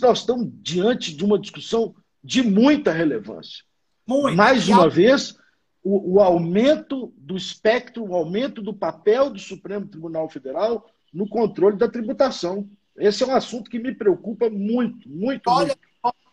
Nós 0.00 0.20
estamos 0.20 0.48
diante 0.60 1.14
de 1.14 1.24
uma 1.24 1.38
discussão 1.38 1.94
de 2.22 2.42
muita 2.42 2.92
relevância. 2.92 3.64
Muito. 4.06 4.36
Mais 4.36 4.68
uma 4.68 4.88
vez, 4.88 5.36
o, 5.82 6.14
o, 6.16 6.20
aumento 6.20 7.12
do 7.16 7.36
espectro, 7.36 8.04
o 8.04 8.14
aumento 8.14 8.60
do 8.62 8.74
papel 8.74 9.30
do 9.30 9.38
Supremo 9.38 9.86
Tribunal 9.86 10.28
Federal 10.28 10.86
no 11.12 11.28
controle 11.28 11.76
da 11.76 11.88
tributação. 11.88 12.68
Esse 12.96 13.22
é 13.22 13.26
um 13.26 13.34
assunto 13.34 13.70
que 13.70 13.78
me 13.78 13.94
preocupa 13.94 14.50
muito, 14.50 15.08
muito. 15.08 15.48
Olha, 15.48 15.68
muito. 15.68 15.88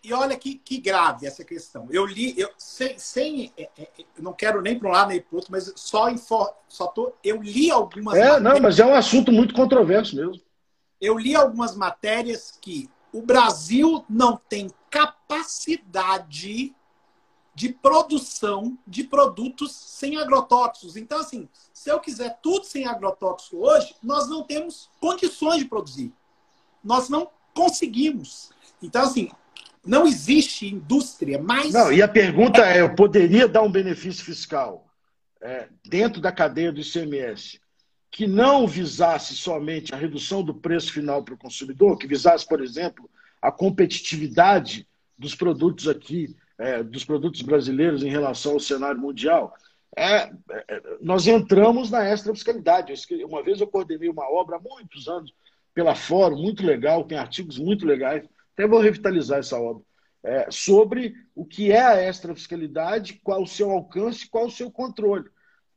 E 0.06 0.14
olha 0.14 0.38
que, 0.38 0.56
que 0.56 0.78
grave 0.78 1.26
essa 1.26 1.43
questão. 1.43 1.88
Eu 1.89 2.06
li, 2.06 2.39
eu, 2.39 2.47
sem, 2.60 2.95
sem 2.99 3.51
é, 3.58 3.68
é, 3.76 3.88
não 4.20 4.34
quero 4.34 4.62
nem 4.62 4.78
para 4.78 4.88
um 4.88 4.91
lado 4.91 5.10
nem 5.10 5.20
para 5.20 5.36
outro, 5.36 5.51
mas 5.51 5.74
só, 5.76 6.12
infor, 6.12 6.53
só 6.68 6.86
tô, 6.86 7.12
eu 7.24 7.41
li 7.41 7.72
algumas. 7.72 8.16
É, 8.16 8.39
não, 8.39 8.60
mas 8.60 8.80
é 8.80 8.86
um 8.86 8.93
assunto 8.93 9.32
muito 9.32 9.56
controverso 9.56 10.16
mesmo. 10.16 10.39
Eu 11.01 11.18
li 11.18 11.36
algumas 11.36 11.76
matérias 11.76 12.56
que 12.62 12.88
o 13.16 13.22
Brasil 13.22 14.03
não 14.09 14.36
tem 14.36 14.70
capacidade 14.89 16.76
de 17.55 17.70
produção 17.70 18.78
de 18.86 19.05
produtos 19.05 19.72
sem 19.72 20.18
agrotóxicos. 20.18 20.97
Então, 20.97 21.22
assim, 21.22 21.47
se 21.74 21.89
eu 21.89 22.01
quiser 22.01 22.38
tudo 22.43 22.66
sem 22.66 22.86
agrotóxico 22.86 23.66
hoje, 23.66 23.95
nós 24.03 24.28
não 24.28 24.43
temos 24.43 24.89
condições 24.99 25.59
de 25.59 25.66
produzir. 25.66 26.11
Nós 26.84 27.07
não 27.07 27.30
conseguimos. 27.53 28.51
Então, 28.84 29.03
assim, 29.03 29.32
não 29.86 30.05
existe 30.05 30.68
indústria 30.68 31.41
mais. 31.41 31.72
Não, 31.72 31.93
e 31.93 32.01
a 32.01 32.09
pergunta 32.09 32.66
é: 32.66 32.82
eu 32.82 32.95
poderia 32.95 33.47
dar 33.47 33.61
um 33.61 33.72
benefício 33.72 34.26
fiscal 34.26 34.86
é, 35.39 35.70
dentro 35.86 36.20
da 36.20 36.34
cadeia 36.34 36.70
do 36.70 36.82
ICMS 36.82 37.61
que 38.16 38.26
não 38.26 38.66
visasse 38.66 39.36
somente 39.36 39.93
a 39.93 39.97
redução 39.97 40.41
do 40.41 40.53
preço 40.53 40.93
final 40.93 41.22
para 41.22 41.34
o 41.34 41.38
consumidor, 41.38 41.97
que 41.97 42.07
visasse, 42.07 42.47
por 42.47 42.63
exemplo, 42.63 43.09
a 43.41 43.51
competitividade 43.51 44.88
dos 45.20 45.36
produtos 45.36 45.89
aqui, 45.89 46.34
é, 46.57 46.82
dos 46.82 47.03
produtos 47.03 47.41
brasileiros 47.41 48.03
em 48.03 48.09
relação 48.09 48.53
ao 48.53 48.59
cenário 48.61 49.01
mundial? 49.01 49.53
É, 49.97 50.32
é, 50.49 50.82
nós 51.01 51.28
entramos 51.28 51.91
na 51.91 52.05
extra-fiscalidade. 52.05 52.93
Uma 53.26 53.43
vez 53.43 53.59
eu 53.59 53.68
coordenei 53.68 54.07
uma 54.07 54.32
obra 54.32 54.55
há 54.55 54.59
muitos 54.61 55.09
anos 55.09 55.34
pela 55.74 55.93
Fórum, 55.93 56.41
muito 56.41 56.66
legal, 56.66 57.03
tem 57.03 57.18
artigos 57.18 57.57
muito 57.57 57.86
legais 57.86 58.24
até 58.55 58.66
vou 58.66 58.80
revitalizar 58.80 59.39
essa 59.39 59.59
obra, 59.59 59.84
é, 60.24 60.47
sobre 60.49 61.13
o 61.36 61.45
que 61.45 61.74
é 61.74 61.82
a 61.82 62.09
extrafiscalidade, 62.09 63.20
qual 63.22 63.43
o 63.43 63.47
seu 63.47 63.70
alcance, 63.70 64.30
qual 64.30 64.45
o 64.45 64.51
seu 64.51 64.72
controle. 64.72 65.26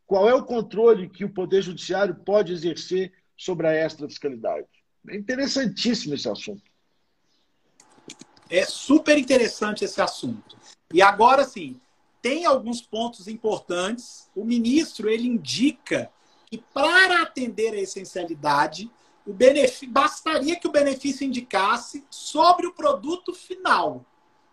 Qual 0.09 0.26
é 0.26 0.34
o 0.34 0.42
controle 0.42 1.06
que 1.06 1.22
o 1.22 1.28
Poder 1.28 1.61
Judiciário 1.61 2.14
pode 2.14 2.50
exercer 2.50 3.12
sobre 3.36 3.66
a 3.66 3.84
extrafiscalidade? 3.84 4.66
É 5.06 5.14
interessantíssimo 5.14 6.14
esse 6.14 6.26
assunto. 6.26 6.62
É 8.48 8.64
super 8.64 9.18
interessante 9.18 9.84
esse 9.84 10.00
assunto. 10.00 10.56
E 10.94 11.02
agora 11.02 11.44
sim, 11.44 11.78
tem 12.22 12.46
alguns 12.46 12.80
pontos 12.80 13.28
importantes. 13.28 14.30
O 14.34 14.46
ministro 14.46 15.11
ele 15.11 15.28
indica 15.28 16.11
que 16.46 16.56
para 16.56 17.20
atender 17.20 17.74
a 17.74 17.80
essencialidade, 17.80 18.90
o 19.26 19.34
benefício, 19.34 19.90
bastaria 19.90 20.59
que 20.59 20.66
o 20.66 20.72
benefício 20.72 21.26
indicasse 21.26 22.02
sobre 22.09 22.66
o 22.66 22.72
produto 22.72 23.34
final 23.34 24.06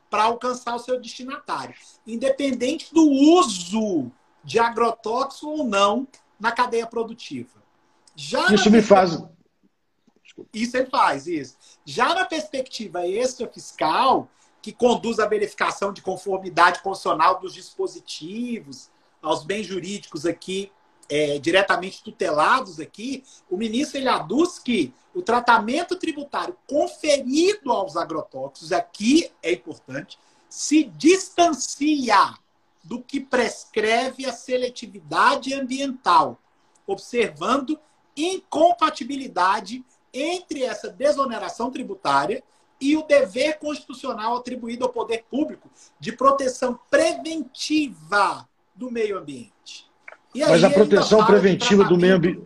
para 0.10 0.24
alcançar 0.24 0.76
o 0.76 0.80
seu 0.80 1.00
destinatário, 1.00 1.76
independente 2.06 2.94
do 2.94 3.10
uso 3.10 4.12
de 4.46 4.60
agrotóxico 4.60 5.48
ou 5.48 5.66
não 5.66 6.08
na 6.40 6.52
cadeia 6.52 6.88
produtiva. 6.88 7.62
Já 8.16 8.54
isso 8.54 8.70
me 8.72 8.82
faz. 8.82 9.22
Isso 10.54 10.78
ele 10.78 10.90
faz, 10.90 11.28
isso. 11.28 11.58
Já 11.84 12.14
na 12.14 12.26
perspectiva 12.26 13.08
extra-fiscal, 13.08 14.30
que 14.62 14.72
conduz 14.72 15.20
à 15.20 15.28
verificação 15.28 15.92
de 15.92 16.02
conformidade 16.02 16.82
constitucional 16.82 17.40
dos 17.40 17.54
dispositivos, 17.54 18.90
aos 19.22 19.44
bens 19.44 19.66
jurídicos 19.66 20.26
aqui 20.26 20.72
é, 21.10 21.38
diretamente 21.40 22.04
tutelados 22.04 22.80
aqui, 22.80 23.24
o 23.50 23.58
ministro 23.58 23.98
ele 23.98 24.10
aduz 24.10 24.60
que 24.60 24.94
o 25.14 25.22
tratamento 25.22 25.96
tributário 25.96 26.58
conferido 26.68 27.72
aos 27.72 27.96
agrotóxicos, 27.96 28.72
aqui 28.72 29.32
é 29.42 29.52
importante, 29.52 30.18
se 30.50 30.84
distancia 30.84 32.34
do 32.86 33.02
que 33.02 33.20
prescreve 33.20 34.26
a 34.26 34.32
seletividade 34.32 35.54
ambiental, 35.54 36.40
observando 36.86 37.80
incompatibilidade 38.16 39.84
entre 40.14 40.64
essa 40.64 40.90
desoneração 40.90 41.72
tributária 41.72 42.44
e 42.80 42.96
o 42.96 43.04
dever 43.04 43.58
constitucional 43.58 44.38
atribuído 44.38 44.86
ao 44.86 44.92
poder 44.92 45.26
público 45.30 45.70
de 46.00 46.12
proteção 46.12 46.80
preventiva 46.90 48.48
do 48.76 48.92
meio 48.92 49.18
ambiente. 49.18 49.90
Mas 50.36 50.64
a 50.64 50.70
proteção 50.70 51.26
preventiva 51.26 51.84
do 51.86 51.98
meio 51.98 52.16
ambiente. 52.16 52.46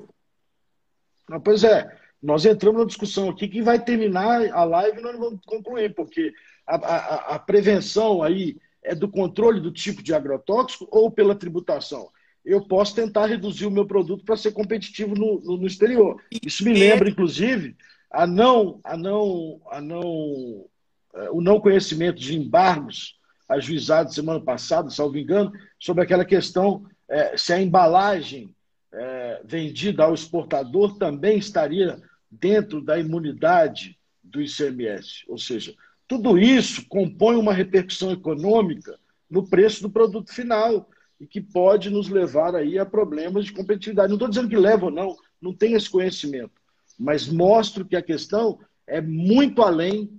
Pois 1.44 1.64
é, 1.64 2.00
nós 2.22 2.46
entramos 2.46 2.82
na 2.82 2.88
discussão 2.88 3.30
aqui 3.30 3.48
que 3.48 3.62
vai 3.62 3.84
terminar 3.84 4.42
a 4.52 4.64
live 4.64 5.00
e 5.00 5.02
nós 5.02 5.14
não 5.14 5.20
vamos 5.20 5.40
concluir, 5.46 5.94
porque 5.94 6.34
a, 6.66 6.76
a, 6.76 7.36
a, 7.36 7.40
prevenção 7.40 8.22
aí 8.22 8.58
é 8.84 8.96
do 8.96 9.10
controle 9.10 9.60
do 9.60 9.72
tipo 9.72 10.02
de 10.02 10.14
agrotóxico 10.14 10.88
ou 10.92 11.12
pela 11.12 11.36
tributação. 11.36 12.10
Eu 12.46 12.66
posso 12.66 12.96
tentar 12.96 13.26
reduzir 13.26 13.66
o 13.66 13.72
meu 13.72 13.86
produto 13.86 14.24
para 14.24 14.38
ser 14.38 14.52
competitivo 14.52 15.14
no, 15.14 15.42
no, 15.42 15.58
no, 15.58 15.68
exterior. 15.68 16.22
Isso 16.44 16.64
me 16.64 16.74
lembra, 16.74 17.10
inclusive, 17.10 17.76
a 18.10 18.26
não, 18.26 18.80
a 18.84 18.96
não, 18.96 19.62
a 19.70 19.82
não, 19.82 20.66
é, 21.14 21.30
o 21.32 21.42
não 21.42 21.60
conhecimento 21.60 22.20
de 22.20 22.38
embargos 22.38 23.20
ajuizados 23.48 24.16
semana 24.16 24.40
passada, 24.40 24.90
salvo 24.90 25.18
engano, 25.18 25.52
sobre 25.80 26.04
aquela 26.04 26.24
questão 26.24 26.86
é, 27.10 27.36
se 27.36 27.52
a 27.52 27.62
embalagem 27.62 28.56
é, 28.94 29.42
vendida 29.44 30.04
ao 30.04 30.14
exportador 30.14 30.98
também 30.98 31.38
estaria 31.38 32.00
dentro 32.30 32.82
da 32.82 33.00
imunidade 33.00 33.98
do 34.24 34.42
ICMS. 34.42 35.24
Ou 35.28 35.38
seja, 35.38 35.74
tudo 36.10 36.40
isso 36.40 36.88
compõe 36.90 37.36
uma 37.36 37.54
repercussão 37.54 38.12
econômica 38.12 38.98
no 39.30 39.48
preço 39.48 39.84
do 39.84 39.92
produto 39.92 40.34
final 40.34 40.90
e 41.22 41.28
que 41.28 41.40
pode 41.40 41.92
nos 41.92 42.10
levar 42.10 42.56
aí 42.56 42.80
a 42.80 42.86
problemas 42.86 43.46
de 43.46 43.54
competitividade. 43.54 44.08
Não 44.08 44.16
estou 44.16 44.28
dizendo 44.28 44.50
que 44.50 44.58
leva 44.58 44.86
ou 44.86 44.92
não, 44.92 45.16
não 45.40 45.54
tenho 45.54 45.78
esse 45.78 45.88
conhecimento, 45.88 46.52
mas 46.98 47.28
mostro 47.28 47.86
que 47.86 47.96
a 47.96 48.02
questão 48.02 48.60
é 48.88 49.00
muito 49.00 49.62
além, 49.62 50.10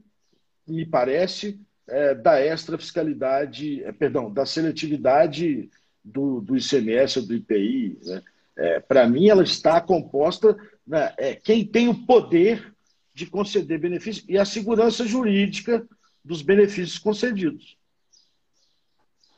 me 0.65 0.87
parece, 0.87 1.61
é, 1.89 2.15
da 2.15 2.41
extra 2.41 2.79
fiscalidade, 2.79 3.83
é, 3.83 3.91
perdão, 3.91 4.33
da 4.33 4.47
seletividade 4.47 5.69
do, 6.05 6.41
do 6.41 6.57
ICMS 6.57 7.19
ou 7.19 7.27
do 7.27 7.35
IPI. 7.35 7.99
Né? 8.05 8.23
É, 8.57 8.79
Para 8.79 9.09
mim, 9.09 9.29
ela 9.29 9.43
está 9.43 9.81
composta, 9.81 10.57
né, 10.87 11.13
é, 11.19 11.35
quem 11.35 11.67
tem 11.67 11.89
o 11.89 12.07
poder 12.07 12.73
de 13.21 13.27
conceder 13.27 13.79
benefícios 13.79 14.25
e 14.29 14.39
a 14.39 14.47
segurança 14.47 15.07
jurídica 15.07 15.87
dos 16.25 16.41
benefícios 16.41 16.99
concedidos. 16.99 17.77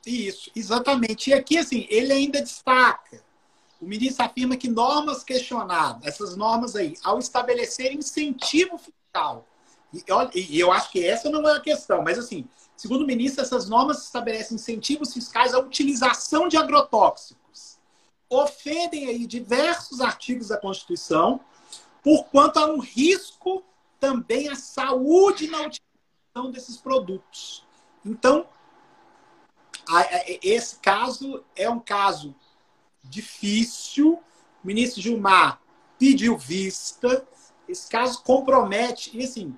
Isso, 0.06 0.50
exatamente. 0.54 1.30
E 1.30 1.34
aqui, 1.34 1.58
assim, 1.58 1.86
ele 1.90 2.12
ainda 2.12 2.40
destaca. 2.40 3.22
O 3.80 3.86
ministro 3.86 4.24
afirma 4.24 4.56
que 4.56 4.68
normas 4.68 5.24
questionadas, 5.24 6.06
essas 6.06 6.36
normas 6.36 6.76
aí, 6.76 6.94
ao 7.02 7.18
estabelecer 7.18 7.92
incentivo 7.92 8.78
fiscal, 8.78 9.48
e, 9.92 10.60
eu 10.60 10.72
acho 10.72 10.90
que 10.92 11.04
essa 11.04 11.28
não 11.28 11.46
é 11.48 11.56
a 11.56 11.60
questão, 11.60 12.02
mas 12.02 12.18
assim, 12.18 12.48
segundo 12.76 13.02
o 13.02 13.06
ministro, 13.06 13.42
essas 13.42 13.68
normas 13.68 14.04
estabelecem 14.04 14.54
incentivos 14.54 15.12
fiscais 15.12 15.52
à 15.54 15.58
utilização 15.58 16.46
de 16.46 16.56
agrotóxicos. 16.56 17.78
Ofendem 18.30 19.08
aí 19.08 19.26
diversos 19.26 20.00
artigos 20.00 20.48
da 20.48 20.56
Constituição, 20.56 21.40
por 22.02 22.24
quanto 22.26 22.58
há 22.58 22.66
um 22.66 22.78
risco 22.78 23.62
também 24.02 24.48
à 24.48 24.56
saúde 24.56 25.46
na 25.46 25.58
utilização 25.58 26.50
desses 26.50 26.76
produtos. 26.76 27.64
Então, 28.04 28.48
esse 30.42 30.80
caso 30.80 31.44
é 31.54 31.70
um 31.70 31.78
caso 31.78 32.34
difícil. 33.04 34.14
O 34.62 34.66
ministro 34.66 35.00
Gilmar 35.00 35.62
pediu 36.00 36.36
vista. 36.36 37.24
Esse 37.68 37.88
caso 37.88 38.24
compromete. 38.24 39.16
E 39.16 39.22
assim, 39.22 39.56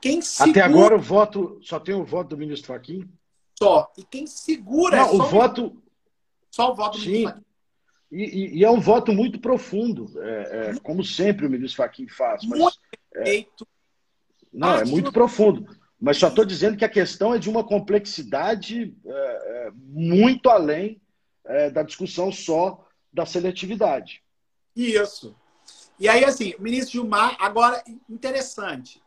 quem 0.00 0.22
segura... 0.22 0.50
Até 0.52 0.60
agora 0.60 0.94
o 0.94 1.00
voto 1.00 1.58
só 1.60 1.80
tem 1.80 1.96
o 1.96 2.04
voto 2.04 2.28
do 2.28 2.38
ministro 2.38 2.68
Faquim? 2.68 3.10
Só. 3.58 3.92
E 3.98 4.04
quem 4.04 4.28
segura 4.28 4.98
Não, 4.98 5.08
é 5.08 5.12
o 5.12 5.24
voto. 5.24 5.82
Só 6.52 6.70
o 6.70 6.74
voto 6.76 6.98
do 6.98 7.02
Sim. 7.02 7.10
ministro 7.10 7.34
Faquim. 7.34 7.46
E, 8.12 8.24
e, 8.24 8.58
e, 8.58 8.64
é 8.64 8.70
um 8.70 8.78
voto 8.78 9.10
muito 9.10 9.40
profundo, 9.40 10.12
é, 10.20 10.70
é, 10.70 10.80
como 10.80 11.02
sempre 11.02 11.46
o 11.46 11.50
ministro 11.50 11.78
Faquim 11.78 12.06
faz. 12.06 12.44
Mas, 12.44 12.58
muito 12.58 12.81
é, 13.16 13.46
não, 14.52 14.76
é 14.76 14.84
muito 14.84 15.12
profundo. 15.12 15.66
Mas 16.00 16.18
só 16.18 16.28
estou 16.28 16.44
dizendo 16.44 16.76
que 16.76 16.84
a 16.84 16.88
questão 16.88 17.32
é 17.32 17.38
de 17.38 17.48
uma 17.48 17.62
complexidade 17.62 18.94
é, 19.04 19.10
é, 19.10 19.72
muito 19.74 20.50
além 20.50 21.00
é, 21.44 21.70
da 21.70 21.82
discussão 21.82 22.32
só 22.32 22.84
da 23.12 23.24
seletividade. 23.24 24.22
Isso. 24.74 25.36
E 25.98 26.08
aí, 26.08 26.24
assim, 26.24 26.54
o 26.58 26.62
ministro 26.62 26.92
Gilmar, 26.92 27.36
agora, 27.38 27.82
interessante. 28.08 29.00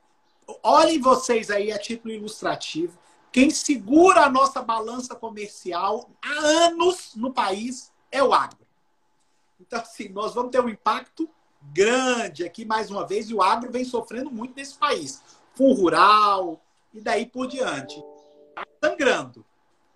Olhem 0.63 1.01
vocês 1.01 1.49
aí 1.49 1.71
a 1.71 1.77
título 1.77 2.13
ilustrativo. 2.13 2.97
Quem 3.31 3.49
segura 3.49 4.21
a 4.21 4.29
nossa 4.29 4.61
balança 4.61 5.15
comercial 5.15 6.09
há 6.23 6.39
anos 6.67 7.13
no 7.15 7.33
país 7.33 7.91
é 8.09 8.23
o 8.23 8.33
agro. 8.33 8.65
Então, 9.59 9.81
assim, 9.81 10.07
nós 10.09 10.33
vamos 10.33 10.51
ter 10.51 10.61
um 10.61 10.69
impacto 10.69 11.29
grande 11.73 12.43
aqui, 12.43 12.65
mais 12.65 12.89
uma 12.91 13.05
vez, 13.05 13.29
e 13.29 13.33
o 13.33 13.41
agro 13.41 13.71
vem 13.71 13.83
sofrendo 13.83 14.31
muito 14.31 14.55
nesse 14.55 14.77
país. 14.77 15.21
Fundo 15.53 15.73
rural, 15.81 16.61
e 16.93 17.01
daí 17.01 17.25
por 17.25 17.47
diante. 17.47 17.95
Está 18.49 18.65
sangrando. 18.83 19.45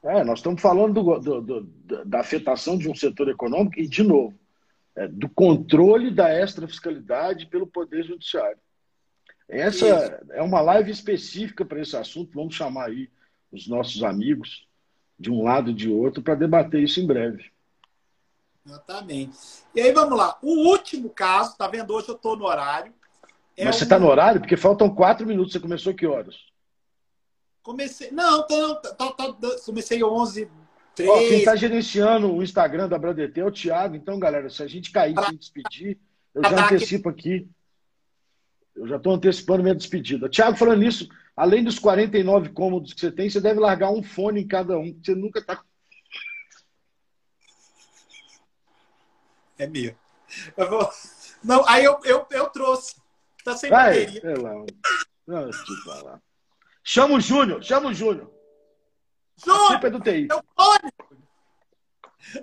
É, 0.03 0.24
nós 0.24 0.39
estamos 0.39 0.61
falando 0.61 1.03
do, 1.03 1.20
do, 1.20 1.41
do, 1.41 2.05
da 2.05 2.22
afetação 2.22 2.78
de 2.78 2.89
um 2.89 2.95
setor 2.95 3.30
econômico 3.30 3.80
e, 3.80 3.88
de 3.88 4.03
novo, 4.03 4.38
é, 4.95 5.07
do 5.07 5.28
controle 5.30 6.11
da 6.11 6.34
extrafiscalidade 6.34 7.47
pelo 7.47 7.67
Poder 7.67 8.03
Judiciário. 8.03 8.59
Essa 9.47 9.88
isso. 9.88 10.32
é 10.32 10.41
uma 10.41 10.61
live 10.61 10.91
específica 10.91 11.65
para 11.65 11.82
esse 11.82 11.97
assunto. 11.97 12.34
Vamos 12.34 12.55
chamar 12.55 12.88
aí 12.88 13.09
os 13.51 13.67
nossos 13.67 14.03
amigos 14.03 14.67
de 15.20 15.32
um 15.32 15.43
lado 15.43 15.72
e 15.72 15.74
de 15.74 15.89
outro 15.89 16.22
para 16.22 16.36
debater 16.36 16.82
isso 16.82 16.99
em 17.01 17.07
breve. 17.07 17.51
Exatamente. 18.70 19.36
E 19.74 19.82
aí 19.82 19.91
vamos 19.91 20.15
lá. 20.15 20.38
O 20.43 20.70
último 20.70 21.09
caso, 21.09 21.57
tá 21.57 21.67
vendo? 21.67 21.91
Hoje 21.91 22.09
eu 22.09 22.15
estou 22.15 22.38
no 22.38 22.45
horário. 22.45 22.93
É 23.57 23.65
Mas 23.65 23.78
você 23.78 23.84
está 23.84 23.97
um... 23.97 24.01
no 24.01 24.07
horário? 24.07 24.39
Porque 24.39 24.55
faltam 24.55 24.93
quatro 24.93 25.26
minutos. 25.26 25.53
Você 25.53 25.59
começou 25.59 25.93
que 25.93 26.05
horas? 26.05 26.36
Comecei. 27.63 28.11
Não, 28.11 28.45
tá, 28.45 28.76
tá, 28.76 29.11
tá, 29.11 29.36
comecei 29.65 30.03
11, 30.03 30.49
3. 30.95 31.09
Ó, 31.09 31.17
quem 31.17 31.39
está 31.39 31.55
gerenciando 31.55 32.32
o 32.32 32.43
Instagram 32.43 32.88
da 32.88 32.97
Bradet 32.97 33.39
é 33.39 33.45
o 33.45 33.51
Thiago. 33.51 33.95
Então, 33.95 34.20
galera, 34.20 34.49
se 34.49 34.61
a 34.61 34.67
gente 34.67 34.91
cair 34.91 35.15
sem 35.20 35.36
despedir, 35.36 35.97
eu 36.34 36.43
já 36.43 36.65
antecipo 36.65 37.09
aqui. 37.09 37.49
Eu 38.76 38.88
já 38.88 38.97
estou 38.97 39.13
antecipando 39.13 39.63
minha 39.63 39.76
despedida. 39.76 40.30
Thiago, 40.30 40.55
falando 40.55 40.80
nisso, 40.80 41.09
além 41.36 41.63
dos 41.63 41.80
49 41.80 42.49
cômodos 42.49 42.93
que 42.93 43.01
você 43.01 43.11
tem, 43.11 43.30
você 43.30 43.41
deve 43.41 43.59
largar 43.59 43.91
um 43.91 44.03
fone 44.03 44.41
em 44.41 44.47
cada 44.47 44.78
um, 44.78 44.95
você 45.03 45.15
nunca 45.15 45.39
está. 45.39 45.61
É 49.60 49.68
meu. 49.68 49.95
Eu 50.55 50.70
vou... 50.70 50.89
Não, 51.43 51.68
aí 51.68 51.84
eu, 51.84 51.99
eu, 52.03 52.26
eu 52.32 52.49
trouxe. 52.49 52.95
Tá 53.43 53.55
sem 53.55 53.70
Vai, 53.70 54.05
bateria. 54.05 54.34
Não, 55.28 55.41
eu 55.41 55.53
falar. 55.86 56.22
Chama 56.84 57.16
o 57.16 57.20
Júnior, 57.20 57.64
chama 57.64 57.89
o 57.89 57.93
Júnior. 57.93 58.32
Júnior! 59.36 59.66
A 59.66 59.68
culpa 59.70 59.88
é 59.88 59.89
do 59.89 59.99
TI. 59.99 60.28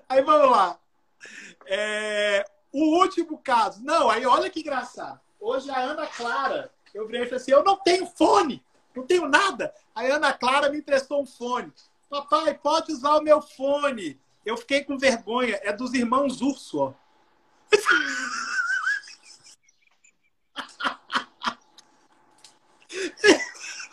Aí 0.09 0.23
vamos 0.23 0.51
lá. 0.51 0.79
É, 1.67 2.45
o 2.73 2.99
último 3.01 3.39
caso. 3.39 3.83
Não, 3.83 4.09
aí 4.09 4.25
olha 4.25 4.49
que 4.51 4.61
engraçado. 4.61 5.21
Hoje 5.41 5.71
a 5.71 5.79
Ana 5.79 6.07
Clara, 6.07 6.71
eu 6.95 7.07
virei 7.07 7.23
e 7.23 7.25
falei 7.25 7.41
assim: 7.41 7.53
eu 7.53 7.65
não 7.65 7.77
tenho 7.77 8.07
fone, 8.07 8.65
não 8.95 9.07
tenho 9.07 9.29
nada. 9.29 9.75
Aí 9.95 10.11
a 10.11 10.17
Ana 10.17 10.33
Clara 10.33 10.71
me 10.71 10.79
emprestou 10.79 11.23
um 11.23 11.27
fone. 11.27 11.73
Papai, 12.09 12.55
pode 12.55 12.93
usar 12.93 13.17
o 13.17 13.23
meu 13.23 13.43
fone. 13.43 14.21
Eu 14.45 14.57
fiquei 14.57 14.85
com 14.85 14.97
vergonha. 14.97 15.59
É 15.63 15.73
dos 15.73 15.93
irmãos 15.93 16.41
Urso, 16.41 16.79
ó. 16.79 16.95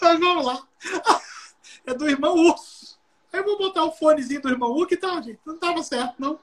Mas 0.02 0.20
vamos 0.20 0.46
lá. 0.46 0.68
É 1.86 1.94
do 1.94 2.10
irmão 2.10 2.36
Urso. 2.36 3.00
Aí 3.32 3.40
eu 3.40 3.46
vou 3.46 3.58
botar 3.58 3.84
o 3.84 3.92
fonezinho 3.92 4.42
do 4.42 4.50
irmão 4.50 4.72
Urso, 4.72 4.88
que 4.88 4.98
tal, 4.98 5.22
gente? 5.22 5.40
Não 5.46 5.56
estava 5.56 5.82
certo, 5.84 6.16
não. 6.20 6.40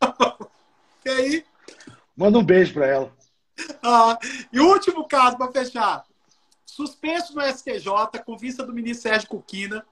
E 1.04 1.10
aí? 1.10 1.44
Manda 2.14 2.38
um 2.38 2.44
beijo 2.44 2.74
para 2.74 2.86
ela. 2.86 3.16
Ah, 3.82 4.18
e 4.52 4.60
o 4.60 4.66
último 4.66 5.08
caso, 5.08 5.38
para 5.38 5.50
fechar. 5.50 6.04
Suspenso 6.66 7.34
no 7.34 7.40
STJ, 7.40 8.18
com 8.26 8.36
vista 8.36 8.62
do 8.64 8.74
ministro 8.74 9.10
Sérgio 9.10 9.28
Cuquina. 9.28 9.86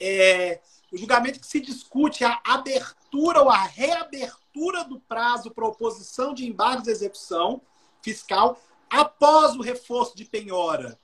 É, 0.00 0.60
o 0.94 0.96
julgamento 0.96 1.40
que 1.40 1.46
se 1.46 1.60
discute 1.60 2.22
é 2.22 2.28
a 2.28 2.40
abertura 2.44 3.42
ou 3.42 3.50
a 3.50 3.64
reabertura 3.64 4.84
do 4.84 5.00
prazo 5.00 5.50
para 5.50 5.66
oposição 5.66 6.32
de 6.32 6.46
embargos 6.46 6.84
de 6.84 6.90
execução 6.92 7.60
fiscal 8.00 8.60
após 8.88 9.56
o 9.56 9.60
reforço 9.60 10.16
de 10.16 10.24
penhora. 10.24 10.96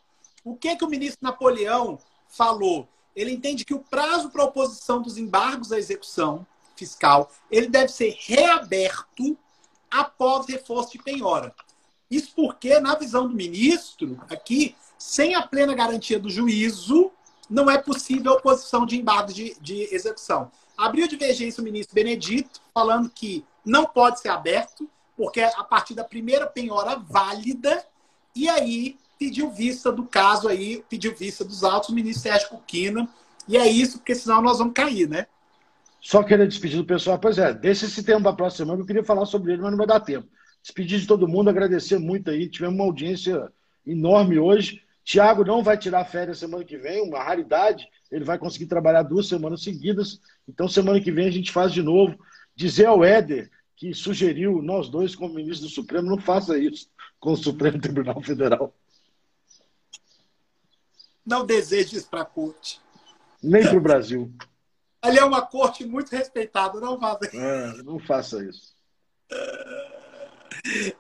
O 0.44 0.54
que, 0.54 0.76
que 0.76 0.84
o 0.84 0.88
ministro 0.88 1.18
Napoleão 1.20 1.98
falou? 2.28 2.86
Ele 3.16 3.32
entende 3.32 3.64
que 3.64 3.74
o 3.74 3.80
prazo 3.80 4.30
para 4.30 4.44
oposição 4.44 5.02
dos 5.02 5.18
embargos 5.18 5.72
à 5.72 5.78
execução 5.78 6.46
fiscal 6.76 7.28
ele 7.50 7.66
deve 7.66 7.88
ser 7.88 8.16
reaberto 8.20 9.36
após 9.90 10.46
reforço 10.46 10.92
de 10.92 11.02
penhora. 11.02 11.52
Isso 12.08 12.32
porque, 12.36 12.78
na 12.78 12.94
visão 12.94 13.26
do 13.26 13.34
ministro, 13.34 14.20
aqui, 14.30 14.76
sem 14.96 15.34
a 15.34 15.42
plena 15.42 15.74
garantia 15.74 16.18
do 16.18 16.30
juízo, 16.30 17.10
não 17.50 17.68
é 17.68 17.76
possível 17.76 18.32
oposição 18.32 18.86
de 18.86 18.98
embargos 18.98 19.34
de, 19.34 19.56
de 19.60 19.92
execução. 19.92 20.50
Abriu 20.78 21.08
divergência 21.08 21.60
o 21.60 21.64
ministro 21.64 21.94
Benedito, 21.94 22.60
falando 22.72 23.10
que 23.10 23.44
não 23.64 23.84
pode 23.84 24.20
ser 24.20 24.28
aberto, 24.28 24.88
porque 25.16 25.40
a 25.40 25.64
partir 25.64 25.94
da 25.94 26.04
primeira 26.04 26.46
penhora 26.46 26.96
válida, 26.96 27.84
e 28.34 28.48
aí 28.48 28.96
pediu 29.18 29.50
vista 29.50 29.92
do 29.92 30.04
caso 30.04 30.48
aí, 30.48 30.82
pediu 30.88 31.14
vista 31.14 31.44
dos 31.44 31.62
autos, 31.62 31.90
o 31.90 31.94
ministro 31.94 32.30
Sérgio 32.30 32.48
Cuquina, 32.48 33.06
e 33.46 33.56
é 33.56 33.68
isso, 33.68 33.98
porque 33.98 34.14
senão 34.14 34.40
nós 34.40 34.58
vamos 34.58 34.72
cair, 34.72 35.08
né? 35.08 35.26
Só 36.00 36.22
queria 36.22 36.46
despedir 36.46 36.78
do 36.78 36.86
pessoal, 36.86 37.18
pois 37.18 37.36
é, 37.36 37.52
deixa 37.52 37.84
esse 37.84 38.02
tema 38.02 38.22
para 38.22 38.30
a 38.30 38.36
próxima 38.36 38.64
semana, 38.64 38.82
eu 38.82 38.86
queria 38.86 39.04
falar 39.04 39.26
sobre 39.26 39.52
ele, 39.52 39.60
mas 39.60 39.70
não 39.70 39.76
vai 39.76 39.86
dar 39.86 40.00
tempo. 40.00 40.26
Despedir 40.62 41.00
de 41.00 41.06
todo 41.06 41.28
mundo, 41.28 41.50
agradecer 41.50 41.98
muito 41.98 42.30
aí, 42.30 42.48
tivemos 42.48 42.76
uma 42.76 42.84
audiência 42.84 43.52
enorme 43.86 44.38
hoje. 44.38 44.82
Tiago 45.04 45.44
não 45.44 45.62
vai 45.62 45.76
tirar 45.76 46.04
férias 46.04 46.38
semana 46.38 46.64
que 46.64 46.76
vem, 46.76 47.02
uma 47.02 47.22
raridade, 47.22 47.88
ele 48.10 48.24
vai 48.24 48.38
conseguir 48.38 48.66
trabalhar 48.66 49.02
duas 49.02 49.28
semanas 49.28 49.62
seguidas, 49.62 50.20
então 50.48 50.68
semana 50.68 51.00
que 51.00 51.10
vem 51.10 51.26
a 51.26 51.32
gente 51.32 51.50
faz 51.50 51.72
de 51.72 51.82
novo. 51.82 52.18
Dizer 52.54 52.86
ao 52.86 53.04
Éder 53.04 53.50
que 53.76 53.94
sugeriu 53.94 54.60
nós 54.60 54.88
dois 54.90 55.16
como 55.16 55.34
ministro 55.34 55.66
do 55.66 55.72
Supremo, 55.72 56.10
não 56.10 56.18
faça 56.18 56.58
isso. 56.58 56.90
com 57.18 57.32
o 57.32 57.36
Supremo 57.36 57.80
Tribunal 57.80 58.20
Federal. 58.22 58.74
Não 61.24 61.46
desejo 61.46 61.96
isso 61.96 62.08
para 62.08 62.22
a 62.22 62.24
corte. 62.24 62.80
Nem 63.42 63.62
para 63.62 63.76
o 63.76 63.80
Brasil. 63.80 64.32
Ali 65.00 65.18
é 65.18 65.24
uma 65.24 65.40
corte 65.40 65.84
muito 65.86 66.10
respeitada, 66.10 66.78
não 66.78 67.00
faça 67.00 67.30
é, 67.34 67.82
Não 67.82 67.98
faça 67.98 68.44
isso. 68.44 68.74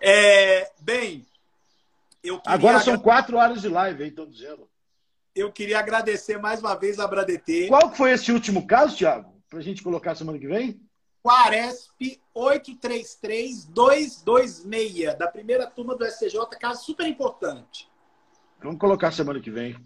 É, 0.00 0.70
bem, 0.80 1.26
Agora 2.44 2.80
são 2.80 2.98
quatro 2.98 3.36
horas 3.36 3.62
de 3.62 3.68
live, 3.68 4.02
aí, 4.02 4.08
estão 4.10 4.28
dizendo. 4.28 4.68
Eu 5.34 5.50
queria 5.52 5.78
agradecer 5.78 6.38
mais 6.38 6.60
uma 6.60 6.74
vez 6.74 6.98
a 6.98 7.06
Bradt. 7.06 7.68
Qual 7.68 7.94
foi 7.94 8.10
esse 8.12 8.32
último 8.32 8.66
caso, 8.66 8.96
Thiago? 8.96 9.32
Para 9.48 9.60
a 9.60 9.62
gente 9.62 9.82
colocar 9.82 10.14
semana 10.14 10.38
que 10.38 10.46
vem? 10.46 10.78
Quaresp 11.22 12.20
833226, 12.34 15.18
da 15.18 15.28
primeira 15.28 15.66
turma 15.66 15.96
do 15.96 16.04
STJ, 16.04 16.38
caso 16.58 16.84
super 16.84 17.06
importante. 17.06 17.88
Vamos 18.62 18.78
colocar 18.78 19.10
semana 19.12 19.40
que 19.40 19.50
vem. 19.50 19.76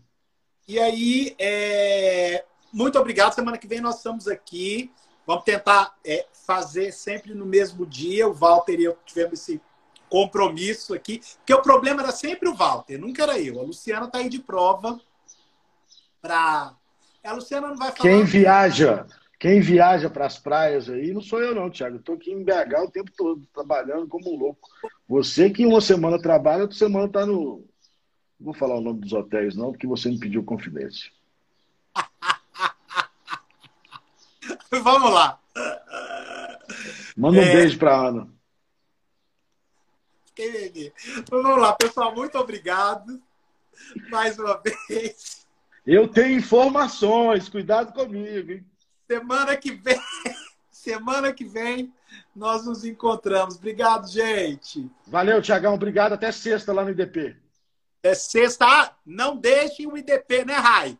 E 0.66 0.78
aí, 0.78 1.36
é... 1.38 2.44
muito 2.72 2.98
obrigado. 2.98 3.34
Semana 3.34 3.58
que 3.58 3.66
vem 3.66 3.80
nós 3.80 3.98
estamos 3.98 4.26
aqui. 4.28 4.90
Vamos 5.26 5.44
tentar 5.44 5.94
é, 6.04 6.26
fazer 6.46 6.92
sempre 6.92 7.34
no 7.34 7.46
mesmo 7.46 7.86
dia. 7.86 8.28
O 8.28 8.34
Walter 8.34 8.80
e 8.80 8.84
eu 8.84 8.98
tivemos 9.04 9.40
esse 9.40 9.60
compromisso 10.08 10.94
aqui, 10.94 11.20
porque 11.38 11.54
o 11.54 11.62
problema 11.62 12.02
era 12.02 12.12
sempre 12.12 12.48
o 12.48 12.54
Walter, 12.54 12.98
nunca 12.98 13.22
era 13.22 13.38
eu. 13.38 13.60
A 13.60 13.62
Luciana 13.62 14.06
está 14.06 14.18
aí 14.18 14.28
de 14.28 14.38
prova 14.38 15.00
para. 16.20 16.74
A 17.22 17.32
Luciana 17.32 17.68
não 17.68 17.76
vai 17.76 17.90
falar. 17.90 18.02
Quem 18.02 18.24
viaja, 18.24 19.06
quem 19.38 19.60
viaja 19.60 20.10
para 20.10 20.26
as 20.26 20.38
praias 20.38 20.88
aí, 20.88 21.12
não 21.12 21.20
sou 21.20 21.40
eu, 21.40 21.54
não, 21.54 21.70
Thiago. 21.70 21.96
Estou 21.96 22.14
aqui 22.14 22.32
em 22.32 22.44
BH 22.44 22.84
o 22.84 22.90
tempo 22.90 23.10
todo, 23.16 23.46
trabalhando 23.52 24.06
como 24.08 24.34
um 24.34 24.38
louco. 24.38 24.68
Você 25.08 25.50
que 25.50 25.66
uma 25.66 25.80
semana 25.80 26.20
trabalha, 26.20 26.62
outra 26.62 26.76
semana 26.76 27.06
está 27.06 27.26
no. 27.26 27.64
Não 28.38 28.46
vou 28.46 28.54
falar 28.54 28.76
o 28.76 28.80
nome 28.80 29.00
dos 29.00 29.12
hotéis, 29.12 29.54
não, 29.54 29.70
porque 29.70 29.86
você 29.86 30.10
me 30.10 30.18
pediu 30.18 30.44
confidência. 30.44 31.10
Vamos 34.70 35.12
lá. 35.12 35.38
Manda 37.16 37.38
um 37.38 37.42
é... 37.42 37.52
beijo 37.52 37.78
para 37.78 37.96
Ana. 37.96 38.33
Vamos 41.30 41.60
lá, 41.60 41.72
pessoal. 41.72 42.14
Muito 42.14 42.38
obrigado 42.38 43.22
mais 44.10 44.38
uma 44.38 44.60
vez. 44.88 45.46
Eu 45.86 46.08
tenho 46.08 46.38
informações. 46.38 47.48
Cuidado 47.48 47.92
comigo. 47.92 48.52
Hein? 48.52 48.64
Semana 49.06 49.56
que 49.56 49.72
vem, 49.72 50.00
semana 50.70 51.32
que 51.32 51.44
vem, 51.44 51.92
nós 52.34 52.64
nos 52.64 52.84
encontramos. 52.84 53.56
Obrigado, 53.56 54.08
gente. 54.08 54.90
Valeu, 55.06 55.42
Tiagão. 55.42 55.74
Obrigado. 55.74 56.14
Até 56.14 56.32
sexta 56.32 56.72
lá 56.72 56.84
no 56.84 56.90
IDP. 56.90 57.36
É 58.02 58.14
sexta. 58.14 58.66
Ah, 58.66 58.92
não 59.04 59.36
deixem 59.36 59.86
o 59.86 59.96
IDP, 59.96 60.44
né, 60.44 60.54
Rai? 60.54 60.98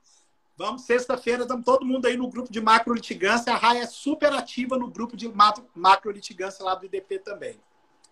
Vamos, 0.57 0.83
sexta-feira, 0.83 1.43
estamos 1.43 1.65
todo 1.65 1.85
mundo 1.85 2.07
aí 2.07 2.17
no 2.17 2.29
grupo 2.29 2.53
de 2.53 2.61
macro 2.61 2.95
litigância. 2.95 3.53
A 3.53 3.57
Rai 3.57 3.79
é 3.79 3.87
super 3.87 4.33
ativa 4.33 4.79
no 4.79 4.89
grupo 4.89 5.17
de 5.17 5.29
macro 5.29 6.13
litigância 6.13 6.65
lá 6.65 6.77
do 6.77 6.87
IDP 6.87 7.19
também. 7.19 7.61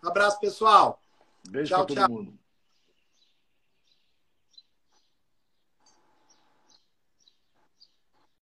Um 0.03 0.09
abraço, 0.09 0.41
pessoal. 0.41 1.01
Beijo 1.45 1.75
para 1.75 1.87
todo 1.87 2.03
tchau. 2.03 2.09
mundo. 2.09 2.39